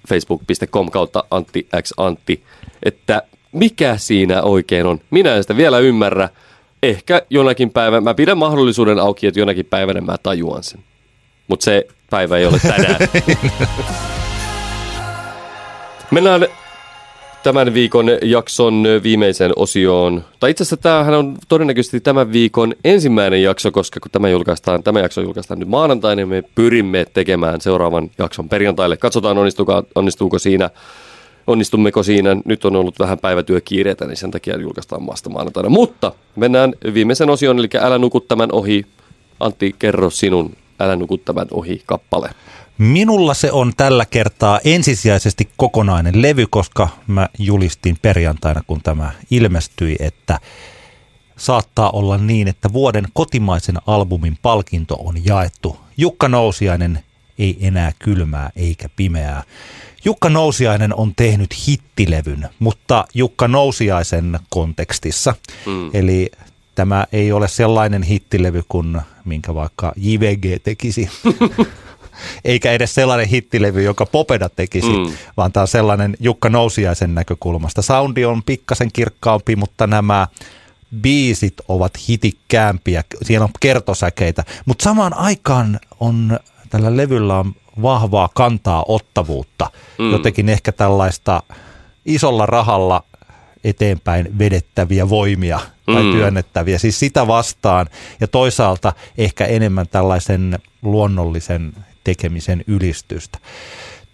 facebook.com 0.08 0.90
kautta 0.90 1.24
Antti 1.30 1.68
X 1.82 1.92
Antti, 1.96 2.44
että 2.82 3.22
mikä 3.52 3.96
siinä 3.96 4.42
oikein 4.42 4.86
on. 4.86 5.00
Minä 5.10 5.34
en 5.34 5.42
sitä 5.42 5.56
vielä 5.56 5.78
ymmärrä. 5.78 6.28
Ehkä 6.82 7.22
jonakin 7.30 7.70
päivänä, 7.70 8.00
mä 8.00 8.14
pidän 8.14 8.38
mahdollisuuden 8.38 8.98
auki, 8.98 9.26
että 9.26 9.40
jonakin 9.40 9.66
päivänä 9.66 10.00
mä 10.00 10.16
tajuan 10.22 10.62
sen. 10.62 10.80
Mutta 11.48 11.64
se 11.64 11.86
päivä 12.10 12.38
ei 12.38 12.46
ole 12.46 12.58
tänään. 12.58 12.96
Mennään 16.10 16.46
tämän 17.42 17.74
viikon 17.74 18.06
jakson 18.22 18.84
viimeiseen 19.02 19.52
osioon. 19.56 20.24
Tai 20.40 20.50
itse 20.50 20.62
asiassa 20.62 20.76
tämähän 20.76 21.14
on 21.14 21.36
todennäköisesti 21.48 22.00
tämän 22.00 22.32
viikon 22.32 22.74
ensimmäinen 22.84 23.42
jakso, 23.42 23.70
koska 23.70 24.00
kun 24.00 24.10
tämä, 24.10 24.28
julkaistaan, 24.28 24.82
tämä 24.82 25.00
jakso 25.00 25.20
julkaistaan 25.20 25.60
nyt 25.60 25.68
maanantaina, 25.68 26.16
niin 26.16 26.28
me 26.28 26.42
pyrimme 26.54 27.06
tekemään 27.14 27.60
seuraavan 27.60 28.10
jakson 28.18 28.48
perjantaille. 28.48 28.96
Katsotaan 28.96 29.38
onnistuuko, 29.38 29.82
onnistuuko 29.94 30.38
siinä 30.38 30.70
onnistummeko 31.46 32.02
siinä. 32.02 32.36
Nyt 32.44 32.64
on 32.64 32.76
ollut 32.76 32.98
vähän 32.98 33.18
päivätyökiireitä, 33.18 34.06
niin 34.06 34.16
sen 34.16 34.30
takia 34.30 34.60
julkaistaan 34.60 35.02
maasta 35.02 35.30
maanantaina. 35.30 35.68
Mutta 35.68 36.12
mennään 36.36 36.72
viimeisen 36.94 37.30
osion, 37.30 37.58
eli 37.58 37.68
Älä 37.80 37.98
nuku 37.98 38.20
tämän 38.20 38.52
ohi. 38.52 38.86
Antti, 39.40 39.74
kerro 39.78 40.10
sinun 40.10 40.56
Älä 40.80 40.96
nuku 40.96 41.18
tämän 41.18 41.46
ohi 41.50 41.82
kappale. 41.86 42.30
Minulla 42.78 43.34
se 43.34 43.52
on 43.52 43.72
tällä 43.76 44.06
kertaa 44.06 44.60
ensisijaisesti 44.64 45.48
kokonainen 45.56 46.22
levy, 46.22 46.46
koska 46.50 46.88
mä 47.06 47.28
julistin 47.38 47.96
perjantaina, 48.02 48.62
kun 48.66 48.82
tämä 48.82 49.12
ilmestyi, 49.30 49.96
että 50.00 50.40
saattaa 51.36 51.90
olla 51.90 52.18
niin, 52.18 52.48
että 52.48 52.72
vuoden 52.72 53.04
kotimaisen 53.12 53.76
albumin 53.86 54.38
palkinto 54.42 54.94
on 54.94 55.24
jaettu. 55.24 55.76
Jukka 55.96 56.28
Nousiainen 56.28 56.98
ei 57.38 57.56
enää 57.60 57.92
kylmää 57.98 58.50
eikä 58.56 58.88
pimeää. 58.96 59.42
Jukka 60.04 60.28
Nousiainen 60.28 60.94
on 60.94 61.12
tehnyt 61.16 61.68
hittilevyn, 61.68 62.48
mutta 62.58 63.04
Jukka 63.14 63.48
Nousiaisen 63.48 64.38
kontekstissa. 64.50 65.34
Mm. 65.66 65.90
Eli 65.94 66.30
tämä 66.74 67.06
ei 67.12 67.32
ole 67.32 67.48
sellainen 67.48 68.02
hittilevy 68.02 68.62
kuin 68.68 69.00
minkä 69.24 69.54
vaikka 69.54 69.92
JVG 69.96 70.62
tekisi. 70.62 71.10
Eikä 72.44 72.72
edes 72.72 72.94
sellainen 72.94 73.28
hittilevy, 73.28 73.82
joka 73.82 74.06
Popeda 74.06 74.48
tekisi, 74.48 74.88
mm. 74.88 75.12
vaan 75.36 75.52
tämä 75.52 75.62
on 75.62 75.68
sellainen 75.68 76.16
Jukka 76.20 76.48
Nousiaisen 76.48 77.14
näkökulmasta. 77.14 77.82
Soundi 77.82 78.24
on 78.24 78.42
pikkasen 78.42 78.92
kirkkaampi, 78.92 79.56
mutta 79.56 79.86
nämä 79.86 80.26
biisit 81.00 81.54
ovat 81.68 81.92
hitikkäämpiä, 82.08 83.04
siellä 83.22 83.44
on 83.44 83.50
kertosäkeitä, 83.60 84.44
mutta 84.64 84.84
samaan 84.84 85.14
aikaan 85.14 85.80
on 86.00 86.38
tällä 86.70 86.96
levyllä 86.96 87.38
on 87.38 87.54
vahvaa 87.82 88.28
kantaa 88.34 88.84
ottavuutta, 88.88 89.70
mm. 89.98 90.12
jotenkin 90.12 90.48
ehkä 90.48 90.72
tällaista 90.72 91.42
isolla 92.04 92.46
rahalla 92.46 93.04
eteenpäin 93.64 94.38
vedettäviä 94.38 95.08
voimia 95.08 95.60
tai 95.86 96.02
mm. 96.02 96.12
työnnettäviä, 96.12 96.78
siis 96.78 96.98
sitä 96.98 97.26
vastaan 97.26 97.86
ja 98.20 98.28
toisaalta 98.28 98.92
ehkä 99.18 99.44
enemmän 99.44 99.88
tällaisen 99.88 100.58
luonnollisen 100.82 101.72
tekemisen 102.04 102.64
ylistystä. 102.66 103.38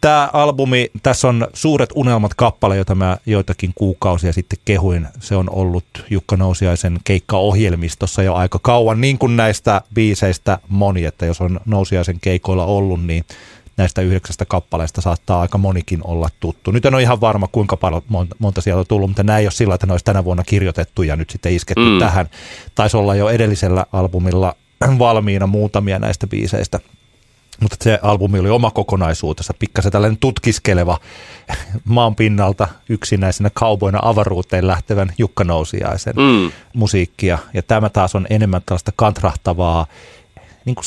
Tämä 0.01 0.31
albumi, 0.33 0.91
tässä 1.03 1.29
on 1.29 1.47
Suuret 1.53 1.91
unelmat 1.95 2.35
kappale, 2.35 2.77
jota 2.77 2.95
mä 2.95 3.17
joitakin 3.27 3.73
kuukausia 3.75 4.33
sitten 4.33 4.59
kehuin. 4.65 5.09
Se 5.21 5.37
on 5.37 5.51
ollut 5.51 5.85
Jukka 6.11 6.37
Nousiaisen 6.37 6.99
keikkaohjelmistossa 7.05 8.23
jo 8.23 8.35
aika 8.35 8.59
kauan, 8.63 9.01
niin 9.01 9.19
kuin 9.19 9.37
näistä 9.37 9.81
biiseistä 9.95 10.59
moni, 10.69 11.05
että 11.05 11.27
jos 11.27 11.41
on 11.41 11.61
Nousiaisen 11.67 12.19
keikoilla 12.21 12.65
ollut, 12.65 13.05
niin 13.05 13.25
näistä 13.77 14.03
yhdeksästä 14.03 14.45
kappaleesta 14.45 15.01
saattaa 15.01 15.41
aika 15.41 15.59
monikin 15.59 16.01
olla 16.05 16.29
tuttu. 16.41 16.71
Nyt 16.71 16.87
en 16.87 16.95
ole 16.95 17.03
ihan 17.03 17.21
varma, 17.21 17.49
kuinka 17.53 17.77
paljon 17.77 18.03
monta 18.39 18.61
sieltä 18.61 18.81
on 18.81 18.87
tullut, 18.87 19.11
mutta 19.11 19.23
nämä 19.23 19.39
ei 19.39 19.47
ole 19.47 19.51
sillä, 19.51 19.75
että 19.75 19.87
ne 19.87 19.93
olisi 19.93 20.05
tänä 20.05 20.25
vuonna 20.25 20.45
kirjoitettu 20.45 21.03
ja 21.03 21.17
nyt 21.17 21.31
sitten 21.31 21.53
isketty 21.53 21.91
mm. 21.91 21.99
tähän. 21.99 22.29
Taisi 22.75 22.97
olla 22.97 23.15
jo 23.15 23.29
edellisellä 23.29 23.87
albumilla 23.93 24.55
valmiina 24.99 25.47
muutamia 25.47 25.99
näistä 25.99 26.27
biiseistä. 26.27 26.81
Mutta 27.61 27.77
se 27.81 27.99
albumi 28.03 28.39
oli 28.39 28.51
oma 28.51 28.71
kokonaisuutensa, 28.71 29.55
pikkasen 29.59 29.93
tällainen 29.93 30.19
tutkiskeleva 30.19 30.99
maan 31.85 32.15
pinnalta 32.15 32.69
yksinäisenä 32.89 33.51
kauboina 33.55 33.99
avaruuteen 34.03 34.67
lähtevän 34.67 35.13
Jukka 35.19 35.45
Nousiaisen 35.45 36.15
mm. 36.17 36.53
musiikkia. 36.75 37.39
Ja 37.55 37.63
tämä 37.63 37.89
taas 37.89 38.15
on 38.15 38.27
enemmän 38.31 38.63
tällaista 38.67 38.93
kantrahtavaa 38.97 39.87
niin 40.69 40.75
kuin 40.75 40.85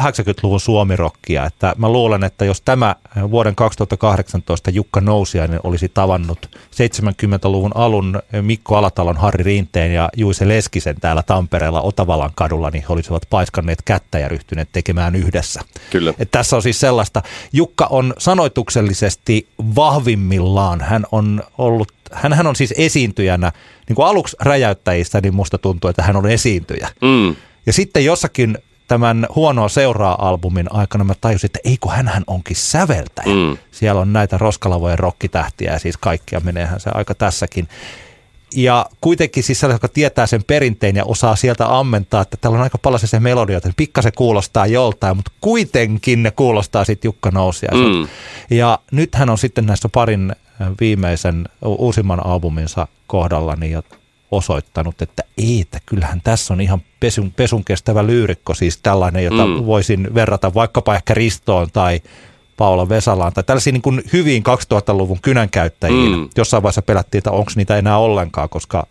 70-80-luvun 0.00 0.60
suomirokkia. 0.60 1.46
Että 1.46 1.74
mä 1.78 1.88
luulen, 1.88 2.24
että 2.24 2.44
jos 2.44 2.60
tämä 2.60 2.96
vuoden 3.30 3.54
2018 3.54 4.70
Jukka 4.70 5.00
Nousiainen 5.00 5.60
olisi 5.64 5.88
tavannut 5.88 6.48
70-luvun 6.70 7.70
alun 7.74 8.22
Mikko 8.42 8.76
Alatalon, 8.76 9.16
Harri 9.16 9.44
Rinteen 9.44 9.94
ja 9.94 10.08
Juise 10.16 10.48
Leskisen 10.48 10.96
täällä 11.00 11.22
Tampereella 11.22 11.80
Otavalan 11.80 12.30
kadulla, 12.34 12.70
niin 12.70 12.84
he 12.88 12.92
olisivat 12.92 13.22
paiskanneet 13.30 13.82
kättä 13.82 14.18
ja 14.18 14.28
ryhtyneet 14.28 14.68
tekemään 14.72 15.14
yhdessä. 15.14 15.60
Kyllä. 15.90 16.14
Et 16.18 16.30
tässä 16.30 16.56
on 16.56 16.62
siis 16.62 16.80
sellaista. 16.80 17.22
Jukka 17.52 17.86
on 17.90 18.14
sanoituksellisesti 18.18 19.48
vahvimmillaan. 19.74 20.80
Hän 20.80 21.06
on 21.12 21.42
ollut 21.58 21.88
hän 22.12 22.46
on 22.46 22.56
siis 22.56 22.74
esiintyjänä, 22.76 23.52
niin 23.88 23.96
kuin 23.96 24.06
aluksi 24.06 24.36
räjäyttäjistä, 24.40 25.20
niin 25.20 25.34
musta 25.34 25.58
tuntuu, 25.58 25.90
että 25.90 26.02
hän 26.02 26.16
on 26.16 26.30
esiintyjä. 26.30 26.88
Mm. 27.02 27.36
Ja 27.66 27.72
sitten 27.72 28.04
jossakin 28.04 28.58
tämän 28.88 29.26
Huonoa 29.34 29.68
seuraa 29.68 30.28
albumin 30.28 30.72
aikana 30.72 31.04
mä 31.04 31.14
tajusin, 31.20 31.48
että 31.48 31.58
ei 31.64 31.76
kun 31.80 31.92
hänhän 31.92 32.24
onkin 32.26 32.56
säveltäjä. 32.56 33.34
Mm. 33.34 33.58
Siellä 33.70 34.00
on 34.00 34.12
näitä 34.12 34.38
Roskalavojen 34.38 34.98
rokkitähtiä 34.98 35.72
ja 35.72 35.78
siis 35.78 35.96
kaikkia 35.96 36.40
meneehän 36.40 36.80
se 36.80 36.90
aika 36.94 37.14
tässäkin. 37.14 37.68
Ja 38.56 38.86
kuitenkin 39.00 39.42
siis 39.42 39.60
sellainen, 39.60 39.76
joka 39.76 39.88
tietää 39.88 40.26
sen 40.26 40.44
perinteen 40.44 40.96
ja 40.96 41.04
osaa 41.04 41.36
sieltä 41.36 41.78
ammentaa, 41.78 42.22
että 42.22 42.36
täällä 42.40 42.56
on 42.56 42.62
aika 42.62 42.78
paljon 42.78 43.00
se 43.00 43.20
melodia, 43.20 43.56
että 43.56 43.72
pikkasen 43.76 44.12
kuulostaa 44.16 44.66
joltain, 44.66 45.16
mutta 45.16 45.32
kuitenkin 45.40 46.22
ne 46.22 46.30
kuulostaa 46.30 46.84
sitten 46.84 47.08
Jukka 47.08 47.30
Nousiaiselta. 47.30 47.88
Mm. 47.88 48.08
Ja 48.50 48.78
nyt 48.90 49.14
hän 49.14 49.30
on 49.30 49.38
sitten 49.38 49.66
näissä 49.66 49.88
parin 49.88 50.32
viimeisen 50.80 51.48
uusimman 51.64 52.26
albuminsa 52.26 52.88
kohdalla 53.06 53.56
niin 53.56 53.82
osoittanut, 54.36 55.02
että 55.02 55.22
ei, 55.38 55.60
että 55.60 55.78
kyllähän 55.86 56.20
tässä 56.24 56.54
on 56.54 56.60
ihan 56.60 56.82
pesun, 57.00 57.32
pesun 57.32 57.64
kestävä 57.64 58.06
lyyrikko, 58.06 58.54
siis 58.54 58.78
tällainen, 58.82 59.24
jota 59.24 59.46
mm. 59.46 59.66
voisin 59.66 60.14
verrata 60.14 60.54
vaikkapa 60.54 60.94
ehkä 60.94 61.14
Ristoon 61.14 61.68
tai 61.72 62.00
Paula 62.56 62.88
Vesalaan 62.88 63.32
tai 63.32 63.44
tällaisiin 63.44 63.74
niin 63.74 63.82
kuin 63.82 64.02
hyviin 64.12 64.42
2000-luvun 64.42 65.18
kynänkäyttäjiin. 65.22 66.18
Mm. 66.18 66.28
Jossain 66.36 66.62
vaiheessa 66.62 66.82
pelättiin, 66.82 67.18
että 67.18 67.30
onko 67.30 67.50
niitä 67.56 67.76
enää 67.76 67.98
ollenkaan, 67.98 68.48
koska 68.48 68.86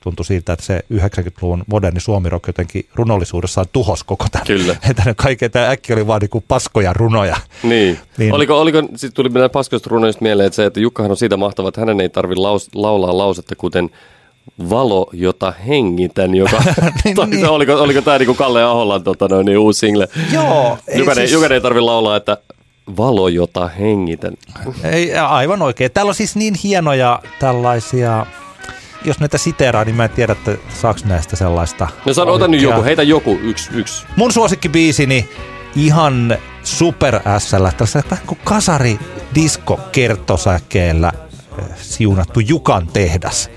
tuntui 0.00 0.24
siltä, 0.24 0.52
että 0.52 0.64
se 0.64 0.84
90-luvun 0.94 1.64
moderni 1.66 2.00
suomirok 2.00 2.46
jotenkin 2.46 2.86
runollisuudessaan 2.94 3.66
tuhos 3.72 4.04
koko 4.04 4.26
tämän. 4.32 4.46
Kyllä. 4.46 4.76
Että 4.90 5.14
kaikkea 5.16 5.50
tämä 5.50 5.70
äkki 5.70 5.92
oli 5.92 6.06
vaan 6.06 6.20
niin 6.20 6.44
paskoja 6.48 6.92
runoja. 6.92 7.36
Niin. 7.62 7.98
niin. 8.18 8.34
Oliko, 8.34 8.60
oliko 8.60 8.82
sitten 8.82 9.12
tuli 9.12 9.28
mitään 9.28 9.50
paskoista 9.50 9.90
runoista 9.90 10.22
mieleen, 10.22 10.46
että 10.46 10.54
se, 10.54 10.66
että 10.66 10.80
Jukkahan 10.80 11.10
on 11.10 11.16
siitä 11.16 11.36
mahtava, 11.36 11.68
että 11.68 11.80
hänen 11.80 12.00
ei 12.00 12.08
tarvitse 12.08 12.40
laus, 12.40 12.68
laulaa 12.74 13.18
lausetta, 13.18 13.56
kuten 13.56 13.90
Valo, 14.70 15.10
jota 15.12 15.52
hengitän, 15.66 16.34
joka, 16.34 16.62
niin, 17.04 17.16
tai, 17.16 17.26
niin. 17.26 17.48
oliko, 17.48 17.74
oliko 17.74 18.02
tämä 18.02 18.18
niin 18.18 18.26
kuin 18.26 18.36
Kalle 18.36 18.64
Aholan 18.64 19.04
tota, 19.04 19.28
noin, 19.28 19.46
niin 19.46 19.58
uusi 19.58 19.78
single? 19.78 20.08
Joo. 20.32 20.78
Jokainen, 20.94 21.22
ei, 21.22 21.28
siis... 21.28 21.50
ei 21.50 21.60
tarvitse 21.60 21.84
laulaa, 21.84 22.16
että 22.16 22.38
valo, 22.96 23.28
jota 23.28 23.68
hengitän. 23.68 24.34
Ei, 24.84 25.14
aivan 25.14 25.62
oikein. 25.62 25.90
Täällä 25.92 26.10
on 26.10 26.14
siis 26.14 26.36
niin 26.36 26.54
hienoja 26.64 27.22
tällaisia 27.40 28.26
jos 29.04 29.20
näitä 29.20 29.38
siteeraa, 29.38 29.84
niin 29.84 29.94
mä 29.94 30.04
en 30.04 30.10
tiedä, 30.10 30.32
että 30.32 30.56
saaks 30.74 31.04
näistä 31.04 31.36
sellaista. 31.36 31.88
No 32.06 32.14
sano, 32.14 32.32
ota 32.32 32.48
nyt 32.48 32.62
joku, 32.62 32.84
heitä 32.84 33.02
joku, 33.02 33.38
yksi, 33.42 33.70
yksi. 33.74 34.06
Mun 34.16 34.32
suosikkibiisini 34.32 35.28
ihan 35.76 36.38
super 36.62 37.20
SL, 37.38 37.66
tällaisella 37.66 38.10
vähän 38.10 38.26
kuin 38.26 38.38
kasari 38.44 38.98
disco 39.34 39.80
kertosäkeellä 39.92 41.12
eh, 41.58 41.64
siunattu 41.76 42.40
Jukan 42.40 42.86
tehdas 42.86 43.50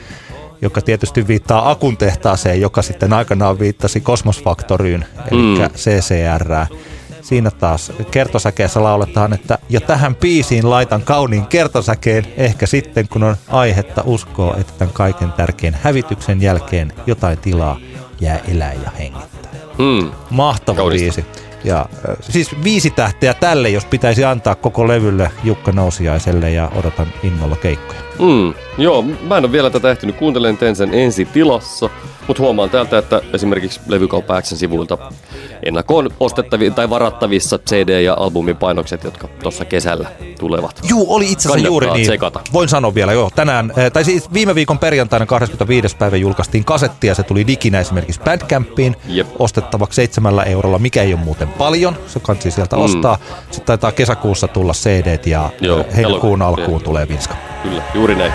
joka 0.62 0.82
tietysti 0.82 1.28
viittaa 1.28 1.70
Akun 1.72 1.97
tehtaaseen, 1.97 2.62
joka 2.62 2.82
sitten 2.82 3.14
aikanaan 3.14 3.60
viittasi 3.60 4.01
Kosmosfaktoryyn, 4.01 5.05
eli 5.32 5.41
mm. 5.41 5.70
CCR. 5.76 6.76
Siinä 7.22 7.51
taas 7.51 7.91
kertosäkeessä 8.12 8.84
lauletaan, 8.84 9.34
että 9.34 9.57
ja 9.70 9.82
tähän 9.82 10.16
biisiin 10.16 10.70
laitan 10.70 11.01
kauniin 11.01 11.45
kertosäkeen, 11.45 12.28
ehkä 12.38 12.66
sitten 12.66 13.07
kun 13.07 13.24
on 13.24 13.36
aihetta 13.47 14.03
uskoa, 14.05 14.55
että 14.57 14.74
tämän 14.78 14.93
kaiken 14.93 15.32
tärkeän 15.32 15.78
hävityksen 15.84 16.41
jälkeen 16.41 16.93
jotain 17.07 17.38
tilaa 17.38 17.80
jää 18.22 18.39
elää 18.47 18.74
ja 18.74 18.91
hengittää. 18.99 19.51
Mm. 19.78 20.12
Mahtava 20.30 20.78
Kaunista. 20.78 21.22
biisi. 21.22 21.39
Ja 21.64 21.86
siis 22.22 22.64
viisi 22.64 22.89
tähteä 22.89 23.34
tälle, 23.34 23.70
jos 23.70 23.86
pitäisi 23.86 24.26
antaa 24.26 24.55
koko 24.55 24.88
levylle 24.88 25.32
Jukka 25.43 25.72
Nousiaiselle 25.72 26.51
ja 26.51 26.72
odotan 26.76 27.07
innolla 27.24 27.55
keikkoja. 27.55 27.99
Mm, 28.20 28.53
joo, 28.78 29.01
mä 29.01 29.38
en 29.38 29.45
ole 29.45 29.51
vielä 29.51 29.70
tätä 29.70 29.91
ehtinyt 29.91 30.16
kuuntelemaan, 30.16 30.57
teen 30.57 30.76
sen 30.76 30.93
ensi 30.93 31.26
tilassa. 31.26 31.89
Mutta 32.30 32.44
huomaan 32.44 32.70
täältä, 32.70 32.98
että 32.98 33.22
esimerkiksi 33.34 33.80
levykauppa 33.88 34.42
Xn 34.42 34.56
sivuilta 34.56 34.98
ennakkoon 35.64 36.10
ostettavissa 36.20 36.76
tai 36.76 36.90
varattavissa 36.90 37.60
CD- 37.70 38.02
ja 38.02 38.14
albumipainokset, 38.14 39.04
jotka 39.04 39.28
tuossa 39.44 39.66
kesällä 39.66 40.10
tulevat. 40.40 40.80
Juu, 40.90 41.16
oli 41.16 41.32
itse 41.32 41.50
asiassa 41.50 41.68
juuri 41.68 41.92
niin. 41.92 42.08
Tsekata. 42.08 42.40
Voin 42.54 42.70
sanoa 42.70 42.96
vielä, 42.96 43.14
joo. 43.14 43.30
Tänään, 43.36 43.74
eh, 43.78 43.92
tai 43.92 44.04
siis 44.04 44.34
viime 44.34 44.56
viikon 44.56 44.80
perjantaina 44.80 45.26
25. 45.26 45.98
päivä 45.98 46.18
julkaistiin 46.18 46.66
kasetti 46.66 47.08
ja 47.08 47.16
se 47.16 47.24
tuli 47.24 47.48
diginä 47.48 47.80
esimerkiksi 47.80 48.22
Bandcampiin 48.22 48.96
Jep. 49.08 49.28
ostettavaksi 49.40 49.96
seitsemällä 49.96 50.44
eurolla, 50.44 50.80
mikä 50.80 51.04
ei 51.04 51.14
ole 51.14 51.22
muuten 51.24 51.48
paljon. 51.48 51.98
Se 52.08 52.20
kansi 52.20 52.52
sieltä 52.52 52.76
mm. 52.76 52.82
ostaa. 52.82 53.18
Sitten 53.52 53.66
taitaa 53.66 53.92
kesäkuussa 53.92 54.48
tulla 54.48 54.74
CD 54.74 55.20
ja 55.26 55.50
joo, 55.62 55.86
heinäkuun 55.96 56.42
alkuun 56.42 56.82
tulee 56.82 57.08
vinska. 57.08 57.36
Kyllä, 57.64 57.84
juuri 57.94 58.16
näin. 58.16 58.34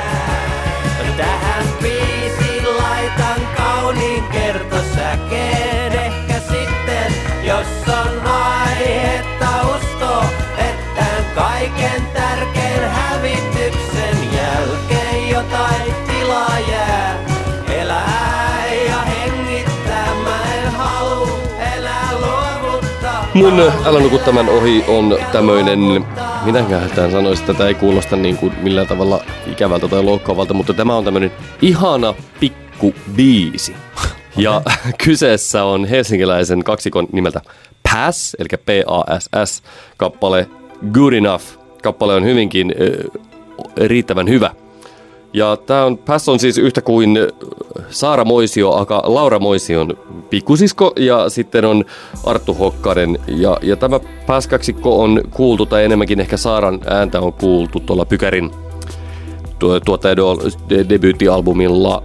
Mun 23.34 23.60
Älä 23.84 24.00
nuku 24.00 24.18
tämän 24.18 24.48
ohi 24.48 24.84
on 24.88 25.18
tämmöinen, 25.32 25.78
mitäköhän 26.44 26.90
tämän 26.90 27.10
sanoisi, 27.10 27.42
että 27.42 27.52
tätä 27.52 27.68
ei 27.68 27.74
kuulosta 27.74 28.16
niin 28.16 28.36
kuin 28.36 28.52
millään 28.62 28.86
tavalla 28.86 29.24
ikävältä 29.46 29.88
tai 29.88 30.02
loukkaavalta, 30.02 30.54
mutta 30.54 30.74
tämä 30.74 30.96
on 30.96 31.04
tämmöinen 31.04 31.32
ihana 31.62 32.14
pikku 32.40 32.94
biisi. 33.16 33.74
Ja 34.36 34.62
kyseessä 35.04 35.64
on 35.64 35.84
helsinkiläisen 35.84 36.64
kaksikon 36.64 37.06
nimeltä 37.12 37.40
Pass, 37.92 38.36
eli 38.38 38.48
P-A-S-S, 38.48 39.62
kappale 39.96 40.48
Good 40.92 41.12
Enough. 41.12 41.44
Kappale 41.82 42.14
on 42.14 42.24
hyvinkin 42.24 42.74
äh, 42.80 43.22
riittävän 43.76 44.28
hyvä. 44.28 44.50
Ja 45.34 45.56
tämä 45.56 45.84
on, 45.84 45.98
Pass 45.98 46.28
on 46.28 46.38
siis 46.38 46.58
yhtä 46.58 46.82
kuin 46.82 47.18
Saara 47.88 48.24
Moisio, 48.24 48.72
aka 48.72 49.02
Laura 49.04 49.38
Moision 49.38 49.96
pikkusisko 50.30 50.92
ja 50.96 51.28
sitten 51.28 51.64
on 51.64 51.84
Arttu 52.26 52.54
Hokkanen. 52.54 53.18
Ja, 53.26 53.56
ja 53.62 53.76
tämä 53.76 54.00
Pass-kaksikko 54.26 55.02
on 55.02 55.20
kuultu, 55.30 55.66
tai 55.66 55.84
enemmänkin 55.84 56.20
ehkä 56.20 56.36
Saaran 56.36 56.80
ääntä 56.86 57.20
on 57.20 57.32
kuultu 57.32 57.80
tuolla 57.80 58.04
Pykärin 58.04 58.50
tuota 59.84 60.08
debyyttialbumilla 60.88 62.02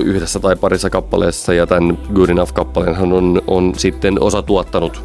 yhdessä 0.00 0.40
tai 0.40 0.56
parissa 0.56 0.90
kappaleessa 0.90 1.54
ja 1.54 1.66
tämän 1.66 1.98
Good 2.14 2.28
Enough-kappaleen 2.28 3.12
on, 3.12 3.42
on 3.46 3.72
sitten 3.76 4.22
osa 4.22 4.42
tuottanut 4.42 5.02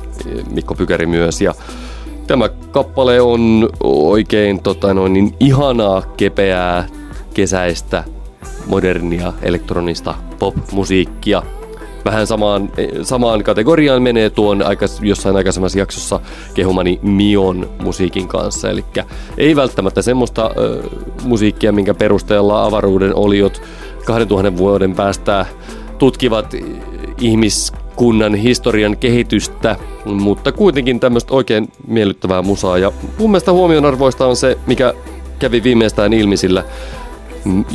Mikko 0.53 0.75
Pykäri 0.75 1.05
myös 1.05 1.41
ja 1.41 1.53
Tämä 2.27 2.49
kappale 2.49 3.21
on 3.21 3.69
oikein 3.83 4.63
tota 4.63 4.93
noin, 4.93 5.13
niin 5.13 5.35
ihanaa, 5.39 6.01
kepeää, 6.17 6.87
kesäistä, 7.33 8.03
modernia, 8.65 9.33
elektronista 9.41 10.15
pop-musiikkia. 10.39 11.43
Vähän 12.05 12.27
samaan, 12.27 12.69
samaan 13.03 13.43
kategoriaan 13.43 14.01
menee 14.01 14.29
tuon 14.29 14.61
aika, 14.61 14.85
jossain 15.01 15.35
aikaisemmassa 15.35 15.79
jaksossa 15.79 16.19
kehumani 16.53 16.99
Mion 17.01 17.69
musiikin 17.83 18.27
kanssa. 18.27 18.69
Eli 18.69 18.85
ei 19.37 19.55
välttämättä 19.55 20.01
semmoista 20.01 20.51
ö, 20.57 20.83
musiikkia, 21.23 21.71
minkä 21.71 21.93
perusteella 21.93 22.65
avaruuden 22.65 23.15
oliot 23.15 23.61
2000 24.05 24.57
vuoden 24.57 24.95
päästä 24.95 25.45
tutkivat 25.97 26.55
ihmiskunnan 27.21 28.35
historian 28.35 28.97
kehitystä, 28.97 29.75
mutta 30.05 30.51
kuitenkin 30.51 30.99
tämmöistä 30.99 31.33
oikein 31.33 31.67
miellyttävää 31.87 32.41
musaa. 32.41 32.77
Ja 32.77 32.91
mun 33.19 33.31
mielestä 33.31 33.51
huomionarvoista 33.51 34.27
on 34.27 34.35
se, 34.35 34.57
mikä 34.67 34.93
kävi 35.39 35.63
viimeistään 35.63 36.13
ilmi 36.13 36.37
sillä 36.37 36.63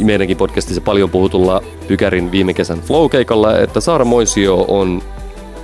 meidänkin 0.05 0.37
podcastissa 0.37 0.81
paljon 0.81 1.11
puhutulla 1.11 1.63
Pykärin 1.89 2.33
viime 2.33 2.55
kesän 2.55 2.81
flow-keikalla, 2.81 3.59
että 3.59 3.81
Saara 3.81 4.05
Moisio 4.05 4.65
on 4.69 5.03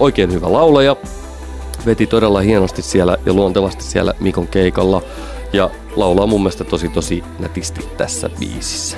oikein 0.00 0.32
hyvä 0.32 0.52
laulaja, 0.52 0.96
veti 1.86 2.06
todella 2.06 2.40
hienosti 2.40 2.82
siellä 2.82 3.16
ja 3.26 3.32
luontevasti 3.32 3.84
siellä 3.84 4.14
Mikon 4.20 4.46
keikalla 4.46 5.02
ja 5.52 5.70
laulaa 5.96 6.26
mun 6.26 6.40
mielestä 6.40 6.64
tosi 6.64 6.88
tosi 6.88 7.24
nätisti 7.38 7.88
tässä 7.96 8.30
biisissä. 8.40 8.96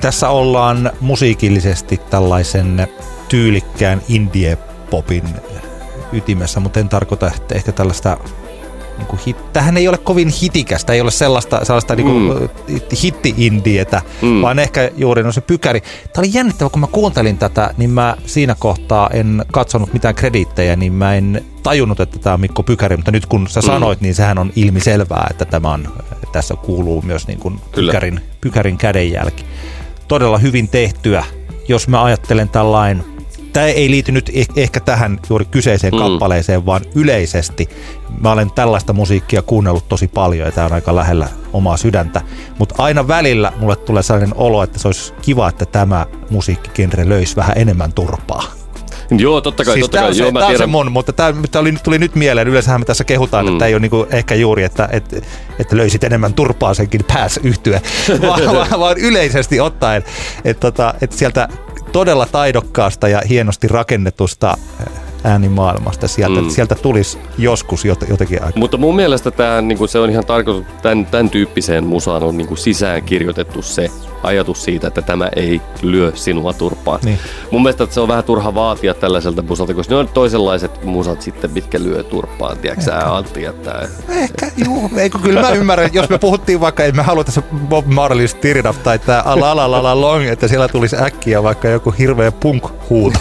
Tässä 0.00 0.28
ollaan 0.28 0.90
musiikillisesti 1.00 2.00
tällaisen 2.10 2.88
tyylikkään 3.28 4.02
indie-popin 4.08 5.28
ytimessä, 6.12 6.60
mutta 6.60 6.80
en 6.80 6.88
tarkoita 6.88 7.26
että 7.36 7.54
ehkä 7.54 7.72
tällaista 7.72 8.16
niin 9.00 9.08
kuin 9.08 9.20
hit, 9.26 9.52
tähän 9.52 9.76
ei 9.76 9.88
ole 9.88 9.98
kovin 9.98 10.28
hitikästä, 10.42 10.92
ei 10.92 11.00
ole 11.00 11.10
sellaista, 11.10 11.64
sellaista 11.64 11.96
niin 11.96 12.06
kuin 12.06 12.40
mm. 12.40 12.80
hitti-indietä, 13.02 14.02
mm. 14.22 14.42
vaan 14.42 14.58
ehkä 14.58 14.90
juuri 14.96 15.22
no 15.22 15.32
se 15.32 15.40
pykäri. 15.40 15.80
Tämä 15.80 16.22
oli 16.22 16.30
jännittävä, 16.32 16.70
kun 16.70 16.80
mä 16.80 16.86
kuuntelin 16.86 17.38
tätä, 17.38 17.74
niin 17.76 17.90
mä 17.90 18.16
siinä 18.26 18.56
kohtaa 18.58 19.10
en 19.12 19.44
katsonut 19.52 19.92
mitään 19.92 20.14
krediittejä, 20.14 20.76
niin 20.76 20.92
mä 20.92 21.14
en 21.14 21.44
tajunnut, 21.62 22.00
että 22.00 22.18
tämä 22.18 22.34
on 22.34 22.40
Mikko 22.40 22.62
Pykäri, 22.62 22.96
mutta 22.96 23.12
nyt 23.12 23.26
kun 23.26 23.48
sä 23.48 23.60
mm. 23.60 23.66
sanoit, 23.66 24.00
niin 24.00 24.14
sehän 24.14 24.38
on 24.38 24.52
ilmiselvää, 24.56 25.26
että 25.30 25.44
tämä 25.44 25.72
on, 25.72 25.88
tässä 26.32 26.54
kuuluu 26.54 27.02
myös 27.02 27.26
niin 27.26 27.38
kuin 27.38 27.60
pykärin, 27.74 28.20
pykärin 28.40 28.76
kädenjälki. 28.76 29.44
Todella 30.08 30.38
hyvin 30.38 30.68
tehtyä, 30.68 31.24
jos 31.68 31.88
mä 31.88 32.04
ajattelen 32.04 32.48
tällainen 32.48 33.04
tämä 33.52 33.66
ei 33.66 33.90
liity 33.90 34.12
nyt 34.12 34.28
eh- 34.28 34.52
ehkä 34.56 34.80
tähän 34.80 35.18
juuri 35.30 35.44
kyseiseen 35.44 35.94
mm. 35.94 35.98
kappaleeseen, 35.98 36.66
vaan 36.66 36.82
yleisesti. 36.94 37.68
Mä 38.20 38.32
olen 38.32 38.50
tällaista 38.50 38.92
musiikkia 38.92 39.42
kuunnellut 39.42 39.88
tosi 39.88 40.08
paljon 40.08 40.46
ja 40.46 40.52
tämä 40.52 40.66
on 40.66 40.72
aika 40.72 40.94
lähellä 40.94 41.28
omaa 41.52 41.76
sydäntä. 41.76 42.22
Mutta 42.58 42.74
aina 42.78 43.08
välillä 43.08 43.52
mulle 43.56 43.76
tulee 43.76 44.02
sellainen 44.02 44.34
olo, 44.36 44.62
että 44.62 44.78
se 44.78 44.88
olisi 44.88 45.14
kiva, 45.22 45.48
että 45.48 45.66
tämä 45.66 46.06
musiikkikenre 46.30 47.08
löisi 47.08 47.36
vähän 47.36 47.58
enemmän 47.58 47.92
turpaa. 47.92 48.60
Joo, 49.10 49.40
totta 49.40 49.64
kai, 49.64 49.74
siis 49.74 49.84
totta 49.84 49.98
kai. 49.98 50.14
Se, 50.14 50.22
Joo, 50.22 50.30
mä 50.30 50.40
tiedän. 50.40 50.58
se 50.58 50.66
mun, 50.66 50.92
mutta 50.92 51.12
tämä 51.12 51.34
tuli, 51.52 51.72
tuli 51.72 51.98
nyt 51.98 52.14
mieleen. 52.14 52.48
Yleensähän 52.48 52.80
me 52.80 52.84
tässä 52.84 53.04
kehutaan, 53.04 53.46
mm. 53.46 53.52
että 53.52 53.66
ei 53.66 53.74
ole 53.74 53.80
niinku 53.80 54.06
ehkä 54.10 54.34
juuri, 54.34 54.62
että, 54.62 54.88
että, 54.92 55.16
että 55.58 55.76
löysit 55.76 56.04
enemmän 56.04 56.34
turpaa 56.34 56.74
senkin 56.74 57.00
pääs 57.08 57.40
yhtyä, 57.42 57.80
vaan, 58.22 58.46
vaan, 58.46 58.80
vaan, 58.80 58.98
yleisesti 58.98 59.60
ottaen, 59.60 60.04
että, 60.44 60.60
tota, 60.60 60.94
että 61.00 61.16
sieltä 61.16 61.48
todella 61.92 62.26
taidokkaasta 62.26 63.08
ja 63.08 63.22
hienosti 63.28 63.68
rakennetusta 63.68 64.56
äänimaailmasta. 65.24 66.08
Sieltä, 66.08 66.40
mm. 66.40 66.48
sieltä 66.48 66.74
tulisi 66.74 67.18
joskus 67.38 67.84
jotenkin 67.84 68.42
aika. 68.42 68.58
Mutta 68.58 68.76
mun 68.76 68.96
mielestä 68.96 69.30
tämä, 69.30 69.60
niin 69.60 69.88
se 69.88 69.98
on 69.98 70.10
ihan 70.10 70.26
tarkoitus, 70.26 70.64
tämän, 70.82 71.06
tämän 71.06 71.30
tyyppiseen 71.30 71.86
musaan 71.86 72.22
on 72.22 72.36
niin 72.36 72.56
sisään 72.56 73.02
kirjoitettu 73.02 73.62
se 73.62 73.90
ajatus 74.22 74.64
siitä, 74.64 74.86
että 74.86 75.02
tämä 75.02 75.28
ei 75.36 75.60
lyö 75.82 76.12
sinua 76.14 76.52
turpaan. 76.52 77.00
Niin. 77.04 77.18
Mun 77.50 77.62
mielestä 77.62 77.84
että 77.84 77.94
se 77.94 78.00
on 78.00 78.08
vähän 78.08 78.24
turha 78.24 78.54
vaatia 78.54 78.94
tällaiselta 78.94 79.42
musalta, 79.42 79.74
koska 79.74 79.94
ne 79.94 80.00
on 80.00 80.08
toiselaiset 80.08 80.84
musat 80.84 81.22
sitten, 81.22 81.50
mitkä 81.50 81.78
lyö 81.82 82.02
turpaan. 82.02 82.58
Tiedätkö 82.58 82.84
sä 82.84 83.14
Antti? 83.16 83.44
Että... 83.44 83.88
Ehkä, 84.08 84.50
juu. 84.64 84.90
Eikö, 84.96 85.18
kyllä 85.18 85.40
mä 85.40 85.50
ymmärrän, 85.50 85.90
jos 85.92 86.08
me 86.08 86.18
puhuttiin 86.18 86.60
vaikka, 86.60 86.84
että 86.84 86.96
me 86.96 87.02
haluta 87.02 87.32
se 87.32 87.42
Bob 87.68 87.86
Marley's 87.86 88.36
Tirida 88.40 88.74
tai 88.84 88.98
tämä 88.98 89.22
Ala 89.24 89.56
La 89.56 89.82
La 89.82 90.00
Long, 90.00 90.26
että 90.26 90.48
siellä 90.48 90.68
tulisi 90.68 90.96
äkkiä 90.96 91.42
vaikka 91.42 91.68
joku 91.68 91.90
hirveä 91.90 92.32
punk 92.32 92.64
huuto 92.90 93.18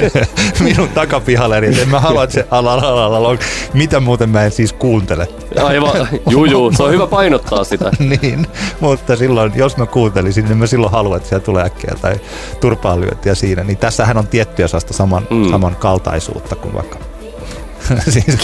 minun 0.64 0.88
takapihalleni, 1.30 1.66
että 1.66 1.82
en 1.82 1.88
mä 1.88 2.00
halua, 2.00 2.24
että 2.24 2.34
se 2.34 2.46
alalala, 2.50 3.38
mitä 3.74 4.00
muuten 4.00 4.30
mä 4.30 4.44
en 4.44 4.52
siis 4.52 4.72
kuuntele. 4.72 5.28
Aivan, 5.62 6.08
juu, 6.30 6.44
juu, 6.44 6.72
se 6.72 6.82
on 6.82 6.92
hyvä 6.92 7.06
painottaa 7.06 7.64
sitä. 7.64 7.90
niin, 8.22 8.46
mutta 8.80 9.16
silloin, 9.16 9.52
jos 9.56 9.76
mä 9.76 9.86
kuuntelisin, 9.86 10.44
niin 10.44 10.58
mä 10.58 10.66
silloin 10.66 10.92
haluan, 10.92 11.16
että 11.16 11.28
siellä 11.28 11.44
tulee 11.44 11.64
äkkiä 11.64 11.94
tai 12.02 12.20
turpaanlyöntiä 12.60 13.34
siinä. 13.34 13.64
Niin 13.64 13.78
tässähän 13.78 14.18
on 14.18 14.26
tiettyä 14.26 14.68
sellaista 14.68 14.92
saman, 14.92 15.26
mm. 15.30 15.50
samankaltaisuutta 15.50 16.56
kuin 16.56 16.74
vaikka 16.74 16.98
siis 18.08 18.38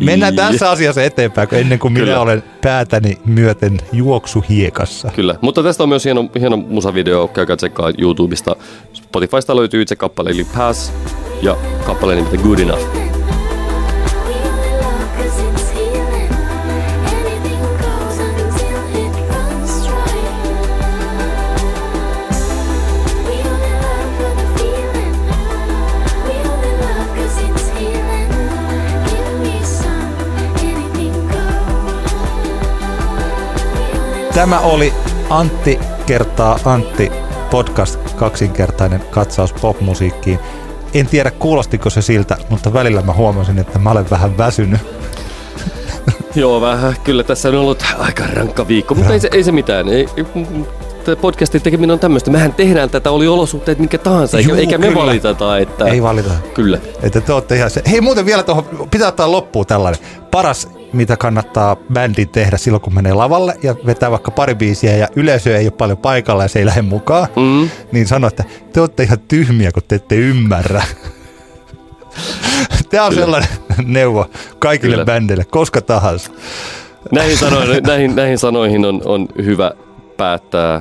Mennään 0.00 0.36
tässä 0.36 0.70
asiassa 0.70 1.02
eteenpäin, 1.02 1.48
ennen 1.52 1.78
kuin 1.78 1.92
minä 1.92 2.20
olen 2.20 2.42
päätäni 2.62 3.18
myöten 3.24 3.78
juoksuhiekassa. 3.92 5.10
Kyllä, 5.14 5.34
mutta 5.40 5.62
tästä 5.62 5.82
on 5.82 5.88
myös 5.88 6.04
hieno, 6.04 6.30
hieno 6.40 6.56
musavideo, 6.56 7.28
käykää 7.28 7.56
tsekkaa 7.56 7.92
YouTubesta. 7.98 8.56
Spotifysta 9.06 9.56
löytyy 9.56 9.82
itse 9.82 9.96
kappale 9.96 10.30
eli 10.30 10.46
Pass 10.56 10.92
ja 11.42 11.56
kappale 11.86 12.14
nimeltä 12.14 12.36
Good 12.36 12.58
Enough. 12.58 12.82
Tämä 34.34 34.60
oli 34.60 34.92
Antti 35.30 35.78
kertaa 36.06 36.58
Antti 36.64 37.25
podcast 37.50 38.12
kaksinkertainen 38.12 39.02
katsaus 39.10 39.52
popmusiikkiin. 39.52 40.38
En 40.94 41.06
tiedä 41.06 41.30
kuulostiko 41.30 41.90
se 41.90 42.02
siltä, 42.02 42.36
mutta 42.50 42.72
välillä 42.72 43.02
mä 43.02 43.12
huomasin, 43.12 43.58
että 43.58 43.78
mä 43.78 43.90
olen 43.90 44.10
vähän 44.10 44.38
väsynyt. 44.38 44.80
Joo, 46.34 46.60
vähän. 46.60 46.96
Kyllä 47.04 47.22
tässä 47.22 47.48
on 47.48 47.54
ollut 47.54 47.84
aika 47.98 48.24
rankka 48.32 48.68
viikko, 48.68 48.94
mutta 48.94 49.12
ei 49.12 49.20
se, 49.20 49.28
ei 49.32 49.44
se 49.44 49.52
mitään. 49.52 49.88
Ei, 49.88 50.06
podcastin 51.20 51.62
tekeminen 51.62 51.94
on 51.94 51.98
tämmöistä. 51.98 52.30
Mehän 52.30 52.52
tehdään 52.52 52.90
tätä, 52.90 53.10
oli 53.10 53.26
olosuhteet 53.26 53.78
minkä 53.78 53.98
tahansa, 53.98 54.40
Juu, 54.40 54.56
eikä 54.56 54.78
me 54.78 54.94
valiteta. 54.94 55.58
Että... 55.58 55.84
Ei 55.84 56.02
valita. 56.02 56.30
Kyllä. 56.54 56.78
Että 57.02 57.20
te 57.20 57.32
olette 57.32 57.56
ihan 57.56 57.70
se. 57.70 57.82
Hei 57.90 58.00
muuten 58.00 58.26
vielä 58.26 58.42
tuohon, 58.42 58.64
pitää 58.90 59.08
ottaa 59.08 59.32
loppuun 59.32 59.66
tällainen. 59.66 60.00
Paras, 60.30 60.68
mitä 60.92 61.16
kannattaa 61.16 61.76
bändin 61.92 62.28
tehdä 62.28 62.56
silloin, 62.56 62.80
kun 62.80 62.94
menee 62.94 63.12
lavalle 63.14 63.54
ja 63.62 63.74
vetää 63.86 64.10
vaikka 64.10 64.30
pari 64.30 64.54
biisiä 64.54 64.96
ja 64.96 65.08
yleisö 65.16 65.58
ei 65.58 65.64
ole 65.64 65.70
paljon 65.70 65.98
paikalla 65.98 66.42
ja 66.42 66.48
se 66.48 66.58
ei 66.58 66.66
lähde 66.66 66.82
mukaan, 66.82 67.28
mm. 67.36 67.70
niin 67.92 68.06
sano, 68.06 68.26
että 68.26 68.44
te 68.72 68.80
olette 68.80 69.02
ihan 69.02 69.18
tyhmiä, 69.28 69.72
kun 69.72 69.82
te 69.88 69.94
ette 69.94 70.14
ymmärrä. 70.14 70.82
Tämä 72.90 73.04
on 73.04 73.10
Kyllä. 73.10 73.24
sellainen 73.24 73.48
neuvo 73.84 74.30
kaikille 74.58 74.94
Kyllä. 74.94 75.04
bändille, 75.04 75.44
koska 75.44 75.80
tahansa. 75.80 76.30
Näihin 77.12 77.36
sanoihin, 77.36 77.82
näihin, 77.82 78.16
näihin 78.16 78.38
sanoihin 78.38 78.84
on, 78.84 79.02
on 79.04 79.28
hyvä 79.44 79.72
päättää 80.16 80.80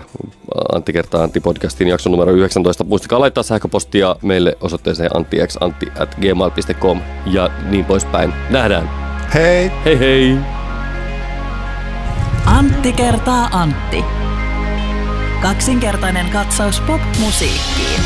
Antti 0.74 0.94
kertaa 0.94 1.24
Antti 1.24 1.40
podcastin 1.40 1.88
jakson 1.88 2.12
numero 2.12 2.32
19. 2.32 2.84
Muistakaa 2.84 3.20
laittaa 3.20 3.44
sähköpostia 3.44 4.16
meille 4.22 4.58
osoitteeseen 4.62 5.16
anttixantti 5.16 5.88
at 6.00 6.16
gmail.com 6.16 7.02
ja 7.26 7.50
niin 7.70 7.86
poispäin. 7.86 8.34
Nähdään. 8.50 9.05
Hei! 9.36 9.72
Hei 9.86 10.00
hei! 10.00 10.38
Antti 12.46 12.94
kertaa 12.94 13.50
Antti. 13.52 14.04
Kaksinkertainen 15.42 16.30
katsaus 16.30 16.80
pop-musiikkiin. 16.80 18.02